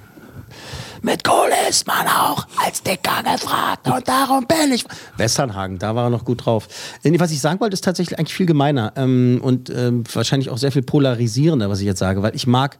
Mit 1.03 1.23
Kohle 1.23 1.55
ist 1.67 1.87
man 1.87 2.05
auch 2.05 2.45
als 2.63 2.83
Dicker 2.83 3.23
gefragt 3.23 3.87
und 3.87 4.07
darum 4.07 4.45
bin 4.45 4.71
ich. 4.71 4.85
Westernhagen, 5.17 5.79
da 5.79 5.95
war 5.95 6.05
er 6.05 6.09
noch 6.11 6.25
gut 6.25 6.45
drauf. 6.45 6.67
Was 7.03 7.31
ich 7.31 7.41
sagen 7.41 7.59
wollte, 7.59 7.73
ist 7.73 7.83
tatsächlich 7.83 8.19
eigentlich 8.19 8.35
viel 8.35 8.45
gemeiner 8.45 8.93
ähm, 8.95 9.39
und 9.43 9.71
ähm, 9.71 10.03
wahrscheinlich 10.13 10.51
auch 10.51 10.59
sehr 10.59 10.71
viel 10.71 10.83
polarisierender, 10.83 11.69
was 11.69 11.79
ich 11.79 11.87
jetzt 11.87 11.99
sage, 11.99 12.21
weil 12.21 12.35
ich 12.35 12.45
mag 12.45 12.77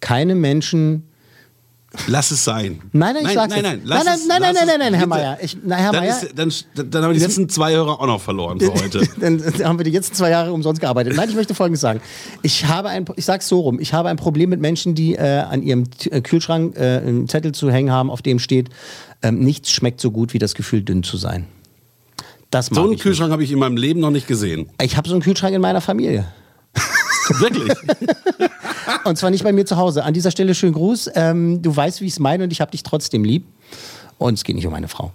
keine 0.00 0.34
Menschen. 0.34 1.08
Lass 2.06 2.30
es 2.30 2.42
sein. 2.42 2.80
Nein, 2.92 3.14
nein, 3.14 3.26
ich 3.26 3.34
nein, 3.34 3.48
nein, 3.48 3.62
nein, 3.62 3.62
nein, 3.62 3.62
nein, 3.62 3.80
lass 3.84 4.04
nein, 4.04 4.40
nein, 4.40 4.56
es 4.56 4.78
nein, 4.78 4.94
Herr. 4.94 5.06
Mayer. 5.06 5.38
Ich, 5.42 5.56
na, 5.62 5.76
Herr 5.76 5.92
Dann, 5.92 6.04
Mayer. 6.04 6.22
ist, 6.22 6.64
dann, 6.74 6.90
dann, 6.90 7.02
haben 7.04 7.10
wir 7.10 7.18
die 7.18 7.24
letzten 7.24 7.48
zwei 7.48 7.74
Hörer 7.74 8.00
auch 8.00 8.06
noch 8.06 8.20
verloren 8.20 8.58
für 8.58 8.72
heute. 8.72 9.06
Dann 9.20 9.42
haben 9.62 9.78
wir 9.78 9.84
die 9.84 9.90
jetzt 9.90 10.16
zwei 10.16 10.30
Jahre 10.30 10.52
umsonst 10.52 10.80
gearbeitet. 10.80 11.14
Nein, 11.16 11.28
ich 11.28 11.34
möchte 11.34 11.54
Folgendes 11.54 11.80
sagen. 11.82 12.00
Ich 12.42 12.66
habe 12.66 12.88
ein, 12.88 13.04
ich 13.16 13.24
sag's 13.24 13.46
so 13.46 13.60
rum, 13.60 13.78
ich 13.78 13.92
habe 13.92 14.08
ein 14.08 14.16
Problem 14.16 14.50
mit 14.50 14.60
Menschen, 14.60 14.94
die 14.94 15.14
äh, 15.14 15.40
an 15.40 15.62
ihrem 15.62 15.84
äh, 16.10 16.22
Kühlschrank 16.22 16.76
äh, 16.76 16.98
einen 16.98 17.28
Zettel 17.28 17.52
zu 17.52 17.70
hängen 17.70 17.92
haben, 17.92 18.10
auf 18.10 18.22
dem 18.22 18.38
steht, 18.38 18.70
ähm, 19.22 19.40
nichts 19.40 19.70
schmeckt 19.70 20.00
so 20.00 20.10
gut 20.10 20.32
wie 20.32 20.38
das 20.38 20.54
Gefühl, 20.54 20.82
dünn 20.82 21.02
zu 21.02 21.16
sein. 21.16 21.46
Das 22.50 22.66
So 22.66 22.82
einen 22.82 22.98
Kühlschrank 22.98 23.32
habe 23.32 23.44
ich 23.44 23.52
in 23.52 23.58
meinem 23.58 23.76
Leben 23.76 24.00
noch 24.00 24.10
nicht 24.10 24.26
gesehen. 24.26 24.68
Ich 24.80 24.96
habe 24.96 25.08
so 25.08 25.14
einen 25.14 25.22
Kühlschrank 25.22 25.54
in 25.54 25.60
meiner 25.60 25.80
Familie. 25.80 26.26
Wirklich? 27.38 27.72
Und 29.04 29.16
zwar 29.16 29.30
nicht 29.30 29.44
bei 29.44 29.52
mir 29.52 29.66
zu 29.66 29.76
Hause. 29.76 30.04
An 30.04 30.14
dieser 30.14 30.30
Stelle 30.30 30.54
schönen 30.54 30.74
Gruß. 30.74 31.10
Ähm, 31.14 31.62
du 31.62 31.74
weißt, 31.74 32.00
wie 32.00 32.06
ich 32.06 32.12
es 32.12 32.18
meine 32.18 32.44
und 32.44 32.52
ich 32.52 32.60
habe 32.60 32.70
dich 32.70 32.82
trotzdem 32.82 33.24
lieb. 33.24 33.44
Und 34.18 34.34
es 34.34 34.44
geht 34.44 34.54
nicht 34.54 34.66
um 34.66 34.72
meine 34.72 34.88
Frau. 34.88 35.12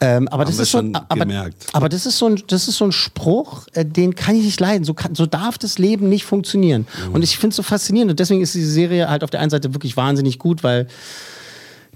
Ähm, 0.00 0.28
aber, 0.28 0.44
das 0.44 0.58
ist 0.58 0.72
so, 0.72 0.78
schon 0.78 0.94
aber, 0.94 1.20
gemerkt. 1.20 1.66
aber 1.72 1.88
das 1.88 2.06
ist 2.06 2.18
so 2.18 2.26
ein, 2.26 2.42
das 2.48 2.68
ist 2.68 2.76
so 2.76 2.84
ein 2.84 2.92
Spruch, 2.92 3.66
äh, 3.72 3.84
den 3.84 4.14
kann 4.14 4.34
ich 4.34 4.44
nicht 4.44 4.60
leiden. 4.60 4.84
So, 4.84 4.94
kann, 4.94 5.14
so 5.14 5.26
darf 5.26 5.58
das 5.58 5.78
Leben 5.78 6.08
nicht 6.08 6.24
funktionieren. 6.24 6.86
Mhm. 7.06 7.14
Und 7.14 7.22
ich 7.22 7.38
finde 7.38 7.50
es 7.50 7.56
so 7.56 7.62
faszinierend. 7.62 8.10
Und 8.10 8.20
deswegen 8.20 8.42
ist 8.42 8.54
diese 8.54 8.70
Serie 8.70 9.08
halt 9.08 9.22
auf 9.24 9.30
der 9.30 9.40
einen 9.40 9.50
Seite 9.50 9.72
wirklich 9.74 9.96
wahnsinnig 9.96 10.38
gut, 10.38 10.64
weil 10.64 10.88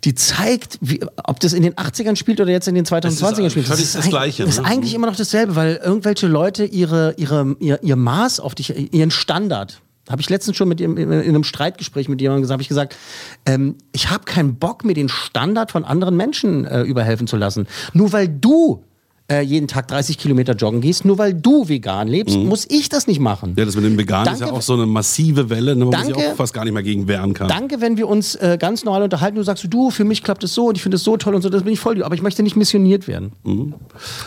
die 0.07 0.15
zeigt, 0.15 0.79
wie, 0.81 1.01
ob 1.25 1.41
das 1.41 1.53
in 1.53 1.63
den 1.63 1.75
80ern 1.75 2.17
spielt 2.17 2.41
oder 2.41 2.51
jetzt 2.51 2.67
in 2.69 2.75
den 2.75 2.87
2020ern 2.87 3.51
spielt. 3.51 3.69
das 3.69 3.97
eig- 3.97 4.09
Gleiche, 4.09 4.45
Das 4.45 4.55
ist 4.57 4.63
ne? 4.63 4.69
eigentlich 4.69 4.95
immer 4.95 5.09
noch 5.09 5.17
dasselbe, 5.17 5.57
weil 5.57 5.81
irgendwelche 5.85 6.27
Leute 6.29 6.65
ihre, 6.65 7.15
ihre, 7.19 7.57
ihr, 7.61 7.83
ihr 7.83 7.97
Maß 7.97 8.41
auf 8.41 8.55
dich, 8.55 8.95
ihren 8.95 9.11
Standard, 9.11 9.83
habe 10.09 10.23
ich 10.23 10.31
letztens 10.31 10.57
schon 10.57 10.69
mit 10.69 10.81
in 10.81 10.97
einem 11.13 11.43
Streitgespräch 11.43 12.09
mit 12.09 12.21
jemandem 12.21 12.43
gesagt, 12.43 12.53
habe 12.55 12.63
ich 12.63 12.69
gesagt, 12.69 12.97
ähm, 13.45 13.75
ich 13.93 14.09
habe 14.09 14.25
keinen 14.25 14.55
Bock, 14.55 14.85
mir 14.85 14.95
den 14.95 15.09
Standard 15.09 15.73
von 15.73 15.85
anderen 15.85 16.17
Menschen 16.17 16.65
äh, 16.65 16.83
überhelfen 16.83 17.27
zu 17.27 17.37
lassen. 17.37 17.67
Nur 17.93 18.13
weil 18.13 18.29
du 18.29 18.85
äh, 19.29 19.41
jeden 19.41 19.67
Tag 19.67 19.89
30 19.89 20.19
Kilometer 20.19 20.55
joggen 20.55 20.81
gehst, 20.81 21.05
nur 21.05 21.19
weil 21.19 21.35
du 21.35 21.69
vegan 21.69 22.07
lebst, 22.07 22.37
muss 22.37 22.65
ich 22.71 22.89
das 22.89 23.07
nicht 23.09 23.19
machen. 23.19 23.55
Ja, 23.59 23.65
das 23.65 23.75
mit 23.75 23.85
dem 23.85 23.99
Veganen 23.99 24.33
ist 24.33 24.39
ja 24.41 24.47
Danke. 24.47 24.59
auch 24.59 24.63
so 24.63 24.75
eine 24.75 24.87
massive 24.87 25.51
Welle, 25.51 25.75
ne, 25.75 25.85
wo 25.87 25.91
man 25.91 26.05
sich 26.07 26.15
Danke. 26.15 26.31
auch 26.33 26.37
fast 26.37 26.55
gar 26.55 26.65
nicht 26.65 26.73
mehr 26.75 26.83
gegen 26.85 27.09
wehren 27.09 27.35
kann. 27.35 27.49
Danke, 27.49 27.81
wenn 27.81 27.97
wir 27.97 28.09
uns 28.09 28.37
äh, 28.37 28.57
ganz 28.61 28.85
normal 28.85 29.03
unterhalten. 29.03 29.37
Du 29.37 29.43
sagst, 29.43 29.67
du, 29.69 29.91
für 29.91 30.05
mich 30.05 30.23
klappt 30.23 30.45
es 30.45 30.55
so 30.55 30.67
und 30.69 30.77
ich 30.77 30.83
finde 30.83 30.97
es 30.97 31.03
so 31.05 31.17
toll 31.17 31.35
und 31.35 31.43
so, 31.43 31.49
das 31.49 31.65
bin 31.65 31.73
ich 31.73 31.81
voll. 31.81 32.03
Aber 32.05 32.15
ich 32.15 32.23
möchte 32.23 32.43
nicht 32.45 32.55
missioniert 32.57 33.09
werden. 33.09 33.33
Und 33.43 33.75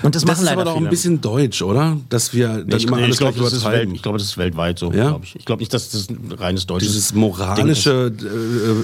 das, 0.04 0.12
Das, 0.12 0.26
machen 0.26 0.40
ist 0.40 0.46
leider 0.46 0.62
aber 0.62 0.72
doch 0.72 0.78
ein 0.78 0.90
bisschen 0.90 1.22
deutsch, 1.22 1.62
oder? 1.62 1.98
Dass 2.10 2.34
wir 2.34 2.66
dann 2.66 2.78
ich, 2.80 2.86
immer 2.86 2.98
ich 2.98 3.04
alles 3.06 3.18
glaube, 3.20 3.34
gleich 3.34 3.46
das, 3.46 3.54
ist 3.54 3.62
übertreiben. 3.62 3.88
welt- 3.90 3.96
ich 3.96 4.02
glaube, 4.04 4.18
das 4.18 4.28
ist 4.28 4.38
weltweit 4.38 4.80
so. 4.80 4.92
Ja? 4.92 5.10
glaub 5.10 5.24
Ich, 5.24 5.36
ich 5.38 5.46
glaube 5.46 5.62
nicht, 5.62 5.74
dass 5.74 5.90
das 5.92 6.10
ein 6.10 6.32
reines 6.38 6.66
deutsches 6.68 6.90
Dieses 6.90 7.06
ist. 7.08 7.16
moralische 7.16 8.12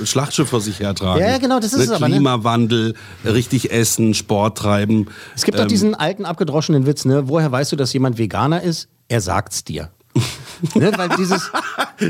äh, 0.02 0.06
Schlachtschiff 0.06 0.50
vor 0.50 0.62
sich 0.62 0.80
hertragen. 0.80 1.20
Ja, 1.22 1.32
ja, 1.32 1.38
genau, 1.40 1.60
das 1.60 1.74
ist 1.74 1.80
ne? 1.80 1.84
es 1.86 1.92
aber, 1.92 2.08
ne? 2.08 2.16
Klimawandel, 2.16 2.94
richtig 3.26 3.72
essen, 3.72 4.14
Sport 4.14 4.58
treiben. 4.58 5.08
Es 5.36 5.44
gibt 5.44 5.60
Ähm, 5.60 5.68
diesen 5.68 5.96
alten, 6.06 6.26
abgedroschenen 6.26 6.86
Witz, 6.86 7.04
ne? 7.06 7.28
Woher 7.28 7.52
weißt 7.52 7.72
du, 7.72 7.76
dass 7.76 7.92
jemand 7.94 8.20
Veganer 8.20 8.62
ist? 8.62 8.88
Er 9.08 9.22
sagt's 9.22 9.64
dir. 9.64 9.90
ne? 10.76 10.92
Weil 10.96 11.10
dieses. 11.18 11.52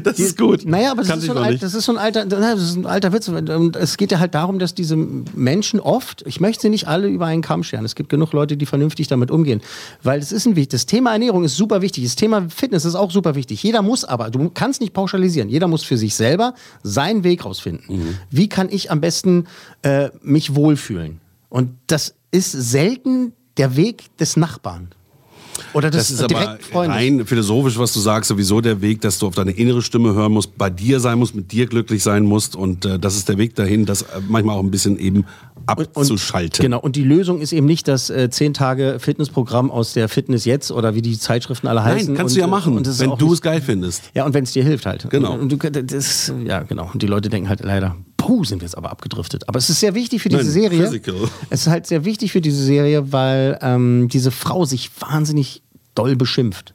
Das 0.04 0.20
ist 0.20 0.38
gut. 0.38 0.66
Naja, 0.66 0.92
aber 0.92 1.04
das 1.04 1.18
ist, 1.18 1.26
so 1.26 1.32
ein 1.32 1.38
alt, 1.38 1.64
das 1.64 1.74
ist 1.74 1.86
so 1.86 1.92
ein 1.92 1.98
alter, 1.98 2.26
das 2.26 2.62
ist 2.62 2.76
ein 2.76 2.86
alter 2.86 3.14
Witz. 3.14 3.28
Und 3.30 3.76
es 3.76 3.98
geht 3.98 4.12
ja 4.12 4.20
halt 4.20 4.36
darum, 4.36 4.60
dass 4.60 4.74
diese 4.74 4.96
Menschen 4.96 5.80
oft, 5.80 6.24
ich 6.26 6.40
möchte 6.40 6.64
sie 6.64 6.70
nicht 6.70 6.88
alle 6.88 7.08
über 7.08 7.28
einen 7.28 7.42
Kamm 7.42 7.64
scheren. 7.64 7.86
Es 7.86 7.96
gibt 7.96 8.10
genug 8.10 8.34
Leute, 8.34 8.58
die 8.58 8.66
vernünftig 8.66 9.08
damit 9.08 9.32
umgehen. 9.32 9.62
Weil 10.04 10.20
es 10.20 10.32
ist 10.32 10.46
ein 10.46 10.56
wichtig. 10.56 10.72
Das 10.72 10.86
Thema 10.88 11.14
Ernährung 11.14 11.44
ist 11.44 11.56
super 11.56 11.82
wichtig. 11.82 12.04
Das 12.04 12.16
Thema 12.16 12.50
Fitness 12.50 12.84
ist 12.84 12.96
auch 12.96 13.12
super 13.12 13.36
wichtig. 13.36 13.64
Jeder 13.64 13.82
muss 13.82 14.04
aber, 14.04 14.30
du 14.30 14.50
kannst 14.50 14.82
nicht 14.82 14.94
pauschalisieren. 14.94 15.50
Jeder 15.50 15.68
muss 15.68 15.84
für 15.84 15.98
sich 15.98 16.16
selber 16.16 16.56
seinen 16.84 17.24
Weg 17.24 17.46
rausfinden. 17.46 17.86
Mhm. 17.88 18.18
Wie 18.30 18.50
kann 18.50 18.68
ich 18.70 18.92
am 18.92 19.02
besten 19.02 19.46
äh, 19.84 20.10
mich 20.22 20.56
wohlfühlen? 20.56 21.22
Und 21.50 21.72
das 21.88 22.16
ist 22.32 22.52
selten 22.52 23.34
der 23.58 23.76
Weg 23.76 24.16
des 24.18 24.38
Nachbarn. 24.38 24.90
Oder 25.74 25.90
des 25.90 26.10
Das 26.10 26.12
ist 26.12 26.22
aber 26.22 26.58
Freundes. 26.60 26.96
rein 26.98 27.26
philosophisch, 27.26 27.78
was 27.78 27.94
du 27.94 28.00
sagst, 28.00 28.28
sowieso 28.28 28.62
der 28.62 28.82
Weg, 28.82 29.02
dass 29.02 29.20
du 29.20 29.28
auf 29.28 29.36
deine 29.36 29.52
innere 29.52 29.82
Stimme 29.82 30.14
hören 30.14 30.34
musst, 30.34 30.58
bei 30.58 30.70
dir 30.70 31.00
sein 31.00 31.18
musst, 31.18 31.36
mit 31.36 31.52
dir 31.52 31.66
glücklich 31.66 32.04
sein 32.04 32.24
musst. 32.24 32.56
Und 32.56 32.86
äh, 32.86 33.00
das 33.00 33.16
ist 33.16 33.30
der 33.30 33.38
Weg 33.38 33.56
dahin, 33.56 33.86
das 33.86 34.04
äh, 34.04 34.06
manchmal 34.28 34.58
auch 34.58 34.64
ein 34.64 34.72
bisschen 34.72 35.00
eben 35.00 35.26
abzuschalten. 35.66 36.62
Genau, 36.62 36.80
und 36.80 36.96
die 36.96 37.04
Lösung 37.04 37.40
ist 37.40 37.54
eben 37.54 37.66
nicht 37.66 37.88
das 37.88 38.10
äh, 38.10 38.30
10 38.30 38.54
Tage 38.54 38.98
Fitnessprogramm 39.00 39.72
aus 39.72 39.94
der 39.94 40.10
Fitness 40.10 40.46
jetzt 40.46 40.72
oder 40.72 40.96
wie 40.96 41.02
die 41.02 41.18
Zeitschriften 41.18 41.68
alle 41.68 41.84
heißen. 41.84 42.10
Nein, 42.10 42.18
kannst 42.18 42.34
und, 42.34 42.38
du 42.38 42.42
ja 42.42 42.48
machen, 42.48 42.78
und 42.78 42.88
das 42.88 43.00
wenn 43.00 43.18
du 43.18 43.34
es 43.34 43.42
geil 43.42 43.62
findest. 43.62 44.04
Ja, 44.14 44.26
und 44.26 44.34
wenn 44.34 44.44
es 44.44 44.52
dir 44.52 44.64
hilft 44.64 44.86
halt. 44.86 45.10
Genau. 45.10 45.34
Und, 45.34 45.54
und 45.54 45.64
du, 45.64 45.72
das, 45.72 46.34
ja, 46.46 46.64
genau. 46.64 46.90
Und 46.94 47.02
die 47.02 47.08
Leute 47.08 47.30
denken 47.30 47.50
halt 47.50 47.62
leider, 47.64 47.96
puh, 48.26 48.44
sind 48.44 48.62
wir 48.62 48.66
jetzt 48.66 48.78
aber 48.78 48.92
abgedriftet. 48.92 49.48
Aber 49.48 49.60
es 49.60 49.70
ist 49.70 49.80
sehr 49.80 49.94
wichtig 49.94 50.22
für 50.22 50.30
diese 50.30 50.44
Nein, 50.44 50.52
Serie. 50.52 50.84
physical. 50.86 51.16
Es 51.50 51.62
ist 51.62 51.68
halt 51.68 51.86
sehr 51.86 52.06
wichtig 52.06 52.32
für 52.32 52.42
diese 52.42 52.64
Serie, 52.64 53.12
weil 53.12 53.60
ähm, 53.62 54.10
diese 54.12 54.32
Frau 54.32 54.66
sich 54.66 54.90
wahnsinnig 55.00 55.62
doll 55.94 56.16
beschimpft. 56.16 56.74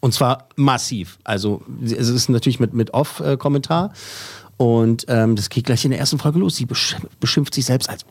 Und 0.00 0.14
zwar 0.14 0.48
massiv. 0.56 1.18
Also 1.24 1.62
es 1.84 2.08
ist 2.08 2.28
natürlich 2.28 2.60
mit, 2.60 2.72
mit 2.72 2.94
Off-Kommentar. 2.94 3.92
Und 4.58 5.06
ähm, 5.08 5.36
das 5.36 5.48
geht 5.48 5.64
gleich 5.64 5.84
in 5.84 5.92
der 5.92 6.00
ersten 6.00 6.18
Folge 6.18 6.40
los. 6.40 6.56
Sie 6.56 6.66
beschimpft, 7.20 7.54
sich 7.54 7.64
selbst 7.64 7.88
als 7.88 8.04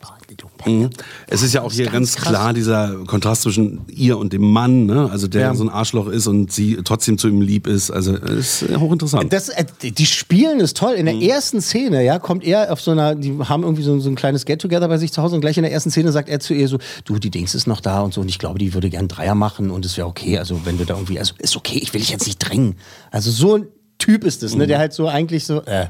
Mhm. 0.66 0.90
Es 1.28 1.44
ist 1.44 1.54
ja 1.54 1.62
auch 1.62 1.72
hier 1.72 1.88
ganz, 1.88 2.16
krass. 2.16 2.30
klar 2.30 2.54
dieser 2.54 2.96
Kontrast 3.06 3.44
zwischen 3.44 3.82
ihr 3.88 4.18
und 4.18 4.34
dem 4.34 4.42
Mann, 4.42 4.86
ne? 4.86 5.10
also 5.12 5.28
der 5.28 5.42
Ja. 5.42 5.56
so 5.56 5.64
ein 5.64 5.70
Arschloch 5.70 6.08
ist 6.08 6.28
und 6.28 6.52
sie 6.52 6.80
trotzdem 6.84 7.18
zu 7.18 7.28
ihm 7.28 7.42
lieb 7.42 7.68
ist. 7.68 7.92
Also 7.92 8.16
ist 8.16 8.66
hochinteressant. 8.78 9.32
Das, 9.32 9.50
äh, 9.50 9.66
die 9.82 10.06
spielen 10.06 10.60
ist 10.60 10.78
toll. 10.78 10.94
In 10.94 11.06
der 11.06 11.16
ersten 11.16 11.62
Szene, 11.62 12.04
ja, 12.04 12.20
kommt 12.20 12.44
er 12.44 12.72
auf 12.72 12.82
so 12.82 12.92
einer, 12.92 13.16
die 13.16 13.38
haben 13.40 13.64
irgendwie 13.64 13.84
so, 13.84 13.98
so 14.00 14.10
ein 14.10 14.16
kleines 14.16 14.46
Get-Together 14.46 14.88
bei 14.88 14.98
sich 14.98 15.12
zu 15.14 15.22
Hause 15.22 15.36
und 15.36 15.42
gleich 15.42 15.58
in 15.58 15.64
der 15.64 15.72
ersten 15.72 15.92
Szene 15.92 16.12
sagt 16.12 16.30
er 16.30 16.40
zu 16.40 16.54
ihr 16.54 16.68
so, 16.68 16.78
du, 17.06 17.18
die 17.20 17.30
Dings 17.30 17.56
ist 17.56 17.68
noch 17.68 17.82
da 17.82 18.02
und 18.02 18.14
so 18.14 18.22
und 18.22 18.30
ich 18.30 18.40
glaube, 18.40 18.60
die 18.60 18.74
würde 18.74 18.90
gern 18.90 19.08
Dreier 19.08 19.36
machen 19.36 19.70
und 19.72 19.86
es 19.86 19.98
wäre 19.98 20.08
okay, 20.08 20.38
also 20.38 20.62
wenn 20.66 20.78
du 20.78 20.86
da 20.86 20.96
irgendwie, 20.96 21.20
also 21.20 21.34
ist 21.40 21.56
okay, 21.56 21.80
ich 21.82 21.94
will 21.94 22.02
dich 22.02 22.10
jetzt 22.10 22.26
nicht 22.28 22.40
drängen. 22.40 22.76
Also 23.12 23.32
so 23.32 23.66
Typ 23.98 24.24
ist 24.24 24.44
es, 24.44 24.56
ne? 24.56 24.68
Der 24.68 24.78
halt 24.80 24.94
so 24.94 25.08
eigentlich 25.08 25.46
so. 25.46 25.62
Äh. 25.64 25.88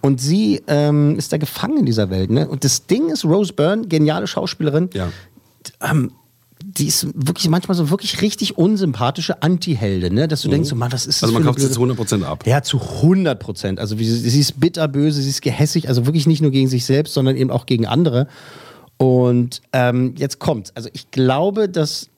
Und 0.00 0.20
sie 0.20 0.62
ähm, 0.66 1.16
ist 1.16 1.32
da 1.32 1.38
gefangen 1.38 1.78
in 1.78 1.86
dieser 1.86 2.10
Welt, 2.10 2.30
ne? 2.30 2.48
Und 2.48 2.64
das 2.64 2.86
Ding 2.86 3.08
ist, 3.08 3.24
Rose 3.24 3.52
Byrne, 3.52 3.86
geniale 3.86 4.26
Schauspielerin. 4.26 4.90
Ja. 4.92 5.08
Ähm, 5.80 6.12
die 6.62 6.86
ist 6.86 7.06
wirklich 7.14 7.48
manchmal 7.48 7.76
so 7.76 7.88
wirklich 7.90 8.20
richtig 8.20 8.58
unsympathische 8.58 9.42
Anti-Helde, 9.42 10.12
ne? 10.12 10.28
Dass 10.28 10.42
du 10.42 10.48
denkst, 10.48 10.68
so, 10.68 10.76
Mann, 10.76 10.92
was 10.92 11.06
ist 11.06 11.22
das 11.22 11.28
Also 11.28 11.34
man 11.34 11.44
kauft 11.44 11.60
sie 11.60 11.70
zu 11.70 11.82
100% 11.82 12.24
ab. 12.24 12.44
ja, 12.46 12.62
zu 12.62 12.80
100 12.80 13.38
Prozent. 13.38 13.80
Also 13.80 13.98
wie 13.98 14.04
sie, 14.04 14.28
sie 14.28 14.40
ist 14.40 14.60
bitterböse, 14.60 15.22
sie 15.22 15.30
ist 15.30 15.40
gehässig, 15.40 15.88
also 15.88 16.04
wirklich 16.06 16.26
nicht 16.26 16.42
nur 16.42 16.50
gegen 16.50 16.68
sich 16.68 16.84
selbst, 16.84 17.14
sondern 17.14 17.36
eben 17.36 17.50
auch 17.50 17.66
gegen 17.66 17.86
andere. 17.86 18.26
Und 18.98 19.62
ähm, 19.72 20.14
jetzt 20.18 20.40
kommt's. 20.40 20.72
Also 20.74 20.90
ich 20.92 21.10
glaube, 21.10 21.68
dass 21.68 22.08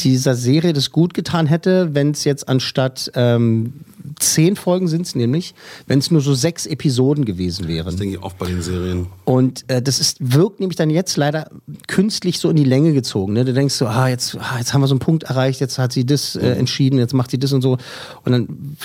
dieser 0.00 0.34
Serie 0.34 0.72
das 0.72 0.90
gut 0.90 1.14
getan 1.14 1.46
hätte, 1.46 1.94
wenn 1.94 2.10
es 2.10 2.24
jetzt 2.24 2.48
anstatt 2.48 3.10
ähm, 3.14 3.72
zehn 4.18 4.56
Folgen 4.56 4.88
sind 4.88 5.06
es 5.06 5.14
nämlich, 5.14 5.54
wenn 5.86 5.98
es 5.98 6.10
nur 6.10 6.20
so 6.20 6.34
sechs 6.34 6.66
Episoden 6.66 7.24
gewesen 7.24 7.68
wären. 7.68 7.86
Das 7.86 7.96
denke 7.96 8.16
ich 8.16 8.22
oft 8.22 8.38
bei 8.38 8.46
den 8.46 8.62
Serien. 8.62 9.06
Und 9.24 9.64
äh, 9.68 9.82
das 9.82 10.00
ist, 10.00 10.18
wirkt 10.20 10.60
nämlich 10.60 10.76
dann 10.76 10.90
jetzt 10.90 11.16
leider 11.16 11.50
künstlich 11.86 12.38
so 12.38 12.48
in 12.48 12.56
die 12.56 12.64
Länge 12.64 12.92
gezogen. 12.92 13.32
Ne? 13.32 13.44
Du 13.44 13.52
denkst 13.52 13.74
so, 13.74 13.86
ah, 13.86 14.08
jetzt, 14.08 14.36
ah, 14.38 14.58
jetzt 14.58 14.72
haben 14.72 14.80
wir 14.80 14.86
so 14.86 14.94
einen 14.94 15.00
Punkt 15.00 15.24
erreicht, 15.24 15.60
jetzt 15.60 15.78
hat 15.78 15.92
sie 15.92 16.06
das 16.06 16.36
äh, 16.36 16.52
entschieden, 16.52 16.98
jetzt 16.98 17.14
macht 17.14 17.30
sie 17.30 17.38
das 17.38 17.52
und 17.52 17.62
so. 17.62 17.78
Und 18.24 18.32
dann 18.32 18.76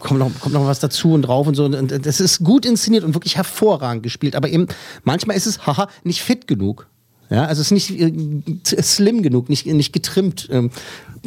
kommt 0.00 0.20
noch, 0.20 0.30
kommt 0.40 0.54
noch 0.54 0.66
was 0.66 0.80
dazu 0.80 1.12
und 1.12 1.22
drauf 1.22 1.46
und 1.46 1.54
so. 1.54 1.64
Und 1.64 2.06
das 2.06 2.20
ist 2.20 2.44
gut 2.44 2.66
inszeniert 2.66 3.04
und 3.04 3.14
wirklich 3.14 3.36
hervorragend 3.36 4.02
gespielt. 4.02 4.36
Aber 4.36 4.48
eben, 4.48 4.66
manchmal 5.04 5.36
ist 5.36 5.46
es, 5.46 5.66
haha, 5.66 5.88
nicht 6.04 6.22
fit 6.22 6.46
genug. 6.46 6.89
Ja, 7.30 7.44
also 7.44 7.62
es 7.62 7.70
ist 7.70 7.90
nicht 7.90 8.00
äh, 8.00 8.82
slim 8.82 9.22
genug, 9.22 9.48
nicht, 9.48 9.64
nicht 9.66 9.92
getrimmt, 9.92 10.48
ähm, 10.50 10.70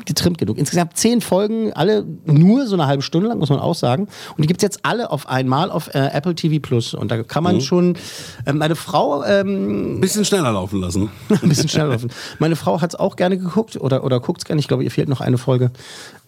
getrimmt 0.05 0.37
genug. 0.37 0.57
Insgesamt 0.57 0.97
zehn 0.97 1.21
Folgen, 1.21 1.71
alle 1.73 2.03
nur 2.25 2.67
so 2.67 2.75
eine 2.75 2.87
halbe 2.87 3.01
Stunde 3.03 3.29
lang, 3.29 3.39
muss 3.39 3.49
man 3.49 3.59
auch 3.59 3.75
sagen. 3.75 4.07
Und 4.35 4.41
die 4.41 4.47
gibt's 4.47 4.63
jetzt 4.63 4.79
alle 4.83 5.11
auf 5.11 5.29
einmal 5.29 5.71
auf 5.71 5.87
äh, 5.95 6.09
Apple 6.11 6.35
TV 6.35 6.59
Plus. 6.61 6.93
Und 6.93 7.09
da 7.09 7.23
kann 7.23 7.43
man 7.43 7.55
Mhm. 7.55 7.61
schon, 7.61 7.97
ähm, 8.45 8.57
meine 8.57 8.75
Frau, 8.75 9.23
ähm, 9.23 9.97
Ein 9.97 10.01
bisschen 10.01 10.25
schneller 10.25 10.51
laufen 10.51 10.81
lassen. 10.81 11.09
ein 11.29 11.47
bisschen 11.49 11.69
schneller 11.69 11.91
laufen. 11.91 12.11
Meine 12.37 12.57
Frau 12.57 12.81
hat's 12.81 12.95
auch 12.95 13.15
gerne 13.15 13.37
geguckt 13.37 13.77
oder, 13.79 14.03
oder 14.03 14.19
guckt's 14.19 14.43
gerne. 14.43 14.59
Ich 14.59 14.67
glaube, 14.67 14.83
ihr 14.83 14.91
fehlt 14.91 15.07
noch 15.07 15.21
eine 15.21 15.37
Folge. 15.37 15.71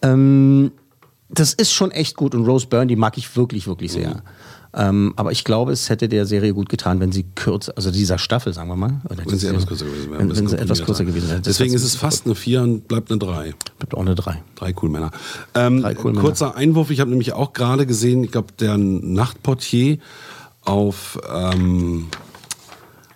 Ähm, 0.00 0.72
das 1.28 1.52
ist 1.52 1.72
schon 1.72 1.90
echt 1.90 2.16
gut. 2.16 2.34
Und 2.34 2.46
Rose 2.46 2.66
Byrne, 2.68 2.86
die 2.86 2.96
mag 2.96 3.18
ich 3.18 3.36
wirklich, 3.36 3.66
wirklich 3.66 3.92
sehr. 3.92 4.22
Ähm, 4.78 5.14
aber 5.16 5.32
ich 5.32 5.44
glaube, 5.44 5.72
es 5.72 5.88
hätte 5.88 6.06
der 6.06 6.26
Serie 6.26 6.52
gut 6.52 6.68
getan, 6.68 7.00
wenn 7.00 7.10
sie 7.10 7.24
kürzer, 7.34 7.72
also 7.76 7.90
dieser 7.90 8.18
Staffel, 8.18 8.52
sagen 8.52 8.68
wir 8.68 8.76
mal. 8.76 9.00
Oder 9.08 9.24
Wenn 9.24 9.38
sie 9.38 9.46
etwas 9.46 9.66
kürzer 9.66 9.86
gewesen 9.86 10.10
wäre. 10.10 10.20
Wenn, 10.20 10.36
wenn 10.36 10.48
sie 10.48 10.58
etwas 10.58 10.84
kürzer 10.84 11.04
gewesen 11.06 11.30
wäre. 11.30 11.40
Deswegen 11.40 11.72
ist 11.72 11.82
es 11.82 11.96
fast 11.96 12.26
eine 12.26 12.34
4 12.34 12.62
und 12.62 12.88
bleibt 12.88 13.10
eine 13.10 13.18
3. 13.18 13.54
Bleibt 13.78 13.94
auch 13.94 14.02
eine 14.02 14.14
3. 14.14 14.42
Drei 14.54 14.74
cool 14.82 14.90
Männer. 14.90 15.12
Ähm, 15.54 15.82
cool 16.04 16.12
Männer. 16.12 16.20
kurzer 16.20 16.56
Einwurf, 16.56 16.90
ich 16.90 17.00
habe 17.00 17.08
nämlich 17.08 17.32
auch 17.32 17.54
gerade 17.54 17.86
gesehen, 17.86 18.22
ich 18.22 18.32
glaube, 18.32 18.48
der 18.60 18.76
Nachtportier 18.76 19.96
auf 20.62 21.18
ähm, 21.34 22.08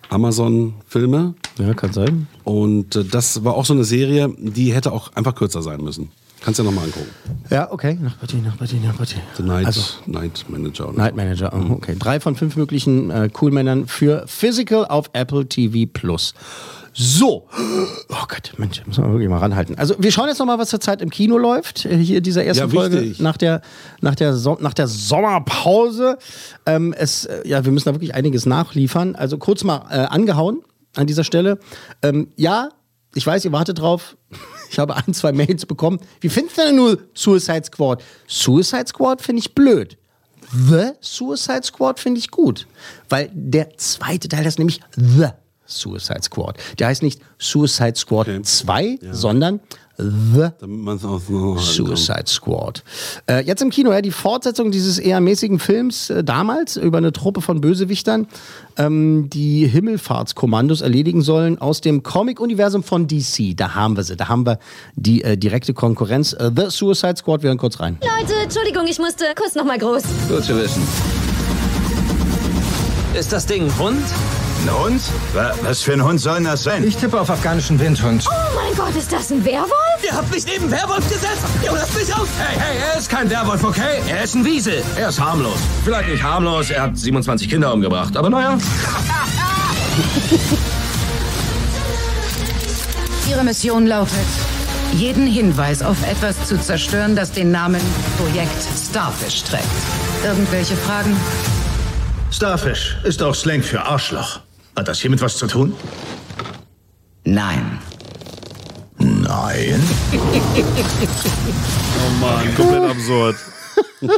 Amazon 0.09 0.73
Filme. 0.87 1.35
Ja, 1.59 1.75
kann 1.75 1.93
sein. 1.93 2.27
Und 2.43 2.95
äh, 2.95 3.05
das 3.05 3.43
war 3.43 3.53
auch 3.53 3.65
so 3.65 3.73
eine 3.73 3.83
Serie, 3.83 4.33
die 4.37 4.73
hätte 4.73 4.91
auch 4.91 5.13
einfach 5.13 5.35
kürzer 5.35 5.61
sein 5.61 5.81
müssen. 5.81 6.09
Kannst 6.43 6.57
ja 6.57 6.63
nochmal 6.65 6.85
angucken. 6.85 7.09
Ja, 7.51 7.71
okay. 7.71 7.97
Nachbartier, 8.01 8.41
Nachbartier, 8.41 8.79
Nachbartier. 8.79 9.21
The 9.37 9.43
Night, 9.43 9.67
Also, 9.67 9.81
Night 10.07 10.43
Manager. 10.49 10.89
Oder 10.89 10.97
Night 10.97 11.15
Manager, 11.15 11.53
oh, 11.53 11.73
okay. 11.73 11.95
Drei 11.99 12.19
von 12.19 12.35
fünf 12.35 12.55
möglichen 12.55 13.11
äh, 13.11 13.29
Coolmännern 13.31 13.85
für 13.87 14.23
Physical 14.27 14.85
auf 14.85 15.11
Apple 15.13 15.47
TV 15.47 15.87
Plus. 15.91 16.33
So. 16.93 17.47
Oh 18.09 18.25
Gott, 18.27 18.53
Mensch, 18.57 18.81
müssen 18.85 19.03
wir 19.03 19.11
wirklich 19.11 19.29
mal 19.29 19.37
ranhalten. 19.37 19.77
Also, 19.77 19.95
wir 19.99 20.11
schauen 20.11 20.27
jetzt 20.29 20.39
noch 20.39 20.45
mal, 20.47 20.57
was 20.57 20.69
zurzeit 20.69 21.01
im 21.01 21.09
Kino 21.11 21.37
läuft. 21.37 21.85
äh, 21.85 21.95
Hier 21.97 22.17
in 22.17 22.23
dieser 22.23 22.43
ersten 22.43 22.63
Ja, 22.67 22.69
Folge 22.69 23.13
nach 23.19 23.37
der, 23.37 23.61
nach, 24.01 24.15
der 24.15 24.33
so 24.33 24.57
nach 24.59 24.73
der 24.73 24.87
Sommerpause. 24.87 26.17
Ähm, 26.65 26.93
es, 26.97 27.25
äh, 27.25 27.47
ja, 27.47 27.63
wir 27.63 27.71
müssen 27.71 27.85
da 27.87 27.93
wirklich 27.93 28.15
einiges 28.15 28.45
nachliefern. 28.47 29.15
Also, 29.15 29.37
kurz 29.37 29.63
mal 29.63 29.85
äh, 29.91 29.99
angehauen 30.07 30.61
an 30.95 31.07
dieser 31.07 31.23
Stelle. 31.23 31.59
Ähm, 32.01 32.29
ja, 32.35 32.69
ich 33.13 33.25
weiß, 33.25 33.43
ihr 33.45 33.51
wartet 33.51 33.79
drauf. 33.79 34.15
Ich 34.69 34.79
habe 34.79 34.95
ein, 34.95 35.13
zwei 35.13 35.31
Mails 35.33 35.65
bekommen. 35.65 35.99
Wie 36.21 36.29
findest 36.29 36.57
du 36.57 36.61
denn 36.61 36.75
nur 36.75 36.97
Suicide 37.13 37.63
Squad? 37.65 38.01
Suicide 38.27 38.87
Squad 38.87 39.21
finde 39.21 39.41
ich 39.41 39.53
blöd. 39.53 39.97
The 40.53 40.91
Suicide 41.01 41.63
Squad 41.63 41.99
finde 41.99 42.19
ich 42.19 42.31
gut. 42.31 42.67
Weil 43.09 43.29
der 43.33 43.77
zweite 43.77 44.29
Teil 44.29 44.45
ist 44.45 44.59
nämlich 44.59 44.79
The 44.95 45.27
Suicide 45.71 46.21
Squad. 46.23 46.57
Der 46.79 46.87
heißt 46.87 47.03
nicht 47.03 47.21
Suicide 47.39 47.95
Squad 47.95 48.27
2, 48.43 48.99
sondern 49.11 49.59
The 50.01 50.49
so 50.97 51.57
Suicide 51.57 52.25
Squad. 52.25 52.83
Äh, 53.29 53.43
jetzt 53.45 53.61
im 53.61 53.69
Kino, 53.69 53.91
ja, 53.91 54.01
die 54.01 54.11
Fortsetzung 54.11 54.71
dieses 54.71 54.97
eher 54.97 55.19
mäßigen 55.19 55.59
Films 55.59 56.09
äh, 56.09 56.23
damals 56.23 56.77
über 56.77 56.97
eine 56.97 57.11
Truppe 57.11 57.41
von 57.41 57.61
Bösewichtern, 57.61 58.27
ähm, 58.77 59.29
die 59.29 59.67
Himmelfahrtskommandos 59.67 60.81
erledigen 60.81 61.21
sollen 61.21 61.59
aus 61.59 61.81
dem 61.81 62.03
Comic-Universum 62.03 62.83
von 62.83 63.07
DC. 63.07 63.55
Da 63.55 63.75
haben 63.75 63.95
wir 63.95 64.03
sie, 64.03 64.15
da 64.15 64.27
haben 64.27 64.45
wir 64.45 64.59
die 64.95 65.23
äh, 65.23 65.37
direkte 65.37 65.73
Konkurrenz. 65.73 66.33
Äh, 66.33 66.51
The 66.55 66.69
Suicide 66.69 67.17
Squad, 67.17 67.43
wir 67.43 67.49
hören 67.49 67.59
kurz 67.59 67.79
rein. 67.79 67.97
Leute, 68.01 68.33
Entschuldigung, 68.41 68.87
ich 68.87 68.97
musste 68.97 69.25
kurz 69.35 69.55
noch 69.55 69.65
mal 69.65 69.77
groß. 69.77 70.03
Gut 70.27 70.43
zu 70.43 70.57
wissen. 70.57 70.81
Ist 73.13 73.31
das 73.31 73.45
Ding 73.45 73.65
ein 73.65 73.77
Hund? 73.77 74.03
Ein 74.63 74.69
Hund? 74.79 75.01
Wa- 75.33 75.53
Was 75.63 75.81
für 75.81 75.93
ein 75.93 76.03
Hund 76.03 76.21
soll 76.21 76.43
das 76.43 76.63
sein? 76.63 76.85
Ich 76.87 76.95
tippe 76.97 77.19
auf 77.19 77.29
afghanischen 77.31 77.79
Windhund. 77.79 78.25
Oh 78.29 78.55
mein 78.55 78.75
Gott, 78.75 78.95
ist 78.95 79.11
das 79.11 79.31
ein 79.31 79.43
Werwolf? 79.43 79.71
Ihr 80.03 80.11
habt 80.13 80.29
mich 80.31 80.45
neben 80.45 80.69
Werwolf 80.69 81.03
gesetzt! 81.07 81.41
Ihr 81.63 81.71
lasst 81.71 81.95
mich 81.97 82.13
aus! 82.13 82.27
Hey, 82.39 82.57
hey, 82.59 82.77
er 82.93 82.99
ist 82.99 83.09
kein 83.09 83.27
Werwolf, 83.29 83.63
okay? 83.63 84.01
Er 84.07 84.23
ist 84.23 84.35
ein 84.35 84.45
Wiesel. 84.45 84.83
Er 84.97 85.09
ist 85.09 85.19
harmlos. 85.19 85.57
Vielleicht 85.83 86.09
nicht 86.09 86.23
harmlos, 86.23 86.69
er 86.69 86.83
hat 86.83 86.97
27 86.97 87.49
Kinder 87.49 87.73
umgebracht. 87.73 88.15
Aber 88.15 88.29
naja. 88.29 88.57
Ihre 93.29 93.43
Mission 93.43 93.87
lautet, 93.87 94.13
jeden 94.93 95.25
Hinweis 95.25 95.81
auf 95.81 95.97
etwas 96.07 96.35
zu 96.47 96.59
zerstören, 96.59 97.15
das 97.15 97.31
den 97.31 97.51
Namen 97.51 97.81
Projekt 98.17 98.51
Starfish 98.89 99.43
trägt. 99.43 99.63
Irgendwelche 100.23 100.75
Fragen? 100.75 101.15
Starfish 102.31 102.97
ist 103.03 103.21
auch 103.23 103.33
Slang 103.35 103.61
für 103.63 103.81
Arschloch. 103.83 104.39
Hat 104.75 104.87
das 104.87 104.99
hiermit 104.99 105.21
was 105.21 105.37
zu 105.37 105.47
tun? 105.47 105.73
Nein. 107.23 107.79
Nein. 108.97 109.81
Oh 112.03 112.19
Mann, 112.19 112.55
komplett 112.55 112.89
absurd. 112.89 113.35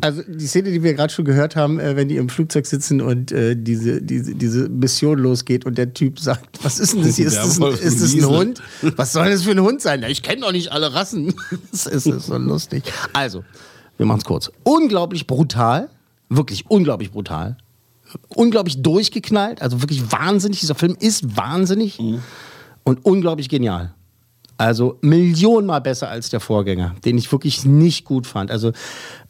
Also 0.00 0.22
die 0.26 0.46
Szene, 0.46 0.70
die 0.70 0.82
wir 0.82 0.94
gerade 0.94 1.12
schon 1.12 1.24
gehört 1.24 1.56
haben, 1.56 1.78
äh, 1.78 1.96
wenn 1.96 2.08
die 2.08 2.16
im 2.16 2.28
Flugzeug 2.28 2.66
sitzen 2.66 3.00
und 3.00 3.32
äh, 3.32 3.54
diese, 3.56 4.00
diese, 4.00 4.34
diese 4.34 4.68
Mission 4.68 5.18
losgeht 5.18 5.66
und 5.66 5.76
der 5.76 5.92
Typ 5.92 6.18
sagt, 6.18 6.64
was 6.64 6.78
ist 6.78 6.94
denn 6.94 7.02
das 7.02 7.16
hier? 7.16 7.26
Ist 7.26 7.36
das 7.36 7.60
ein, 7.60 7.72
ist 7.72 8.02
das 8.02 8.14
ein. 8.14 8.26
Hund? 8.26 8.62
Was 8.96 9.12
soll 9.12 9.30
das 9.30 9.42
für 9.42 9.50
ein 9.50 9.60
Hund 9.60 9.82
sein? 9.82 10.00
Na, 10.00 10.08
ich 10.08 10.22
kenne 10.22 10.40
doch 10.40 10.52
nicht 10.52 10.72
alle 10.72 10.94
Rassen. 10.94 11.34
Das 11.70 11.86
ist, 11.86 12.06
das 12.06 12.16
ist 12.16 12.26
so 12.26 12.38
lustig. 12.38 12.84
Also, 13.12 13.44
wir 13.98 14.06
machen 14.06 14.18
es 14.18 14.24
kurz. 14.24 14.50
Unglaublich 14.62 15.26
brutal, 15.26 15.90
wirklich 16.28 16.64
unglaublich 16.68 17.10
brutal. 17.12 17.58
Unglaublich 18.34 18.82
durchgeknallt, 18.82 19.62
also 19.62 19.80
wirklich 19.82 20.10
wahnsinnig. 20.12 20.60
Dieser 20.60 20.74
Film 20.74 20.96
ist 20.98 21.36
wahnsinnig 21.36 21.98
und 22.84 23.04
unglaublich 23.04 23.48
genial. 23.48 23.94
Also 24.58 24.98
millionenmal 25.00 25.80
besser 25.80 26.08
als 26.08 26.28
der 26.30 26.38
Vorgänger, 26.38 26.94
den 27.04 27.18
ich 27.18 27.32
wirklich 27.32 27.64
nicht 27.64 28.04
gut 28.04 28.26
fand. 28.28 28.50
Also 28.50 28.70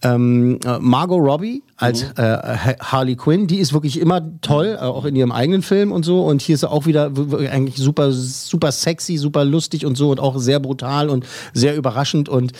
ähm, 0.03 0.59
äh, 0.65 0.79
Margot 0.79 1.21
Robbie 1.21 1.63
als 1.77 2.03
äh, 2.03 2.23
Ha- 2.23 2.77
Harley 2.81 3.17
Quinn, 3.17 3.47
die 3.47 3.59
ist 3.59 3.73
wirklich 3.73 3.99
immer 3.99 4.21
toll, 4.43 4.77
äh, 4.79 4.83
auch 4.85 5.07
in 5.07 5.17
ihrem 5.17 5.33
eigenen 5.33 5.63
Film 5.63 5.91
und 5.91 6.03
so. 6.05 6.23
Und 6.25 6.43
hier 6.43 6.55
ist 6.57 6.61
sie 6.63 6.71
auch 6.71 6.85
wieder 6.85 7.13
eigentlich 7.51 7.77
super, 7.77 8.13
super 8.13 8.73
sexy, 8.73 9.17
super 9.17 9.45
lustig 9.45 9.87
und 9.87 9.97
so 9.97 10.11
und 10.11 10.21
auch 10.21 10.37
sehr 10.39 10.61
brutal 10.61 11.09
und 11.09 11.25
sehr 11.55 11.77
überraschend. 11.77 12.29
Und 12.29 12.53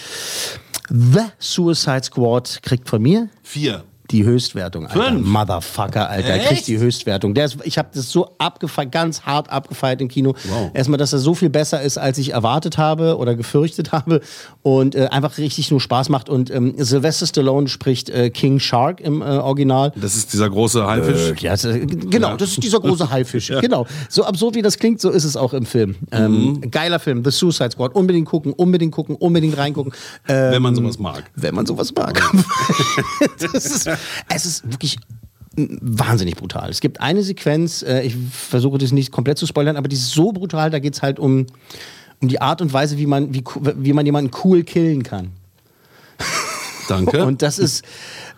The 0.89 1.25
Suicide 1.39 2.05
Squad 2.05 2.61
kriegt 2.63 2.89
von 2.89 3.03
mir 3.03 3.29
Vier. 3.43 3.85
Die 4.13 4.25
Höchstwertung, 4.25 4.87
Alter. 4.87 5.03
Fünf? 5.05 5.27
Motherfucker, 5.27 6.09
Alter. 6.09 6.29
Er 6.29 6.37
Echt? 6.37 6.47
kriegt 6.49 6.67
die 6.69 6.79
Höchstwertung. 6.79 7.35
Der 7.35 7.47
ist, 7.47 7.57
ich 7.65 7.79
habe 7.79 7.89
das 7.95 8.11
so 8.11 8.31
abgefeiert, 8.39 8.93
ganz 8.93 9.23
hart 9.23 9.51
abgefeiert 9.51 10.01
im 10.01 10.09
Kino. 10.09 10.35
Wow. 10.49 10.71
Erstmal, 10.75 10.99
dass 10.99 11.13
er 11.13 11.19
so 11.19 11.35
viel 11.35 11.51
besser 11.51 11.83
ist, 11.83 11.99
als 11.99 12.19
ich 12.19 12.33
erwartet 12.33 12.79
habe 12.79 13.17
oder 13.17 13.35
gefürchtet 13.35 13.93
habe. 13.93 14.21
Und 14.63 14.95
äh, 14.95 15.07
einfach 15.11 15.39
richtig 15.39 15.71
nur 15.71 15.81
Spaß 15.81 16.09
macht. 16.11 16.29
Und 16.29 16.51
ähm, 16.51 16.75
Sylvester 16.79 17.27
Stallone 17.27 17.69
spricht 17.69 18.11
äh, 18.11 18.31
King 18.31 18.61
Shark 18.61 19.01
im 19.01 19.23
äh, 19.23 19.25
Original. 19.25 19.93
Das 19.97 20.15
ist 20.15 20.33
dieser 20.33 20.49
große 20.51 20.87
Haifisch. 20.87 21.43
Äh, 21.43 21.45
ja, 21.47 21.55
äh, 21.55 21.87
genau, 21.87 22.29
Ja. 22.31 22.37
das 22.37 22.51
ist 22.51 22.63
dieser 22.63 22.81
große 22.81 23.11
Haifisch. 23.11 23.51
Genau. 23.63 23.87
So 24.09 24.25
absurd 24.25 24.55
wie 24.57 24.63
das 24.63 24.77
klingt, 24.79 25.01
so 25.01 25.09
ist 25.11 25.25
es 25.25 25.37
auch 25.37 25.53
im 25.55 25.67
Film. 25.67 25.95
Ähm, 26.11 26.33
Mhm. 26.33 26.71
Geiler 26.71 26.99
Film, 26.99 27.23
The 27.25 27.31
Suicide 27.31 27.71
Squad. 27.71 27.95
Unbedingt 27.95 28.27
gucken, 28.29 28.53
unbedingt 28.53 28.93
gucken, 28.93 29.15
unbedingt 29.17 29.57
reingucken. 29.57 29.93
Ähm, 30.29 30.53
Wenn 30.53 30.63
man 30.63 30.75
sowas 30.75 30.99
mag. 30.99 31.25
Wenn 31.35 31.55
man 31.55 31.65
sowas 31.67 31.93
mag. 31.95 32.21
das 33.41 33.55
ist, 33.55 33.91
es 34.29 34.47
ist 34.47 34.71
wirklich 34.71 34.99
wahnsinnig 35.57 36.37
brutal. 36.37 36.71
Es 36.71 36.81
gibt 36.81 37.01
eine 37.01 37.23
Sequenz, 37.23 37.83
äh, 37.83 38.03
ich 38.03 38.17
versuche 38.31 38.79
das 38.79 38.93
nicht 38.93 39.13
komplett 39.13 39.39
zu 39.39 39.47
spoilern, 39.47 39.77
aber 39.77 39.89
die 39.89 39.97
ist 39.97 40.11
so 40.11 40.33
brutal, 40.33 40.71
da 40.71 40.79
geht 40.79 40.95
es 40.95 41.03
halt 41.03 41.19
um, 41.19 41.47
um 42.21 42.29
die 42.29 42.41
Art 42.41 42.61
und 42.63 42.73
Weise, 42.73 42.97
wie 42.99 43.07
man, 43.07 43.35
wie, 43.35 43.45
wie 43.77 43.93
man 43.93 44.07
jemanden 44.07 44.31
cool 44.45 44.63
killen 44.63 45.03
kann. 45.03 45.33
Danke. 46.89 47.25
Und 47.25 47.43
das 47.43 47.59
ist, 47.59 47.85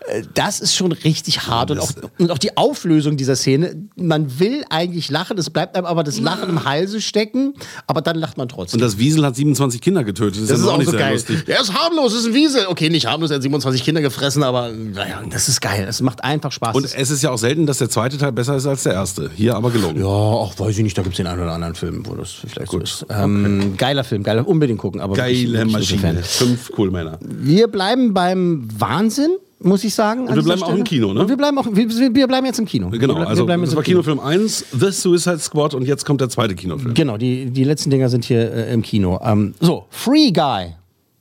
äh, 0.07 0.21
das 0.33 0.59
ist 0.59 0.75
schon 0.75 0.91
richtig 0.91 1.47
hart. 1.47 1.71
Und 1.71 1.79
auch, 1.79 1.91
und 2.19 2.31
auch 2.31 2.37
die 2.37 2.55
Auflösung 2.57 3.17
dieser 3.17 3.35
Szene, 3.35 3.75
man 3.95 4.39
will 4.39 4.63
eigentlich 4.69 5.09
lachen, 5.09 5.37
es 5.37 5.49
bleibt 5.49 5.75
einem 5.75 5.85
aber 5.85 6.03
das 6.03 6.19
Lachen 6.19 6.49
im 6.49 6.65
Halse 6.65 7.01
stecken, 7.01 7.53
aber 7.87 8.01
dann 8.01 8.15
lacht 8.17 8.37
man 8.37 8.47
trotzdem. 8.47 8.77
Und 8.79 8.81
das 8.81 8.97
Wiesel 8.97 9.25
hat 9.25 9.35
27 9.35 9.81
Kinder 9.81 10.03
getötet. 10.03 10.43
Das, 10.43 10.49
Das 10.49 10.59
ist, 10.59 10.65
ja 10.65 10.71
auch 10.73 10.77
nicht 10.77 10.91
so 10.91 10.97
geil. 10.97 11.13
lustig. 11.13 11.45
Der 11.45 11.61
ist 11.61 11.73
harmlos, 11.73 12.13
ist 12.13 12.27
ein 12.27 12.33
Wiesel. 12.33 12.65
Okay, 12.67 12.89
nicht 12.89 13.07
harmlos, 13.07 13.31
er 13.31 13.35
hat 13.37 13.43
27 13.43 13.83
Kinder 13.83 14.01
gefressen, 14.01 14.43
aber 14.43 14.71
naja, 14.71 15.21
das 15.29 15.47
ist 15.49 15.61
geil. 15.61 15.85
Es 15.89 16.01
macht 16.01 16.23
einfach 16.23 16.51
Spaß. 16.51 16.75
Und 16.75 16.85
es 16.85 17.09
ist 17.11 17.21
ja 17.23 17.31
auch 17.31 17.37
selten, 17.37 17.65
dass 17.65 17.79
der 17.79 17.89
zweite 17.89 18.17
Teil 18.17 18.31
besser 18.31 18.55
ist 18.55 18.65
als 18.67 18.83
der 18.83 18.93
erste. 18.93 19.31
Hier 19.35 19.55
aber 19.55 19.71
gelungen. 19.71 19.97
ja, 19.99 20.05
auch 20.05 20.57
weiß 20.59 20.77
ich 20.77 20.83
nicht, 20.83 20.97
da 20.97 21.01
gibt 21.01 21.13
es 21.13 21.17
den 21.17 21.27
einen 21.27 21.41
oder 21.41 21.53
anderen 21.53 21.75
Film, 21.75 22.05
wo 22.05 22.15
das 22.15 22.31
vielleicht 22.31 22.71
so 22.71 22.79
ist. 22.79 23.05
Ähm, 23.09 23.75
Geiler 23.77 24.03
Film, 24.03 24.23
geiler, 24.23 24.47
unbedingt 24.47 24.79
gucken. 24.79 25.01
Aber 25.01 25.15
Geile 25.15 25.65
Maschine. 25.65 26.21
Fünf 26.23 26.71
Coolmänner. 26.71 27.17
Wir 27.21 27.67
bleiben 27.67 28.13
beim 28.13 28.44
Wahnsinn, 28.77 29.37
muss 29.59 29.83
ich 29.83 29.93
sagen. 29.93 30.27
Und 30.27 30.35
wir 30.35 30.43
bleiben 30.43 30.63
auch 30.63 30.75
im. 30.75 30.83
Kino, 30.83 31.13
ne? 31.13 31.21
Und 31.21 31.29
wir 31.29 31.37
bleiben 31.37 31.57
auch, 31.57 31.67
wir, 31.71 31.89
wir 31.89 32.27
bleiben 32.27 32.45
jetzt 32.45 32.59
im 32.59 32.65
Kino. 32.65 32.89
Genau, 32.89 33.15
wir, 33.15 33.27
also 33.27 33.47
wir 33.47 33.57
das 33.57 33.75
war. 33.75 33.83
Kinofilm 33.83 34.19
1, 34.19 34.65
The 34.71 34.91
Suicide 34.91 35.39
Squad 35.39 35.73
und 35.73 35.85
jetzt 35.85 36.05
kommt 36.05 36.21
der 36.21 36.29
zweite 36.29 36.55
Kinofilm. 36.55 36.93
Genau, 36.93 37.17
die, 37.17 37.47
die 37.51 37.63
letzten 37.63 37.89
Dinger 37.89 38.09
sind 38.09 38.25
hier 38.25 38.51
äh, 38.51 38.73
im 38.73 38.81
Kino. 38.81 39.19
Ähm, 39.23 39.53
so, 39.59 39.85
Free 39.89 40.31
Guy. 40.31 40.75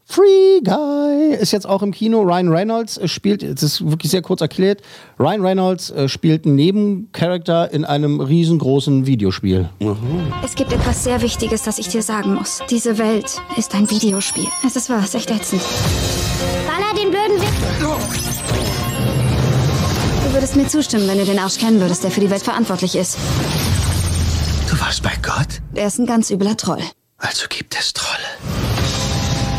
Free 0.07 0.61
Guy 0.63 1.35
ist 1.35 1.53
jetzt 1.53 1.67
auch 1.67 1.83
im 1.83 1.91
Kino. 1.91 2.21
Ryan 2.23 2.49
Reynolds 2.49 2.99
äh, 2.99 3.09
spielt, 3.09 3.43
es 3.43 3.63
ist 3.63 3.91
wirklich 3.91 4.11
sehr 4.11 4.21
kurz 4.23 4.43
erklärt, 4.43 4.83
Ryan 5.19 5.41
Reynolds 5.41 5.91
äh, 5.91 6.09
spielt 6.09 6.45
einen 6.45 6.57
Nebencharakter 6.57 7.73
in 7.73 7.85
einem 7.85 8.21
riesengroßen 8.21 9.07
Videospiel. 9.07 9.71
Es 10.45 10.55
gibt 10.55 10.73
etwas 10.73 11.05
sehr 11.05 11.23
Wichtiges, 11.23 11.63
das 11.63 11.79
ich 11.79 11.89
dir 11.89 12.03
sagen 12.03 12.35
muss. 12.35 12.61
Diese 12.69 12.99
Welt 12.99 13.41
ist 13.57 13.75
ein 13.75 13.91
Videospiel. 13.91 14.47
Es 14.67 14.77
ist 14.77 14.91
wahr, 14.91 15.01
es 15.01 15.07
ist 15.07 15.15
echt 15.15 15.31
ätzend. 15.31 15.63
Baller 16.67 16.95
den 16.95 17.11
blöden 17.11 17.41
Wichser. 17.41 17.99
Du 20.27 20.35
würdest 20.35 20.57
mir 20.57 20.69
zustimmen, 20.69 21.09
wenn 21.09 21.19
du 21.19 21.25
den 21.25 21.39
Arsch 21.39 21.59
kennen 21.59 21.81
würdest, 21.81 22.05
der 22.05 22.11
für 22.11 22.21
die 22.21 22.31
Welt 22.31 22.43
verantwortlich 22.43 22.95
ist. 22.95 23.17
Du 24.69 24.79
warst 24.81 25.03
bei 25.03 25.13
Gott? 25.23 25.63
Er 25.75 25.87
ist 25.87 25.99
ein 25.99 26.07
ganz 26.07 26.31
übler 26.31 26.57
Troll. 26.57 26.83
Also 27.17 27.47
gibt 27.49 27.75
es 27.79 27.93
Trolle. 27.93 28.64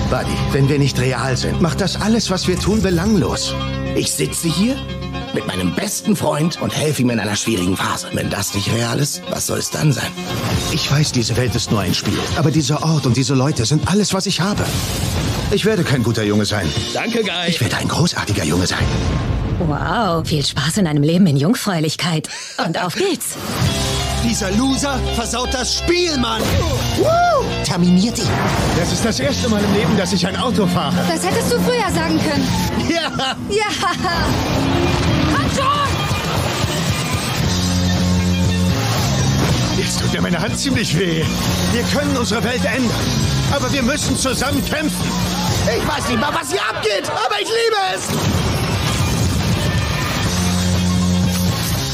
Buddy, 0.10 0.38
wenn 0.52 0.70
wir 0.70 0.78
nicht 0.78 1.00
real 1.00 1.36
sind, 1.36 1.62
macht 1.62 1.82
das 1.82 2.00
alles, 2.00 2.30
was 2.30 2.48
wir 2.48 2.60
tun, 2.60 2.82
belanglos. 2.82 3.54
Ich 3.96 4.12
sitze 4.12 4.48
hier 4.48 4.76
mit 5.34 5.48
meinem 5.48 5.74
besten 5.76 6.16
Freund 6.16 6.62
und 6.62 6.76
helfe 6.76 7.02
ihm 7.02 7.10
in 7.10 7.20
einer 7.20 7.36
schwierigen 7.36 7.76
Phase. 7.76 8.08
Wenn 8.14 8.30
das 8.30 8.54
nicht 8.54 8.72
real 8.72 9.00
ist, 9.00 9.22
was 9.30 9.48
soll 9.48 9.60
es 9.60 9.72
dann 9.72 9.92
sein? 9.92 10.12
Ich 10.72 10.90
weiß, 10.92 11.12
diese 11.12 11.36
Welt 11.38 11.56
ist 11.56 11.72
nur 11.72 11.82
ein 11.82 11.94
Spiel. 11.94 12.18
Aber 12.38 12.52
dieser 12.52 12.84
Ort 12.84 13.06
und 13.06 13.18
diese 13.18 13.34
Leute 13.34 13.66
sind 13.66 13.88
alles, 13.90 14.14
was 14.14 14.28
ich 14.28 14.42
habe. 14.42 14.64
Ich 15.52 15.66
werde 15.66 15.84
kein 15.84 16.04
guter 16.04 16.24
Junge 16.24 16.46
sein. 16.46 16.68
Danke, 16.94 17.24
Guy. 17.24 17.50
Ich 17.50 17.60
werde 17.60 17.78
ein 17.78 17.88
großartiger 17.88 18.44
Junge 18.44 18.68
sein. 18.68 18.86
Wow, 19.60 20.28
viel 20.28 20.46
Spaß 20.46 20.78
in 20.78 20.88
einem 20.88 21.04
Leben 21.04 21.28
in 21.28 21.38
Jungfräulichkeit. 21.38 22.30
Und 22.64 22.82
auf 22.82 22.96
geht's. 22.96 23.36
Dieser 24.28 24.50
Loser 24.52 25.00
versaut 25.16 25.54
das 25.54 25.78
Spiel, 25.78 26.18
Mann! 26.18 26.42
Woo! 26.98 27.46
Terminiert 27.64 28.18
ihn! 28.18 28.28
Das 28.76 28.92
ist 28.92 29.06
das 29.06 29.20
erste 29.20 29.48
Mal 29.50 29.64
im 29.64 29.74
Leben, 29.74 29.96
dass 29.98 30.14
ich 30.14 30.26
ein 30.26 30.36
Auto 30.36 30.66
fahre. 30.66 30.96
Das 31.08 31.24
hättest 31.24 31.54
du 31.54 31.60
früher 31.60 31.92
sagen 31.94 32.20
können. 32.20 32.48
Ja! 32.90 33.12
Ja! 33.50 33.66
Komm 35.32 35.46
schon! 35.56 35.66
Jetzt 39.78 40.02
tut 40.02 40.12
mir 40.12 40.22
meine 40.22 40.42
Hand 40.42 40.58
ziemlich 40.58 40.98
weh. 40.98 41.24
Wir 41.72 41.84
können 41.84 42.18
unsere 42.18 42.44
Welt 42.44 42.66
ändern. 42.66 42.92
Aber 43.56 43.72
wir 43.72 43.84
müssen 43.84 44.18
zusammen 44.18 44.66
kämpfen. 44.66 45.06
Ich 45.78 45.88
weiß 45.88 46.10
nicht 46.10 46.20
mal, 46.20 46.34
was 46.34 46.52
hier 46.52 46.62
abgeht, 46.62 47.10
aber 47.10 47.40
ich 47.40 47.48
liebe 47.48 47.78
es! 47.96 48.02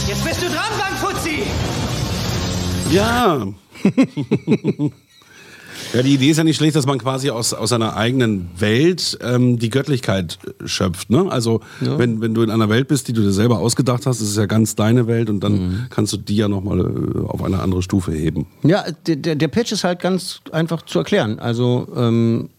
Jetzt 0.07 0.23
bist 0.23 0.41
du 0.41 0.47
dran, 0.47 0.71
Bankfuzzi! 0.79 1.45
Ja. 2.91 3.47
ja, 5.93 6.03
die 6.03 6.13
Idee 6.13 6.29
ist 6.29 6.37
ja 6.37 6.43
nicht 6.43 6.57
schlecht, 6.57 6.75
dass 6.75 6.85
man 6.85 6.97
quasi 6.99 7.29
aus, 7.29 7.53
aus 7.53 7.69
seiner 7.69 7.95
eigenen 7.95 8.49
Welt 8.57 9.17
ähm, 9.21 9.57
die 9.59 9.69
Göttlichkeit 9.69 10.37
schöpft. 10.65 11.09
Ne? 11.09 11.25
Also 11.31 11.61
Ja. 11.79 11.97
wenn, 11.97 12.21
wenn 12.21 12.33
du 12.33 12.41
in 12.41 12.49
einer 12.51 12.69
Welt 12.69 12.87
bist, 12.89 13.07
die 13.07 13.13
du 13.13 13.21
dir 13.21 13.31
selber 13.31 13.59
ausgedacht 13.59 14.05
hast, 14.05 14.19
ist 14.21 14.29
es 14.29 14.35
ja 14.35 14.45
ganz 14.45 14.75
deine 14.75 15.07
Welt 15.07 15.29
und 15.29 15.39
dann 15.41 15.51
Mhm. 15.53 15.85
kannst 15.89 16.13
du 16.13 16.17
die 16.17 16.35
ja 16.35 16.47
nochmal 16.47 16.79
äh, 16.81 17.19
auf 17.27 17.43
eine 17.43 17.59
andere 17.61 17.81
Stufe 17.81 18.11
heben. 18.11 18.47
Ja, 18.63 18.83
der, 19.07 19.15
der, 19.15 19.35
der 19.35 19.47
Pitch 19.47 19.71
ist 19.71 19.83
halt 19.83 19.99
ganz 20.01 20.41
einfach 20.51 20.81
zu 20.83 20.99
erklären. 20.99 21.39
Also, 21.39 21.87
ähm, 21.95 22.49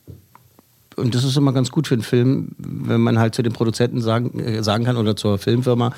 und 0.97 1.15
das 1.15 1.25
ist 1.25 1.37
immer 1.37 1.53
ganz 1.53 1.71
gut 1.71 1.87
für 1.87 1.95
einen 1.95 2.03
Film, 2.03 2.49
wenn 2.59 3.01
man 3.01 3.19
halt 3.19 3.35
zu 3.35 3.43
den 3.43 3.53
Produzenten 3.53 4.01
sagen, 4.01 4.39
äh, 4.39 4.63
sagen 4.63 4.85
kann 4.85 4.97
oder 4.97 5.17
zur 5.17 5.39
Filmfirma, 5.39 5.93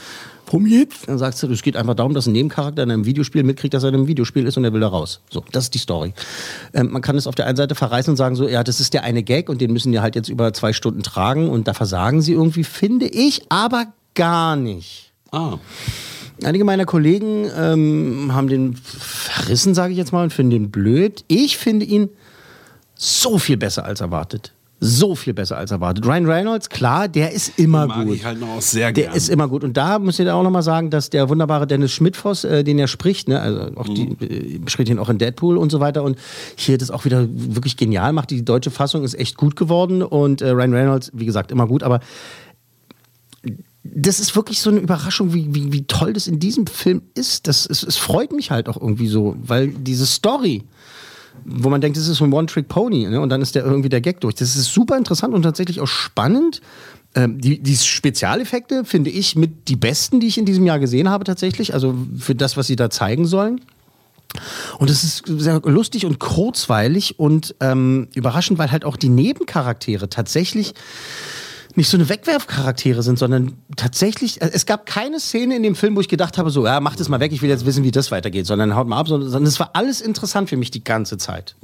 worum 0.46 0.66
jetzt? 0.66 1.08
Dann 1.08 1.18
sagst 1.18 1.42
du, 1.42 1.50
es 1.50 1.62
geht 1.62 1.76
einfach 1.76 1.94
darum, 1.94 2.14
dass 2.14 2.26
ein 2.26 2.32
Nebencharakter 2.32 2.82
in 2.82 2.90
einem 2.90 3.04
Videospiel 3.04 3.42
mitkriegt, 3.42 3.74
dass 3.74 3.82
er 3.82 3.90
in 3.90 3.96
einem 3.96 4.06
Videospiel 4.06 4.46
ist 4.46 4.56
und 4.56 4.64
er 4.64 4.72
will 4.72 4.80
da 4.80 4.88
raus. 4.88 5.20
So, 5.30 5.44
das 5.52 5.64
ist 5.64 5.74
die 5.74 5.78
Story. 5.78 6.14
Ähm, 6.72 6.90
man 6.90 7.02
kann 7.02 7.16
es 7.16 7.26
auf 7.26 7.34
der 7.34 7.46
einen 7.46 7.56
Seite 7.56 7.74
verreißen 7.74 8.10
und 8.12 8.16
sagen 8.16 8.36
so, 8.36 8.48
ja, 8.48 8.62
das 8.64 8.80
ist 8.80 8.94
der 8.94 9.04
eine 9.04 9.22
Gag 9.22 9.48
und 9.48 9.60
den 9.60 9.72
müssen 9.72 9.92
die 9.92 10.00
halt 10.00 10.14
jetzt 10.14 10.28
über 10.28 10.52
zwei 10.52 10.72
Stunden 10.72 11.02
tragen 11.02 11.48
und 11.48 11.68
da 11.68 11.74
versagen 11.74 12.22
sie 12.22 12.32
irgendwie, 12.32 12.64
finde 12.64 13.06
ich, 13.06 13.42
aber 13.48 13.86
gar 14.14 14.56
nicht. 14.56 15.12
Ah. 15.32 15.58
Einige 16.42 16.64
meiner 16.64 16.84
Kollegen 16.84 17.48
ähm, 17.56 18.30
haben 18.32 18.48
den 18.48 18.74
verrissen, 18.76 19.74
sage 19.74 19.92
ich 19.92 19.98
jetzt 19.98 20.12
mal, 20.12 20.24
und 20.24 20.32
finden 20.32 20.50
den 20.50 20.70
blöd. 20.70 21.24
Ich 21.28 21.56
finde 21.56 21.86
ihn 21.86 22.10
so 22.94 23.38
viel 23.38 23.56
besser 23.56 23.84
als 23.84 24.00
erwartet. 24.00 24.52
So 24.80 25.14
viel 25.14 25.32
besser 25.32 25.56
als 25.56 25.70
erwartet. 25.70 26.04
Ryan 26.04 26.26
Reynolds, 26.26 26.68
klar, 26.68 27.08
der 27.08 27.32
ist 27.32 27.58
immer 27.58 27.86
Mag 27.86 28.06
gut. 28.06 28.16
ich 28.16 28.24
halt 28.24 28.38
noch 28.40 28.60
sehr 28.60 28.92
Der 28.92 29.04
gern. 29.04 29.16
ist 29.16 29.30
immer 29.30 29.48
gut. 29.48 29.64
Und 29.64 29.76
da 29.76 29.98
muss 29.98 30.18
ich 30.18 30.28
auch 30.28 30.42
nochmal 30.42 30.62
sagen, 30.62 30.90
dass 30.90 31.08
der 31.08 31.28
wunderbare 31.30 31.66
Dennis 31.66 31.92
Schmidtfoss, 31.92 32.44
äh, 32.44 32.64
den 32.64 32.78
er 32.78 32.88
spricht, 32.88 33.28
ne, 33.28 33.40
also 33.40 33.70
auch 33.76 33.88
die, 33.88 34.06
Mhm. 34.08 34.64
äh, 34.66 34.70
spricht 34.70 34.90
ihn 34.90 34.98
auch 34.98 35.08
in 35.08 35.16
Deadpool 35.18 35.56
und 35.56 35.70
so 35.70 35.80
weiter. 35.80 36.02
Und 36.02 36.18
hier 36.56 36.76
das 36.76 36.90
auch 36.90 37.04
wieder 37.06 37.26
wirklich 37.30 37.76
genial 37.78 38.12
macht. 38.12 38.30
Die 38.30 38.44
deutsche 38.44 38.70
Fassung 38.70 39.04
ist 39.04 39.14
echt 39.14 39.36
gut 39.36 39.56
geworden. 39.56 40.02
Und 40.02 40.42
äh, 40.42 40.50
Ryan 40.50 40.74
Reynolds, 40.74 41.10
wie 41.14 41.24
gesagt, 41.24 41.50
immer 41.50 41.66
gut. 41.66 41.82
Aber 41.82 42.00
das 43.84 44.18
ist 44.18 44.34
wirklich 44.34 44.60
so 44.60 44.70
eine 44.70 44.80
Überraschung, 44.80 45.34
wie, 45.34 45.54
wie, 45.54 45.72
wie 45.72 45.84
toll 45.86 46.12
das 46.14 46.26
in 46.26 46.38
diesem 46.40 46.66
Film 46.66 47.02
ist. 47.14 47.46
Das, 47.46 47.66
es, 47.66 47.82
es 47.82 47.96
freut 47.96 48.32
mich 48.32 48.50
halt 48.50 48.68
auch 48.68 48.80
irgendwie 48.80 49.08
so, 49.08 49.36
weil 49.42 49.68
diese 49.68 50.06
Story, 50.06 50.62
wo 51.44 51.68
man 51.68 51.80
denkt, 51.80 51.96
das 51.96 52.08
ist 52.08 52.18
so 52.18 52.24
ein 52.24 52.32
One-Trick-Pony 52.32 53.08
ne? 53.08 53.20
und 53.20 53.28
dann 53.28 53.42
ist 53.42 53.54
der 53.54 53.64
irgendwie 53.64 53.88
der 53.88 54.00
Gag 54.00 54.20
durch. 54.20 54.34
Das 54.34 54.56
ist 54.56 54.72
super 54.72 54.96
interessant 54.96 55.34
und 55.34 55.42
tatsächlich 55.42 55.80
auch 55.80 55.86
spannend. 55.86 56.60
Ähm, 57.14 57.40
die, 57.40 57.62
die 57.62 57.76
Spezialeffekte 57.76 58.84
finde 58.84 59.10
ich 59.10 59.36
mit 59.36 59.68
die 59.68 59.76
besten, 59.76 60.20
die 60.20 60.26
ich 60.26 60.38
in 60.38 60.46
diesem 60.46 60.66
Jahr 60.66 60.78
gesehen 60.78 61.08
habe 61.08 61.24
tatsächlich. 61.24 61.74
Also 61.74 61.94
für 62.18 62.34
das, 62.34 62.56
was 62.56 62.66
sie 62.66 62.76
da 62.76 62.90
zeigen 62.90 63.26
sollen. 63.26 63.60
Und 64.78 64.90
es 64.90 65.04
ist 65.04 65.24
sehr 65.26 65.60
lustig 65.64 66.06
und 66.06 66.18
kurzweilig 66.18 67.18
und 67.18 67.54
ähm, 67.60 68.08
überraschend, 68.14 68.58
weil 68.58 68.72
halt 68.72 68.84
auch 68.84 68.96
die 68.96 69.08
Nebencharaktere 69.08 70.08
tatsächlich 70.08 70.74
nicht 71.76 71.88
so 71.88 71.96
eine 71.96 72.08
Wegwerfcharaktere 72.08 73.02
sind, 73.02 73.18
sondern 73.18 73.52
tatsächlich, 73.76 74.40
äh, 74.40 74.50
es 74.52 74.66
gab 74.66 74.86
keine 74.86 75.20
Szene 75.20 75.56
in 75.56 75.62
dem 75.62 75.74
Film, 75.74 75.96
wo 75.96 76.00
ich 76.00 76.08
gedacht 76.08 76.38
habe, 76.38 76.50
so, 76.50 76.64
ja, 76.64 76.80
mach 76.80 76.96
das 76.96 77.08
mal 77.08 77.20
weg, 77.20 77.32
ich 77.32 77.42
will 77.42 77.48
jetzt 77.48 77.66
wissen, 77.66 77.84
wie 77.84 77.90
das 77.90 78.10
weitergeht, 78.10 78.46
sondern 78.46 78.74
haut 78.76 78.86
mal 78.86 78.98
ab, 78.98 79.08
sondern 79.08 79.44
es 79.44 79.58
war 79.58 79.70
alles 79.74 80.00
interessant 80.00 80.48
für 80.48 80.56
mich 80.56 80.70
die 80.70 80.84
ganze 80.84 81.18
Zeit. 81.18 81.56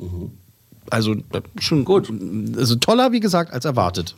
Also 0.90 1.12
äh, 1.12 1.42
schon 1.58 1.84
gut. 1.84 2.12
Also 2.56 2.76
toller, 2.76 3.12
wie 3.12 3.20
gesagt, 3.20 3.52
als 3.52 3.64
erwartet. 3.64 4.14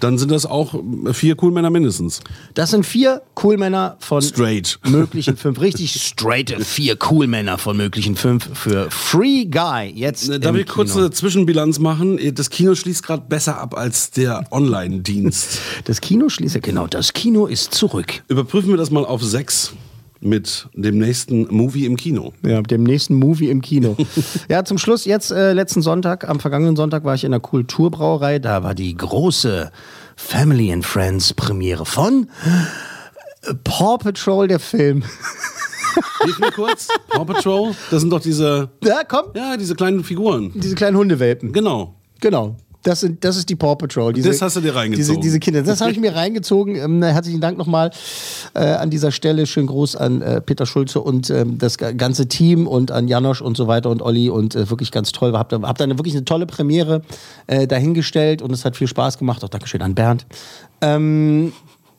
Dann 0.00 0.18
sind 0.18 0.30
das 0.30 0.46
auch 0.46 0.74
vier 1.12 1.34
Coolmänner 1.34 1.70
mindestens. 1.70 2.20
Das 2.54 2.70
sind 2.70 2.86
vier 2.86 3.22
Coolmänner 3.34 3.96
von 3.98 4.22
Straight. 4.22 4.78
möglichen 4.86 5.36
fünf. 5.36 5.60
Richtig 5.60 5.92
straight 6.00 6.54
vier 6.62 6.96
Coolmänner 6.96 7.58
von 7.58 7.76
möglichen 7.76 8.16
fünf 8.16 8.48
für 8.54 8.90
Free 8.90 9.44
Guy. 9.46 9.92
Jetzt 9.94 10.28
Darf 10.28 10.44
im 10.44 10.56
ich 10.56 10.66
kurz 10.66 10.96
eine 10.96 11.10
Zwischenbilanz 11.10 11.78
machen? 11.78 12.18
Das 12.34 12.50
Kino 12.50 12.74
schließt 12.74 13.02
gerade 13.02 13.24
besser 13.28 13.58
ab 13.58 13.76
als 13.76 14.10
der 14.10 14.44
Online-Dienst. 14.50 15.60
Das 15.84 16.00
Kino 16.00 16.28
schließt, 16.28 16.54
ja, 16.54 16.60
genau, 16.60 16.86
das 16.86 17.12
Kino 17.12 17.46
ist 17.46 17.74
zurück. 17.74 18.22
Überprüfen 18.28 18.70
wir 18.70 18.76
das 18.76 18.90
mal 18.90 19.04
auf 19.04 19.22
sechs 19.22 19.72
mit 20.20 20.68
dem 20.74 20.98
nächsten 20.98 21.46
Movie 21.54 21.86
im 21.86 21.96
Kino. 21.96 22.32
Ja, 22.44 22.60
dem 22.62 22.82
nächsten 22.82 23.14
Movie 23.14 23.50
im 23.50 23.60
Kino. 23.62 23.96
ja, 24.48 24.64
zum 24.64 24.78
Schluss, 24.78 25.04
jetzt 25.04 25.30
äh, 25.30 25.52
letzten 25.52 25.82
Sonntag, 25.82 26.28
am 26.28 26.40
vergangenen 26.40 26.76
Sonntag 26.76 27.04
war 27.04 27.14
ich 27.14 27.24
in 27.24 27.30
der 27.30 27.40
Kulturbrauerei. 27.40 28.38
Da 28.38 28.62
war 28.62 28.74
die 28.74 28.96
große 28.96 29.70
Family 30.16 30.72
and 30.72 30.84
Friends 30.84 31.32
Premiere 31.34 31.84
von 31.86 32.28
äh, 33.42 33.54
Paw 33.64 33.98
Patrol, 33.98 34.48
der 34.48 34.58
Film. 34.60 35.02
Hilf 36.24 36.38
mir 36.38 36.52
kurz. 36.52 36.88
Paw 37.08 37.24
Patrol, 37.24 37.74
das 37.90 38.00
sind 38.00 38.10
doch 38.10 38.20
diese, 38.20 38.70
Ja, 38.82 39.02
komm. 39.06 39.26
ja, 39.34 39.56
diese 39.56 39.74
kleinen 39.74 40.04
Figuren. 40.04 40.52
Diese 40.54 40.74
kleinen 40.74 40.96
Hundewelpen. 40.96 41.52
Genau. 41.52 41.94
Genau. 42.20 42.56
Das, 42.88 43.00
sind, 43.00 43.22
das 43.24 43.36
ist 43.36 43.48
die 43.48 43.56
Paw 43.56 43.76
Patrol. 43.76 44.12
Diese, 44.12 44.28
Das 44.30 44.40
hast 44.42 44.56
du 44.56 44.60
dir 44.60 44.74
reingezogen. 44.74 45.06
Diese, 45.06 45.20
diese 45.20 45.38
Kinder. 45.40 45.62
Das 45.62 45.80
habe 45.80 45.90
ich 45.92 46.00
mir 46.00 46.14
reingezogen. 46.14 46.76
Ähm, 46.76 47.02
herzlichen 47.02 47.40
Dank 47.40 47.58
nochmal 47.58 47.90
äh, 48.54 48.60
an 48.60 48.90
dieser 48.90 49.10
Stelle. 49.12 49.46
Schönen 49.46 49.66
Gruß 49.66 49.96
an 49.96 50.22
äh, 50.22 50.40
Peter 50.40 50.66
Schulze 50.66 51.00
und 51.00 51.28
ähm, 51.30 51.58
das 51.58 51.76
ga- 51.78 51.92
ganze 51.92 52.28
Team 52.28 52.66
und 52.66 52.90
an 52.90 53.08
Janosch 53.08 53.42
und 53.42 53.56
so 53.56 53.66
weiter 53.66 53.90
und 53.90 54.02
Olli 54.02 54.30
und 54.30 54.54
äh, 54.54 54.70
wirklich 54.70 54.90
ganz 54.90 55.12
toll. 55.12 55.32
Habt 55.36 55.52
habt 55.52 55.80
da 55.80 55.84
eine, 55.84 55.98
wirklich 55.98 56.14
eine 56.14 56.24
tolle 56.24 56.46
Premiere 56.46 57.02
äh, 57.46 57.66
dahingestellt 57.66 58.42
und 58.42 58.52
es 58.52 58.64
hat 58.64 58.76
viel 58.76 58.88
Spaß 58.88 59.18
gemacht. 59.18 59.44
Auch 59.44 59.48
Dankeschön 59.48 59.82
an 59.82 59.94
Bernd. 59.94 60.26
Ähm, 60.80 61.52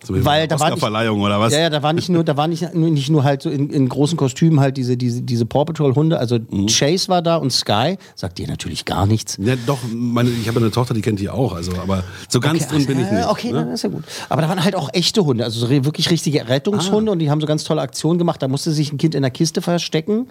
weil 0.08 0.48
da 0.48 0.60
war 0.60 0.68
nicht, 0.68 0.76
Oscarverleihung 0.76 1.22
oder 1.22 1.40
was? 1.40 1.54
ja, 1.54 1.60
ja, 1.60 1.70
da 1.70 1.84
war 1.84 1.94
nicht 1.94 2.10
nur, 2.10 2.24
da 2.24 2.38
war 2.38 2.48
nicht, 2.48 2.74
nicht 2.74 3.10
nur 3.10 3.24
halt 3.24 3.42
so 3.42 3.50
in, 3.50 3.70
in 3.70 3.90
großen 3.90 4.18
Kostümen 4.18 4.60
halt 4.60 4.78
diese, 4.78 4.96
diese, 4.98 5.22
diese 5.22 5.46
Paw 5.46 5.66
Patrol 5.66 5.96
Hunde. 5.96 6.18
Also 6.20 6.40
Mhm. 6.50 6.68
Chase 6.68 7.10
war 7.10 7.22
da 7.22 7.36
und 7.36 7.52
Sky. 7.52 7.98
Sagt 8.16 8.38
dir 8.38 8.48
natürlich 8.48 8.86
gar 8.86 9.06
nichts. 9.06 9.38
Ja, 9.42 9.56
doch, 9.66 9.80
meine, 9.94 10.30
ich 10.30 10.48
habe 10.48 10.60
eine 10.60 10.72
Tochter, 10.72 10.94
die 10.94 11.02
kennt 11.02 11.20
die 11.20 11.30
auch, 11.30 11.54
also, 11.54 11.72
aber 11.82 12.04
so 12.30 12.40
ganz 12.40 12.68
drin 12.68 12.86
bin 12.86 13.00
ich 13.00 13.08
Äh, 13.08 13.16
nicht. 13.16 13.28
Okay, 13.28 13.48
ne? 13.52 13.60
dann 13.60 13.72
ist 13.72 13.84
ja 13.84 13.90
gut. 13.90 14.04
Aber 14.30 14.42
da 14.42 14.50
waren 14.50 14.64
halt 14.64 14.76
auch 14.76 14.90
echte 14.94 15.24
Hunde, 15.26 15.44
also 15.44 15.60
so 15.60 15.70
wirklich 15.70 16.10
richtige 16.10 16.48
Rettungshunde 16.48 17.12
und 17.12 17.20
die 17.20 17.30
haben 17.30 17.42
so 17.42 17.48
ganz 17.48 17.64
tolle 17.64 17.82
Aktionen 17.82 18.18
gemacht. 18.18 18.42
Da 18.42 18.48
musste 18.48 18.72
sich 18.72 18.92
ein 18.94 18.98
Kind 18.98 19.16
in 19.16 19.22
der 19.22 19.32
Kiste 19.32 19.62
verstecken 19.62 20.28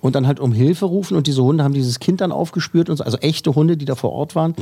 und 0.00 0.14
dann 0.14 0.26
halt 0.26 0.40
um 0.40 0.52
Hilfe 0.52 0.86
rufen 0.86 1.16
und 1.16 1.26
diese 1.26 1.42
Hunde 1.42 1.64
haben 1.64 1.74
dieses 1.74 1.98
Kind 1.98 2.20
dann 2.20 2.32
aufgespürt 2.32 2.88
und 2.88 2.96
so. 2.96 3.04
Also 3.04 3.18
echte 3.18 3.54
Hunde, 3.54 3.76
die 3.76 3.84
da 3.84 3.94
vor 3.94 4.12
Ort 4.12 4.34
waren. 4.34 4.54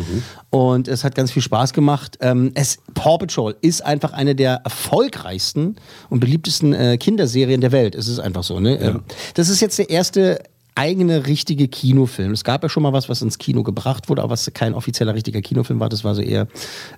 Und 0.50 0.88
es 0.88 1.04
hat 1.04 1.14
ganz 1.14 1.30
viel 1.30 1.42
Spaß 1.42 1.72
gemacht. 1.72 2.18
Ähm, 2.20 2.52
es, 2.54 2.78
Paw 2.94 3.18
Patrol 3.18 3.54
ist 3.60 3.84
einfach 3.84 4.12
eine 4.12 4.34
der 4.34 4.60
erfolgreichsten 4.64 5.76
und 6.10 6.20
beliebtesten 6.20 6.72
äh, 6.72 6.96
Kinderserien 6.98 7.60
der 7.60 7.72
Welt. 7.72 7.94
Es 7.94 8.08
ist 8.08 8.18
einfach 8.18 8.42
so. 8.42 8.60
Ne? 8.60 8.78
Ähm, 8.80 9.00
Das 9.34 9.48
ist 9.48 9.60
jetzt 9.60 9.78
der 9.78 9.90
erste 9.90 10.40
eigene 10.76 11.26
richtige 11.26 11.68
Kinofilm. 11.68 12.32
Es 12.32 12.44
gab 12.44 12.62
ja 12.62 12.68
schon 12.68 12.82
mal 12.82 12.92
was, 12.92 13.08
was 13.08 13.22
ins 13.22 13.38
Kino 13.38 13.62
gebracht 13.62 14.08
wurde, 14.08 14.22
aber 14.22 14.30
was 14.30 14.50
kein 14.54 14.74
offizieller 14.74 15.14
richtiger 15.14 15.40
Kinofilm 15.40 15.80
war. 15.80 15.88
Das 15.88 16.04
war 16.04 16.14
so 16.14 16.20
eher 16.22 16.46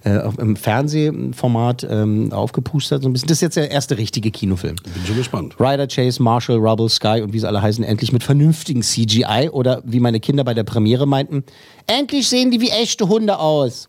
äh, 0.05 0.19
im 0.39 0.57
Fernsehformat 0.57 1.87
ähm, 1.89 2.33
aufgepustert. 2.33 3.03
So 3.03 3.09
ein 3.09 3.13
bisschen. 3.13 3.29
Das 3.29 3.39
ist 3.39 3.43
jetzt 3.43 3.57
der 3.57 3.71
erste 3.71 3.97
richtige 3.97 4.31
Kinofilm. 4.31 4.77
Bin 4.77 5.07
schon 5.07 5.17
gespannt. 5.17 5.55
Ryder, 5.61 5.87
Chase, 5.87 6.23
Marshall, 6.23 6.57
Rubble, 6.57 6.89
Sky 6.89 7.23
und 7.23 7.33
wie 7.33 7.39
sie 7.39 7.47
alle 7.47 7.63
heißen, 7.63 7.85
endlich 7.85 8.13
mit 8.13 8.25
vernünftigen 8.25 8.83
CGI 8.83 9.51
oder 9.53 9.81
wie 9.85 10.01
meine 10.01 10.19
Kinder 10.21 10.43
bei 10.43 10.55
der 10.55 10.65
Premiere 10.65 11.07
meinten, 11.07 11.45
endlich 11.87 12.29
sehen 12.29 12.51
die 12.51 12.61
wie 12.61 12.71
echte 12.71 13.09
Hunde 13.09 13.39
aus. 13.39 13.89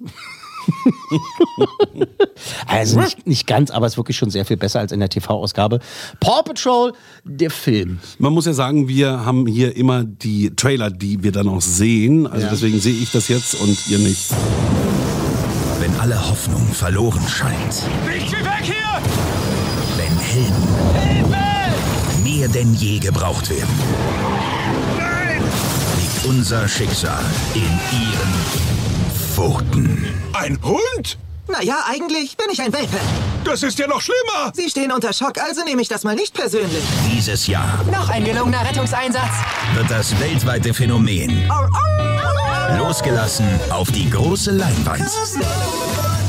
also 2.67 2.99
nicht, 2.99 3.25
nicht 3.27 3.47
ganz, 3.47 3.71
aber 3.71 3.85
es 3.85 3.93
ist 3.93 3.97
wirklich 3.97 4.17
schon 4.17 4.29
sehr 4.29 4.45
viel 4.45 4.57
besser 4.57 4.79
als 4.79 4.91
in 4.91 4.99
der 4.99 5.09
TV-Ausgabe. 5.09 5.79
Paw 6.19 6.43
Patrol, 6.43 6.93
der 7.23 7.51
Film. 7.51 7.99
Man 8.17 8.33
muss 8.33 8.45
ja 8.45 8.53
sagen, 8.53 8.87
wir 8.87 9.25
haben 9.25 9.45
hier 9.47 9.75
immer 9.75 10.03
die 10.03 10.55
Trailer, 10.55 10.89
die 10.91 11.23
wir 11.23 11.31
dann 11.31 11.47
auch 11.47 11.61
sehen. 11.61 12.27
Also 12.27 12.45
Ja. 12.45 12.51
deswegen 12.51 12.79
sehe 12.79 12.93
ich 12.93 13.11
das 13.11 13.27
jetzt 13.27 13.55
und 13.55 13.77
ihr 13.87 13.99
nicht. 13.99 14.31
Wenn 15.79 15.95
alle 15.99 16.29
Hoffnung 16.29 16.67
verloren 16.73 17.21
scheint, 17.27 17.83
Ich 18.17 18.31
will 18.31 18.43
weg 18.43 18.63
hier! 18.63 18.75
wenn 19.97 20.17
Helden 20.17 21.33
mehr 22.23 22.47
denn 22.49 22.73
je 22.75 22.99
gebraucht 22.99 23.49
werden, 23.49 23.69
liegt 25.97 26.25
unser 26.25 26.67
Schicksal 26.67 27.23
in 27.55 27.61
ihren 27.61 28.33
Pfoten. 29.39 30.05
Ein 30.33 30.59
Hund? 30.63 31.17
Naja, 31.47 31.77
eigentlich 31.89 32.35
bin 32.35 32.47
ich 32.51 32.61
ein 32.61 32.73
Welpe. 32.73 32.97
Das 33.45 33.63
ist 33.63 33.79
ja 33.79 33.87
noch 33.87 34.01
schlimmer. 34.01 34.51
Sie 34.53 34.69
stehen 34.69 34.91
unter 34.91 35.13
Schock, 35.13 35.37
also 35.41 35.63
nehme 35.63 35.81
ich 35.81 35.87
das 35.87 36.03
mal 36.03 36.13
nicht 36.13 36.33
persönlich. 36.33 36.83
Dieses 37.09 37.47
Jahr 37.47 37.79
Noch 37.89 38.09
ein 38.09 38.25
gelungener 38.25 38.65
Rettungseinsatz. 38.67 39.31
wird 39.75 39.89
das 39.89 40.19
weltweite 40.19 40.73
Phänomen 40.73 41.49
losgelassen 42.77 43.47
auf 43.69 43.89
die 43.93 44.09
große 44.09 44.51
Leinwand. 44.51 45.09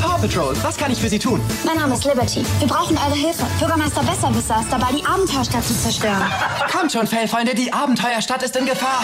Paw 0.00 0.16
Patrol, 0.20 0.54
was 0.62 0.76
kann 0.76 0.92
ich 0.92 1.00
für 1.00 1.08
Sie 1.08 1.18
tun? 1.18 1.40
Mein 1.64 1.78
Name 1.78 1.94
ist 1.94 2.04
Liberty. 2.04 2.46
Wir 2.60 2.68
brauchen 2.68 2.96
eure 2.96 3.16
Hilfe. 3.16 3.44
Bürgermeister 3.58 4.04
Besserwisser 4.04 4.60
ist 4.60 4.70
dabei, 4.70 4.92
die 4.96 5.04
Abenteuerstadt 5.04 5.64
zu 5.64 5.74
zerstören. 5.76 6.30
Kommt 6.70 6.92
schon, 6.92 7.08
Fellfreunde, 7.08 7.56
die 7.56 7.72
Abenteuerstadt 7.72 8.44
ist 8.44 8.54
in 8.54 8.66
Gefahr. 8.66 9.02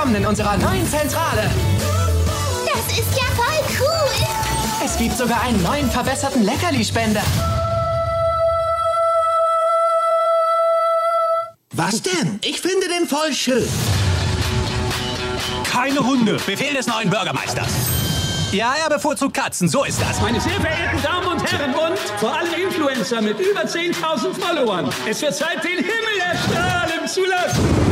Willkommen 0.00 0.22
in 0.22 0.26
unserer 0.26 0.56
neuen 0.56 0.88
Zentrale. 0.88 1.50
Das 2.64 2.98
ist 2.98 3.18
ja 3.18 3.26
voll 3.36 3.76
cool. 3.80 4.26
Es 4.82 4.96
gibt 4.96 5.14
sogar 5.14 5.42
einen 5.42 5.62
neuen 5.62 5.90
verbesserten 5.90 6.42
Leckerli-Spender. 6.42 7.20
Was 11.72 12.00
denn? 12.00 12.40
Ich 12.42 12.62
finde 12.62 12.88
den 12.88 13.06
voll 13.06 13.30
schön. 13.34 13.68
Keine 15.64 16.00
Hunde. 16.00 16.38
Befehl 16.46 16.72
des 16.72 16.86
neuen 16.86 17.10
Bürgermeisters. 17.10 17.68
Ja, 18.52 18.76
er 18.82 18.88
bevorzugt 18.88 19.34
Katzen, 19.34 19.68
so 19.68 19.84
ist 19.84 20.00
das. 20.00 20.18
Meine 20.22 20.40
sehr 20.40 20.58
verehrten 20.62 21.02
Damen 21.02 21.26
und 21.26 21.52
Herren 21.52 21.74
und 21.74 21.98
vor 22.18 22.34
allem 22.34 22.54
Influencer 22.54 23.20
mit 23.20 23.38
über 23.38 23.64
10.000 23.64 24.32
Followern. 24.32 24.88
Es 25.06 25.20
wird 25.20 25.34
Zeit, 25.34 25.62
den 25.62 25.76
Himmel 25.76 26.20
erstrahlen 26.22 27.06
zu 27.06 27.20
lassen. 27.26 27.90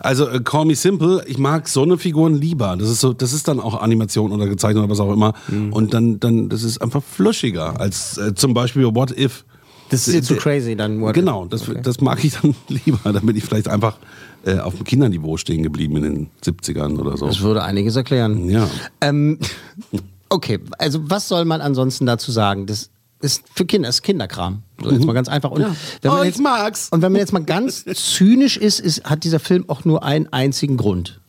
Also 0.00 0.28
äh, 0.28 0.40
Call 0.40 0.64
Me 0.64 0.74
Simple, 0.74 1.24
ich 1.26 1.38
mag 1.38 1.68
so 1.68 1.82
eine 1.82 1.98
Figuren 1.98 2.34
lieber. 2.34 2.76
Das 2.76 2.88
ist 2.88 3.00
so, 3.00 3.12
das 3.12 3.32
ist 3.32 3.48
dann 3.48 3.60
auch 3.60 3.80
Animation 3.80 4.32
oder 4.32 4.46
gezeichnet 4.46 4.82
oder 4.82 4.90
was 4.90 5.00
auch 5.00 5.12
immer. 5.12 5.34
Mhm. 5.48 5.72
Und 5.72 5.94
dann, 5.94 6.18
dann, 6.20 6.48
das 6.48 6.62
ist 6.62 6.80
einfach 6.82 7.02
fluschiger 7.02 7.78
als 7.80 8.18
äh, 8.18 8.34
zum 8.34 8.54
Beispiel 8.54 8.84
What 8.94 9.16
If. 9.16 9.44
Das 9.90 10.06
ist 10.06 10.14
jetzt 10.14 10.26
zu 10.28 10.36
crazy 10.36 10.76
dann. 10.76 11.00
What 11.00 11.14
Genau, 11.14 11.46
das, 11.46 11.64
das 11.82 12.00
mag 12.00 12.24
ich 12.24 12.34
dann 12.40 12.54
lieber. 12.68 13.12
Da 13.12 13.20
bin 13.20 13.36
ich 13.36 13.44
vielleicht 13.44 13.68
einfach 13.68 13.96
äh, 14.44 14.58
auf 14.58 14.74
dem 14.76 14.84
Kinderniveau 14.84 15.36
stehen 15.36 15.62
geblieben 15.62 15.96
in 15.96 16.02
den 16.02 16.30
70ern 16.44 16.98
oder 16.98 17.16
so. 17.16 17.26
Das 17.26 17.40
würde 17.40 17.62
einiges 17.62 17.96
erklären. 17.96 18.48
Ja. 18.48 18.68
Ähm, 19.00 19.38
okay, 20.28 20.60
also 20.78 21.00
was 21.10 21.28
soll 21.28 21.44
man 21.44 21.60
ansonsten 21.60 22.06
dazu 22.06 22.32
sagen? 22.32 22.66
Das 22.66 22.90
ist 23.20 23.42
für 23.54 23.64
Kinder, 23.66 23.88
ist 23.88 24.02
Kinderkram. 24.02 24.62
So 24.82 24.90
jetzt 24.90 25.04
mal 25.04 25.12
ganz 25.12 25.28
einfach. 25.28 25.50
Und 25.50 25.58
Mhm. 25.60 25.66
Ja. 25.68 25.76
wenn 26.02 26.10
man 26.12 26.20
Oh, 26.20 26.24
jetzt, 26.24 26.40
mag's. 26.40 26.88
Und 26.90 27.02
wenn 27.02 27.12
man 27.12 27.20
jetzt 27.20 27.32
mal 27.32 27.44
ganz 27.44 27.84
zynisch 27.94 28.56
ist, 28.56 28.80
ist, 28.80 29.04
hat 29.04 29.24
dieser 29.24 29.40
Film 29.40 29.64
auch 29.68 29.84
nur 29.84 30.02
einen 30.04 30.32
einzigen 30.32 30.76
Grund. 30.76 31.20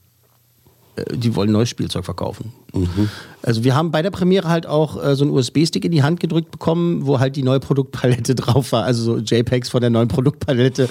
Äh, 0.96 1.18
Die 1.18 1.36
wollen 1.36 1.52
neues 1.52 1.70
Spielzeug 1.70 2.06
verkaufen. 2.06 2.52
Mhm. 2.74 3.10
Also 3.44 3.64
wir 3.64 3.76
haben 3.76 3.92
bei 3.92 4.02
der 4.02 4.12
Premiere 4.12 4.48
halt 4.48 4.68
auch 4.68 5.04
äh, 5.04 5.16
so 5.16 5.24
einen 5.24 5.34
USB-Stick 5.34 5.84
in 5.84 5.92
die 5.92 6.04
Hand 6.04 6.20
gedrückt 6.20 6.52
bekommen, 6.52 7.06
wo 7.08 7.20
halt 7.20 7.36
die 7.36 7.44
neue 7.44 7.60
Produktpalette 7.60 8.36
drauf 8.36 8.72
war, 8.72 8.84
also 8.84 9.04
so 9.04 9.18
JPEGs 9.18 9.70
von 9.70 9.82
der 9.82 9.90
neuen 9.90 10.08
Produktpalette. 10.08 10.88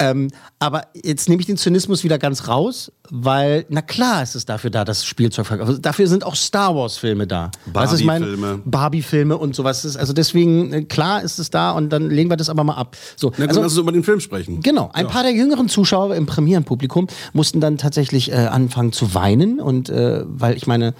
Ähm, 0.00 0.28
aber 0.58 0.88
jetzt 0.94 1.28
nehme 1.28 1.40
ich 1.40 1.46
den 1.46 1.56
Zynismus 1.56 2.02
wieder 2.02 2.18
ganz 2.18 2.48
raus, 2.48 2.90
weil, 3.10 3.64
na 3.68 3.80
klar 3.80 4.22
ist 4.22 4.34
es 4.34 4.44
dafür 4.44 4.70
da, 4.70 4.84
dass 4.84 5.04
Spielzeug 5.04 5.46
verkauft 5.46 5.70
wird. 5.70 5.86
Dafür 5.86 6.08
sind 6.08 6.24
auch 6.24 6.34
Star 6.34 6.74
Wars-Filme 6.74 7.26
da. 7.26 7.50
Barbie-Filme. 7.72 8.60
Barbie-Filme 8.64 9.36
und 9.36 9.54
sowas. 9.54 9.84
Ist, 9.84 9.96
also 9.96 10.12
deswegen, 10.12 10.72
äh, 10.72 10.82
klar 10.82 11.22
ist 11.22 11.38
es 11.38 11.50
da 11.50 11.70
und 11.70 11.90
dann 11.90 12.10
legen 12.10 12.28
wir 12.28 12.36
das 12.36 12.48
aber 12.48 12.64
mal 12.64 12.74
ab. 12.74 12.96
So, 13.16 13.32
Na 13.36 13.46
also, 13.46 13.60
lass 13.60 13.72
uns 13.72 13.78
über 13.78 13.92
den 13.92 14.02
Film 14.02 14.20
sprechen. 14.20 14.62
Genau, 14.62 14.90
ein 14.92 15.06
paar 15.06 15.22
der 15.22 15.32
jüngeren 15.32 15.68
Zuschauer 15.68 16.16
im 16.16 16.26
Premierenpublikum 16.26 17.06
mussten 17.32 17.60
dann 17.60 17.78
tatsächlich 17.78 18.32
äh, 18.32 18.34
anfangen 18.34 18.92
zu 18.92 19.14
weinen 19.14 19.33
und 19.60 19.88
äh, 19.88 20.22
weil 20.24 20.56
ich 20.56 20.66
meine, 20.66 20.94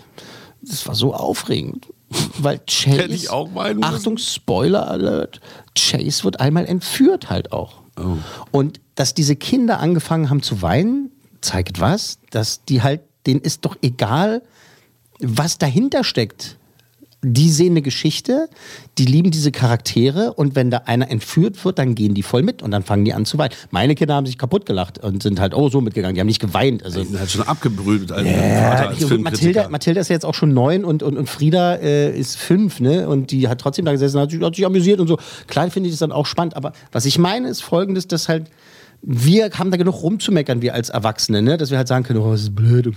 das 0.63 0.87
war 0.87 0.95
so 0.95 1.15
aufregend. 1.15 1.89
Weil 2.39 2.61
Chase, 2.69 3.07
ich 3.07 3.31
auch 3.31 3.55
weinen. 3.55 3.83
Achtung, 3.83 4.19
Spoiler 4.19 4.89
Alert, 4.89 5.41
Chase 5.77 6.23
wird 6.23 6.39
einmal 6.39 6.65
entführt 6.65 7.29
halt 7.29 7.53
auch. 7.53 7.83
Oh. 7.99 8.19
Und 8.53 8.81
dass 8.95 9.15
diese 9.15 9.35
Kinder 9.35 9.81
angefangen 9.81 10.31
haben 10.31 10.43
zu 10.43 10.63
weinen, 10.63 11.11
zeigt 11.41 11.81
was, 11.81 12.19
dass 12.31 12.65
die 12.65 12.83
halt, 12.83 13.01
denen 13.27 13.41
ist 13.41 13.65
doch 13.65 13.77
egal, 13.83 14.43
was 15.21 15.59
dahinter 15.59 16.05
steckt. 16.05 16.57
Die 17.27 17.51
sehen 17.51 17.73
eine 17.73 17.83
Geschichte, 17.83 18.49
die 18.99 19.07
lieben 19.07 19.31
diese 19.31 19.51
Charaktere 19.51 20.35
und 20.35 20.55
wenn 20.55 20.71
da 20.71 20.83
einer 20.85 21.11
entführt 21.11 21.65
wird, 21.65 21.79
dann 21.79 21.95
gehen 21.95 22.15
die 22.15 22.23
voll 22.23 22.43
mit 22.43 22.63
und 22.63 22.71
dann 22.71 22.83
fangen 22.83 23.05
die 23.05 23.15
an 23.15 23.25
zu 23.25 23.39
weinen. 23.39 23.55
Meine 23.71 23.95
Kinder 23.95 24.15
haben 24.15 24.27
sich 24.27 24.37
kaputt 24.37 24.67
gelacht 24.67 24.99
und 24.99 25.23
sind 25.23 25.41
halt 25.41 25.55
auch 25.55 25.71
so 25.71 25.81
mitgegangen. 25.81 26.15
Die 26.15 26.21
haben 26.21 26.27
nicht 26.27 26.41
geweint. 26.41 26.85
Also 26.85 27.01
Die 27.01 27.09
sind 27.09 27.19
halt 27.19 27.31
schon 27.31 27.43
abgebrüht 27.43 28.13
als 28.13 28.29
Filmkritiker. 28.29 29.19
Mathilda, 29.19 29.69
Mathilda 29.69 30.01
ist 30.01 30.11
jetzt 30.11 30.27
auch 30.27 30.35
schon 30.35 30.53
neun 30.53 30.85
und, 30.85 31.03
und, 31.03 31.17
und 31.17 31.29
Frieda 31.29 31.77
äh, 31.77 32.17
ist 32.17 32.37
fünf, 32.37 32.81
ne? 32.81 33.09
Und 33.09 33.31
die 33.31 33.49
hat 33.49 33.61
trotzdem 33.61 33.85
da 33.85 33.93
gesessen, 33.93 34.21
hat 34.21 34.31
sich, 34.31 34.41
hat 34.43 34.55
sich 34.55 34.67
amüsiert 34.67 35.01
und 35.01 35.09
so. 35.09 35.19
Klar 35.47 35.71
finde 35.71 35.89
ich 35.89 35.95
das 35.95 36.01
dann 36.01 36.13
auch 36.13 36.27
spannend, 36.27 36.57
aber 36.57 36.73
was 36.93 37.07
ich 37.07 37.19
meine 37.19 37.49
ist 37.49 37.63
folgendes, 37.63 38.07
dass 38.07 38.29
halt 38.29 38.51
wir 39.07 39.51
haben 39.51 39.71
da 39.71 39.77
genug 39.77 40.03
rumzumeckern, 40.03 40.63
wir 40.63 40.73
als 40.75 40.89
Erwachsene, 40.89 41.43
ne? 41.43 41.59
dass 41.59 41.71
wir 41.71 41.77
halt 41.77 41.89
sagen 41.89 42.05
können, 42.05 42.21
oh, 42.21 42.33
das 42.33 42.43
ist 42.43 42.55
blöd. 42.55 42.91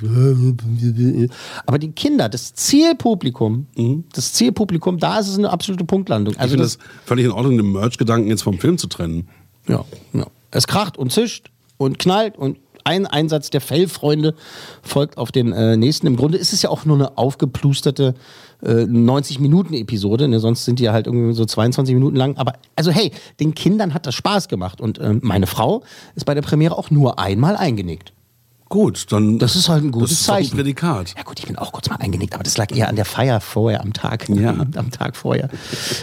Aber 1.65 1.79
die 1.79 1.91
Kinder, 1.91 2.29
das 2.29 2.53
Zielpublikum, 2.53 3.67
das 4.13 4.33
Zielpublikum, 4.33 4.99
da 4.99 5.19
ist 5.19 5.27
es 5.27 5.37
eine 5.37 5.49
absolute 5.49 5.83
Punktlandung. 5.83 6.33
Ich 6.33 6.39
Also 6.39 6.51
finde 6.51 6.63
das, 6.63 6.77
das 6.77 6.87
völlig 7.05 7.25
in 7.25 7.31
Ordnung, 7.31 7.57
den 7.57 7.71
Merch-Gedanken 7.71 8.29
jetzt 8.29 8.43
vom 8.43 8.57
Film 8.59 8.77
zu 8.77 8.87
trennen. 8.87 9.27
ja, 9.67 9.83
ja. 10.13 10.27
Es 10.49 10.65
kracht 10.65 10.97
und 10.97 11.11
zischt 11.11 11.51
und 11.77 11.99
knallt 11.99 12.37
und 12.37 12.57
ein 12.87 13.05
Einsatz 13.05 13.49
der 13.49 13.59
Fellfreunde 13.61 14.33
folgt 14.81 15.17
auf 15.17 15.31
den 15.31 15.51
äh, 15.51 15.75
nächsten. 15.75 16.07
Im 16.07 16.15
Grunde 16.15 16.37
ist 16.37 16.53
es 16.53 16.61
ja 16.61 16.69
auch 16.69 16.85
nur 16.85 16.95
eine 16.95 17.17
aufgeplusterte 17.17 18.15
äh, 18.63 18.67
90-Minuten-Episode, 18.67 20.27
ne? 20.29 20.39
sonst 20.39 20.65
sind 20.65 20.79
die 20.79 20.83
ja 20.83 20.93
halt 20.93 21.05
irgendwie 21.05 21.33
so 21.33 21.45
22 21.45 21.93
Minuten 21.93 22.15
lang. 22.15 22.37
Aber 22.37 22.53
also 22.75 22.89
hey, 22.91 23.11
den 23.39 23.53
Kindern 23.53 23.93
hat 23.93 24.05
das 24.05 24.15
Spaß 24.15 24.47
gemacht 24.47 24.79
und 24.79 24.99
ähm, 24.99 25.19
meine 25.21 25.47
Frau 25.47 25.83
ist 26.15 26.25
bei 26.25 26.33
der 26.33 26.41
Premiere 26.41 26.77
auch 26.77 26.89
nur 26.89 27.19
einmal 27.19 27.57
eingenickt. 27.57 28.13
Gut, 28.69 29.11
dann. 29.11 29.39
Das 29.39 29.55
ist 29.55 29.69
halt 29.69 29.83
ein 29.83 29.91
gutes 29.91 30.09
das 30.09 30.19
ist 30.19 30.25
Zeichen. 30.25 30.51
Ein 30.53 30.57
Prädikat. 30.57 31.13
Ja 31.15 31.23
gut, 31.23 31.39
ich 31.39 31.45
bin 31.45 31.57
auch 31.57 31.71
kurz 31.71 31.89
mal 31.89 31.97
eingenickt, 31.97 32.33
aber 32.33 32.43
das 32.43 32.57
lag 32.57 32.75
eher 32.75 32.89
an 32.89 32.95
der 32.95 33.05
Feier 33.05 33.39
vorher, 33.39 33.81
am 33.81 33.93
Tag. 33.93 34.27
Ja. 34.29 34.51
am 34.75 34.91
Tag 34.91 35.15
vorher. 35.15 35.49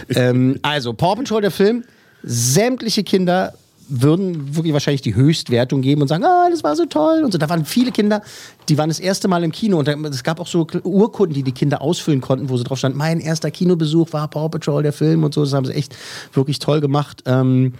ähm, 0.09 0.59
also, 0.63 0.93
Paw 0.93 1.15
Patrol, 1.15 1.41
der 1.41 1.51
Film. 1.51 1.83
Sämtliche 2.23 3.03
Kinder 3.03 3.53
würden 3.87 4.55
wirklich 4.55 4.73
wahrscheinlich 4.73 5.01
die 5.01 5.15
Höchstwertung 5.15 5.81
geben 5.81 6.01
und 6.01 6.07
sagen, 6.07 6.23
ah, 6.23 6.47
das 6.49 6.63
war 6.63 6.75
so 6.75 6.85
toll 6.85 7.21
und 7.23 7.31
so. 7.31 7.37
Da 7.37 7.49
waren 7.49 7.65
viele 7.65 7.91
Kinder, 7.91 8.21
die 8.69 8.77
waren 8.77 8.89
das 8.89 8.99
erste 8.99 9.27
Mal 9.27 9.43
im 9.43 9.51
Kino 9.51 9.77
und 9.79 9.87
da- 9.87 9.95
es 10.09 10.23
gab 10.23 10.39
auch 10.39 10.47
so 10.47 10.65
Urkunden, 10.83 11.33
die 11.33 11.43
die 11.43 11.51
Kinder 11.51 11.81
ausfüllen 11.81 12.21
konnten, 12.21 12.49
wo 12.49 12.57
so 12.57 12.63
drauf 12.63 12.77
stand, 12.79 12.95
mein 12.95 13.19
erster 13.19 13.51
Kinobesuch 13.51 14.11
war 14.13 14.27
Paw 14.27 14.49
Patrol, 14.49 14.83
der 14.83 14.93
Film 14.93 15.23
und 15.23 15.33
so. 15.33 15.43
Das 15.43 15.53
haben 15.53 15.65
sie 15.65 15.73
echt 15.73 15.95
wirklich 16.33 16.59
toll 16.59 16.81
gemacht. 16.81 17.23
Ähm, 17.25 17.73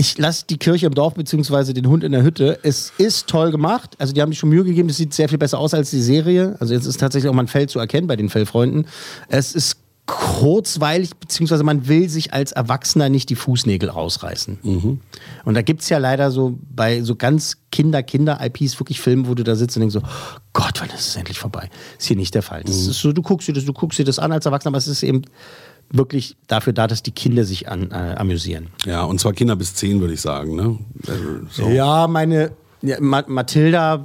ich 0.00 0.16
lasse 0.16 0.44
die 0.48 0.58
Kirche 0.58 0.86
im 0.86 0.94
Dorf 0.94 1.14
beziehungsweise 1.14 1.74
den 1.74 1.88
Hund 1.88 2.04
in 2.04 2.12
der 2.12 2.22
Hütte. 2.22 2.60
Es 2.62 2.92
ist 2.98 3.26
toll 3.26 3.50
gemacht. 3.50 3.96
Also 3.98 4.12
die 4.12 4.22
haben 4.22 4.30
sich 4.30 4.38
schon 4.38 4.48
Mühe 4.48 4.62
gegeben. 4.62 4.88
Es 4.88 4.96
sieht 4.96 5.12
sehr 5.12 5.28
viel 5.28 5.38
besser 5.38 5.58
aus 5.58 5.74
als 5.74 5.90
die 5.90 6.00
Serie. 6.00 6.54
Also 6.60 6.72
jetzt 6.72 6.86
ist 6.86 7.00
tatsächlich 7.00 7.28
auch 7.28 7.34
mal 7.34 7.42
ein 7.42 7.48
Fell 7.48 7.68
zu 7.68 7.80
erkennen 7.80 8.06
bei 8.06 8.14
den 8.14 8.28
Fellfreunden. 8.28 8.86
Es 9.28 9.56
ist 9.56 9.76
kurzweilig, 10.08 11.14
beziehungsweise 11.16 11.64
man 11.64 11.86
will 11.86 12.08
sich 12.08 12.32
als 12.32 12.52
Erwachsener 12.52 13.10
nicht 13.10 13.28
die 13.28 13.34
Fußnägel 13.36 13.90
rausreißen. 13.90 14.58
Und 15.44 15.54
da 15.54 15.60
gibt 15.60 15.82
es 15.82 15.90
ja 15.90 15.98
leider 15.98 16.30
so 16.30 16.58
bei 16.74 17.02
so 17.02 17.14
ganz 17.14 17.58
Kinder-Kinder-IPs 17.70 18.80
wirklich 18.80 19.02
Filme, 19.02 19.28
wo 19.28 19.34
du 19.34 19.44
da 19.44 19.54
sitzt 19.54 19.76
und 19.76 19.80
denkst 19.80 19.92
so, 19.92 20.02
Gott, 20.54 20.80
wann 20.80 20.88
ist 20.88 21.08
es 21.08 21.16
endlich 21.16 21.38
vorbei? 21.38 21.68
Ist 21.98 22.06
hier 22.06 22.16
nicht 22.16 22.34
der 22.34 22.42
Fall. 22.42 22.62
Ist 22.62 22.86
so, 22.86 23.12
du 23.12 23.20
guckst 23.20 23.48
dir 23.48 23.52
das, 23.52 23.66
du 23.66 23.74
guckst 23.74 23.98
dir 23.98 24.04
das 24.06 24.18
an 24.18 24.32
als 24.32 24.46
Erwachsener, 24.46 24.70
aber 24.70 24.78
es 24.78 24.88
ist 24.88 25.02
eben 25.02 25.22
wirklich 25.90 26.36
dafür 26.46 26.72
da, 26.72 26.86
dass 26.86 27.02
die 27.02 27.12
Kinder 27.12 27.44
sich 27.44 27.68
an, 27.68 27.90
äh, 27.90 28.14
amüsieren. 28.16 28.68
Ja, 28.86 29.04
und 29.04 29.20
zwar 29.20 29.34
Kinder 29.34 29.56
bis 29.56 29.74
10, 29.74 30.00
würde 30.00 30.14
ich 30.14 30.22
sagen. 30.22 30.56
Ne? 30.56 30.78
Also, 31.06 31.24
so. 31.50 31.68
Ja, 31.68 32.06
meine 32.08 32.52
ja, 32.82 32.96
Ma 33.00 33.24
Mathilda, 33.26 34.04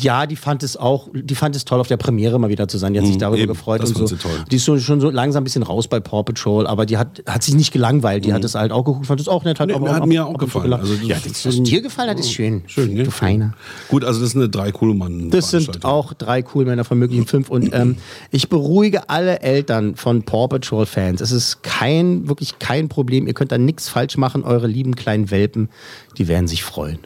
ja, 0.00 0.26
die 0.26 0.36
fand 0.36 0.62
es 0.62 0.76
auch, 0.76 1.08
die 1.14 1.34
fand 1.34 1.54
es 1.54 1.64
toll, 1.64 1.78
auf 1.80 1.86
der 1.88 1.96
Premiere 1.96 2.38
mal 2.38 2.48
wieder 2.50 2.66
zu 2.68 2.78
sein. 2.78 2.92
Die 2.94 2.98
hat 2.98 3.06
sich 3.06 3.14
Mhm, 3.16 3.20
darüber 3.20 3.38
eben, 3.38 3.48
gefreut 3.48 3.80
und 3.84 3.96
so. 4.08 4.16
Die 4.50 4.56
ist 4.56 4.64
so, 4.64 4.78
schon 4.78 5.00
so 5.00 5.10
langsam 5.10 5.42
ein 5.42 5.44
bisschen 5.44 5.62
raus 5.62 5.86
bei 5.88 6.00
Paw 6.00 6.22
Patrol, 6.24 6.66
aber 6.66 6.84
die 6.86 6.96
hat, 6.96 7.22
hat 7.26 7.42
sich 7.42 7.54
nicht 7.54 7.72
gelangweilt. 7.72 8.24
Die 8.24 8.32
hat 8.32 8.42
es 8.44 8.54
halt 8.54 8.72
auch 8.72 8.84
geguckt, 8.84 9.06
fand 9.06 9.20
es 9.20 9.28
auch 9.28 9.44
nett. 9.44 9.60
Hat 9.60 9.68
Nee, 9.68 9.74
aber 9.74 9.94
hat 9.94 10.02
ab- 10.02 10.08
mir 10.08 10.26
auch 10.26 10.36
gefallen. 10.38 10.72
Also 10.72 10.94
das- 10.94 11.06
ja, 11.06 11.16
das, 11.22 11.46
was 11.46 11.62
dir 11.62 11.80
gefallen 11.82 12.10
hat, 12.10 12.18
ist 12.18 12.32
schön. 12.32 12.62
Schön, 12.66 12.94
ne? 12.94 13.04
Du 13.04 13.10
Feiner. 13.10 13.54
Gut, 13.88 14.04
also 14.04 14.20
das 14.20 14.30
ist 14.30 14.36
eine 14.36 14.48
drei 14.48 14.72
coole 14.72 14.94
Mann. 14.94 15.30
Das 15.30 15.50
sind 15.50 15.84
auch 15.84 16.12
drei 16.12 16.44
cool 16.54 16.64
Männer 16.64 16.84
von 16.84 16.98
möglichen 16.98 17.26
fünf. 17.26 17.48
Und 17.50 17.72
ähm, 17.72 17.96
ich 18.30 18.48
beruhige 18.48 19.08
alle 19.10 19.40
Eltern 19.42 19.94
von 19.96 20.22
Paw 20.22 20.48
Patrol-Fans. 20.48 21.20
Es 21.20 21.30
ist 21.32 21.62
kein, 21.62 22.28
wirklich 22.28 22.58
kein 22.58 22.88
Problem. 22.88 23.26
Ihr 23.26 23.34
könnt 23.34 23.52
da 23.52 23.58
nichts 23.58 23.88
falsch 23.88 24.16
machen. 24.16 24.42
Eure 24.44 24.66
lieben 24.66 24.96
kleinen 24.96 25.30
Welpen, 25.30 25.68
die 26.16 26.26
werden 26.28 26.48
sich 26.48 26.64
freuen. 26.64 26.98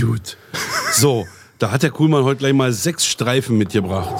Gut. 0.00 0.36
So, 0.92 1.24
da 1.62 1.70
hat 1.70 1.82
der 1.82 1.90
Kuhlmann 1.90 2.24
heute 2.24 2.38
gleich 2.40 2.52
mal 2.54 2.72
sechs 2.72 3.06
Streifen 3.06 3.56
mitgebracht. 3.56 4.14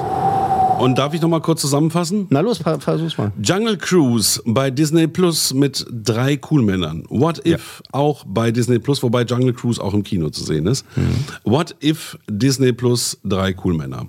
Und 0.81 0.97
darf 0.99 1.13
ich 1.15 1.21
noch 1.21 1.29
mal 1.29 1.41
kurz 1.41 1.61
zusammenfassen? 1.61 2.27
Na 2.31 2.41
los, 2.41 2.59
ver- 2.59 2.81
versuch's 2.81 3.17
mal. 3.19 3.31
Jungle 3.43 3.77
Cruise 3.77 4.41
bei 4.45 4.71
Disney 4.71 5.07
Plus 5.07 5.53
mit 5.55 5.85
drei 5.91 6.37
Coolmännern. 6.37 7.05
What 7.09 7.45
If 7.47 7.83
auch 7.93 8.25
bei 8.27 8.51
Disney 8.51 8.79
Plus, 8.79 9.03
wobei 9.03 9.23
Jungle 9.23 9.53
Cruise 9.53 9.81
auch 9.83 9.93
im 9.95 10.03
Kino 10.03 10.31
zu 10.31 10.43
sehen 10.45 10.67
ist. 10.67 10.85
What 11.45 11.77
If 11.83 12.17
Disney 12.29 12.73
Plus 12.73 13.19
drei 13.25 13.53
Coolmänner. 13.53 14.07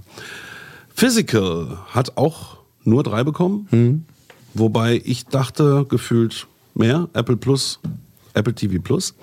Physical 0.95 1.77
hat 1.89 2.17
auch 2.17 2.57
nur 2.83 3.03
drei 3.03 3.23
bekommen, 3.23 4.05
wobei 4.53 5.01
ich 5.03 5.25
dachte 5.25 5.85
gefühlt 5.89 6.47
mehr. 6.75 7.07
Apple 7.13 7.37
Plus, 7.37 7.79
Apple 8.33 8.53
TV 8.53 8.81
Plus. 8.81 9.13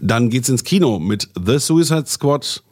Dann 0.00 0.30
geht's 0.30 0.48
ins 0.48 0.64
Kino 0.64 0.98
mit 0.98 1.28
The 1.42 1.58
Suicide 1.58 2.06
Squad 2.06 2.62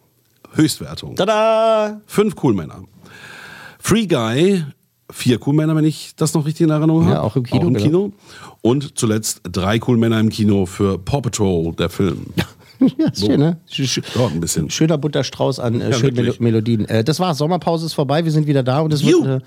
Höchstwertung. 0.57 1.17
Tada! 1.17 2.01
Fünf 2.07 2.35
Coolmänner. 2.37 2.83
Free 3.79 4.07
Guy, 4.07 4.65
vier 5.11 5.39
Coolmänner, 5.39 5.77
wenn 5.77 5.85
ich 5.85 6.15
das 6.17 6.35
noch 6.35 6.47
richtig 6.47 6.65
in 6.65 6.71
Erinnerung 6.71 7.05
habe. 7.05 7.15
Ja, 7.15 7.21
auch 7.21 7.37
im 7.37 7.45
Kino, 7.45 7.63
Auch 7.63 7.67
im 7.69 7.75
genau. 7.75 7.85
Kino. 7.85 8.13
Und 8.63 8.99
zuletzt 8.99 9.41
drei 9.45 9.79
Coolmänner 9.79 10.19
im 10.19 10.29
Kino 10.29 10.67
für 10.67 10.99
Paw 10.99 11.21
Patrol, 11.21 11.73
der 11.75 11.89
Film. 11.89 12.27
Ja, 12.99 13.07
ist 13.09 13.21
schön, 13.25 13.41
ne? 13.41 13.59
Sch- 13.71 14.03
Dort 14.15 14.33
ein 14.33 14.41
bisschen. 14.41 14.71
Schöner 14.71 14.99
bunter 14.99 15.25
Strauß 15.25 15.61
an 15.61 15.81
äh, 15.81 15.91
Ja, 15.91 15.97
schönen 15.97 16.15
Melo. 16.17 16.33
Melodien. 16.39 16.85
Äh, 16.89 17.05
das 17.05 17.21
war's. 17.21 17.39
Sommerpause 17.39 17.87
ist 17.87 17.95
vorbei. 17.95 18.25
Wir 18.25 18.33
sind 18.33 18.47
wieder 18.47 18.63
da 18.63 18.81
und 18.81 18.93
es 18.93 19.05
wird 19.05 19.23
eine, 19.23 19.43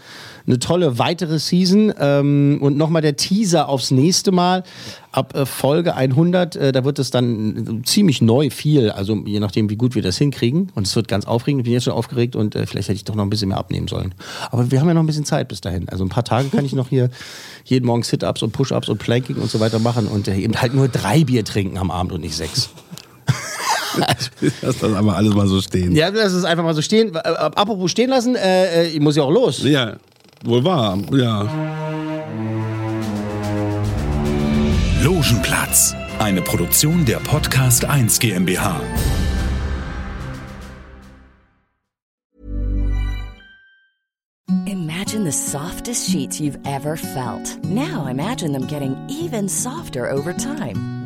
eine 0.48 0.60
tolle 0.60 0.98
weitere 1.00 1.40
Season. 1.40 1.94
Ähm, 2.00 2.58
und 2.62 2.78
nochmal 2.78 3.02
der 3.02 3.16
Teaser 3.16 3.70
aufs 3.70 3.92
nächste 3.92 4.32
Mal. 4.32 4.64
Ab 5.12 5.36
äh, 5.36 5.46
Folge 5.48 5.96
100, 5.96 6.56
äh, 6.56 6.72
da 6.72 6.86
wird 6.86 7.00
es 7.00 7.10
dann 7.10 7.80
äh, 7.82 7.84
ziemlich 7.84 8.22
neu 8.22 8.50
viel. 8.52 8.92
Also 8.92 9.16
je 9.26 9.40
nachdem, 9.40 9.70
wie 9.70 9.76
gut 9.76 9.96
wir 9.96 10.02
das 10.04 10.18
hinkriegen. 10.18 10.72
Und 10.76 10.86
es 10.88 10.96
wird 10.96 11.08
ganz 11.08 11.26
aufregend. 11.26 11.62
Ich 11.62 11.64
bin 11.66 11.74
jetzt 11.74 11.86
schon 11.86 11.94
aufgeregt 11.94 12.36
und 12.36 12.56
äh, 12.56 12.66
vielleicht 12.68 12.90
hätte 12.90 12.96
ich 12.98 13.06
doch 13.06 13.16
noch 13.16 13.24
ein 13.24 13.30
bisschen 13.30 13.50
mehr 13.50 13.58
abnehmen 13.58 13.88
sollen. 13.88 14.14
Aber 14.52 14.70
wir 14.72 14.80
haben 14.80 14.88
ja 14.88 14.94
noch 14.94 15.02
ein 15.04 15.08
bisschen 15.08 15.26
Zeit 15.26 15.48
bis 15.48 15.62
dahin. 15.62 15.90
Also 15.90 16.04
ein 16.06 16.10
paar 16.10 16.24
Tage 16.24 16.50
kann 16.50 16.64
ich 16.66 16.74
noch 16.74 16.90
hier 16.90 17.10
jeden 17.66 17.86
Morgen 17.86 18.04
Sit-Ups 18.04 18.44
und 18.44 18.52
Push-Ups 18.52 18.90
und 18.90 19.00
Planking 19.00 19.38
und 19.38 19.50
so 19.50 19.60
weiter 19.60 19.80
machen 19.80 20.08
und 20.08 20.28
äh, 20.28 20.36
eben 20.36 20.62
halt 20.62 20.74
nur 20.76 20.88
drei 20.88 21.24
Bier 21.24 21.44
trinken 21.44 21.78
am 21.80 21.90
Abend 21.92 22.12
und 22.12 22.22
nicht 22.22 22.36
sechs. 22.36 22.70
Lass 24.62 24.80
das 24.80 24.84
aber 24.84 25.16
alles 25.16 25.34
mal 25.34 25.48
so 25.48 25.62
stehen. 25.62 25.96
Ja, 25.96 26.10
lass 26.10 26.34
es 26.34 26.44
einfach 26.44 26.64
mal 26.64 26.74
so 26.74 26.82
stehen. 26.82 27.16
Äh, 27.16 27.20
apropos 27.20 27.92
stehen 27.92 28.10
lassen, 28.10 28.36
äh, 28.36 28.84
äh, 28.84 28.88
ich 28.88 29.00
muss 29.00 29.16
ja 29.16 29.24
auch 29.24 29.32
los. 29.32 29.64
Ja, 29.64 29.96
wohl 30.44 30.64
wahr. 30.64 30.98
Ja. 31.12 31.48
Logenplatz, 35.04 35.96
eine 36.20 36.42
Produktion 36.42 37.06
der 37.06 37.18
Podcast 37.18 37.86
1 37.86 38.20
GmbH. 38.20 38.82
Imagine 44.66 45.24
the 45.24 45.32
softest 45.32 46.10
sheets 46.10 46.40
you've 46.40 46.60
ever 46.66 46.96
felt. 46.96 47.58
Now 47.64 48.08
imagine 48.08 48.52
them 48.52 48.68
getting 48.68 48.96
even 49.10 49.50
softer 49.50 50.10
over 50.10 50.34
time. 50.34 50.99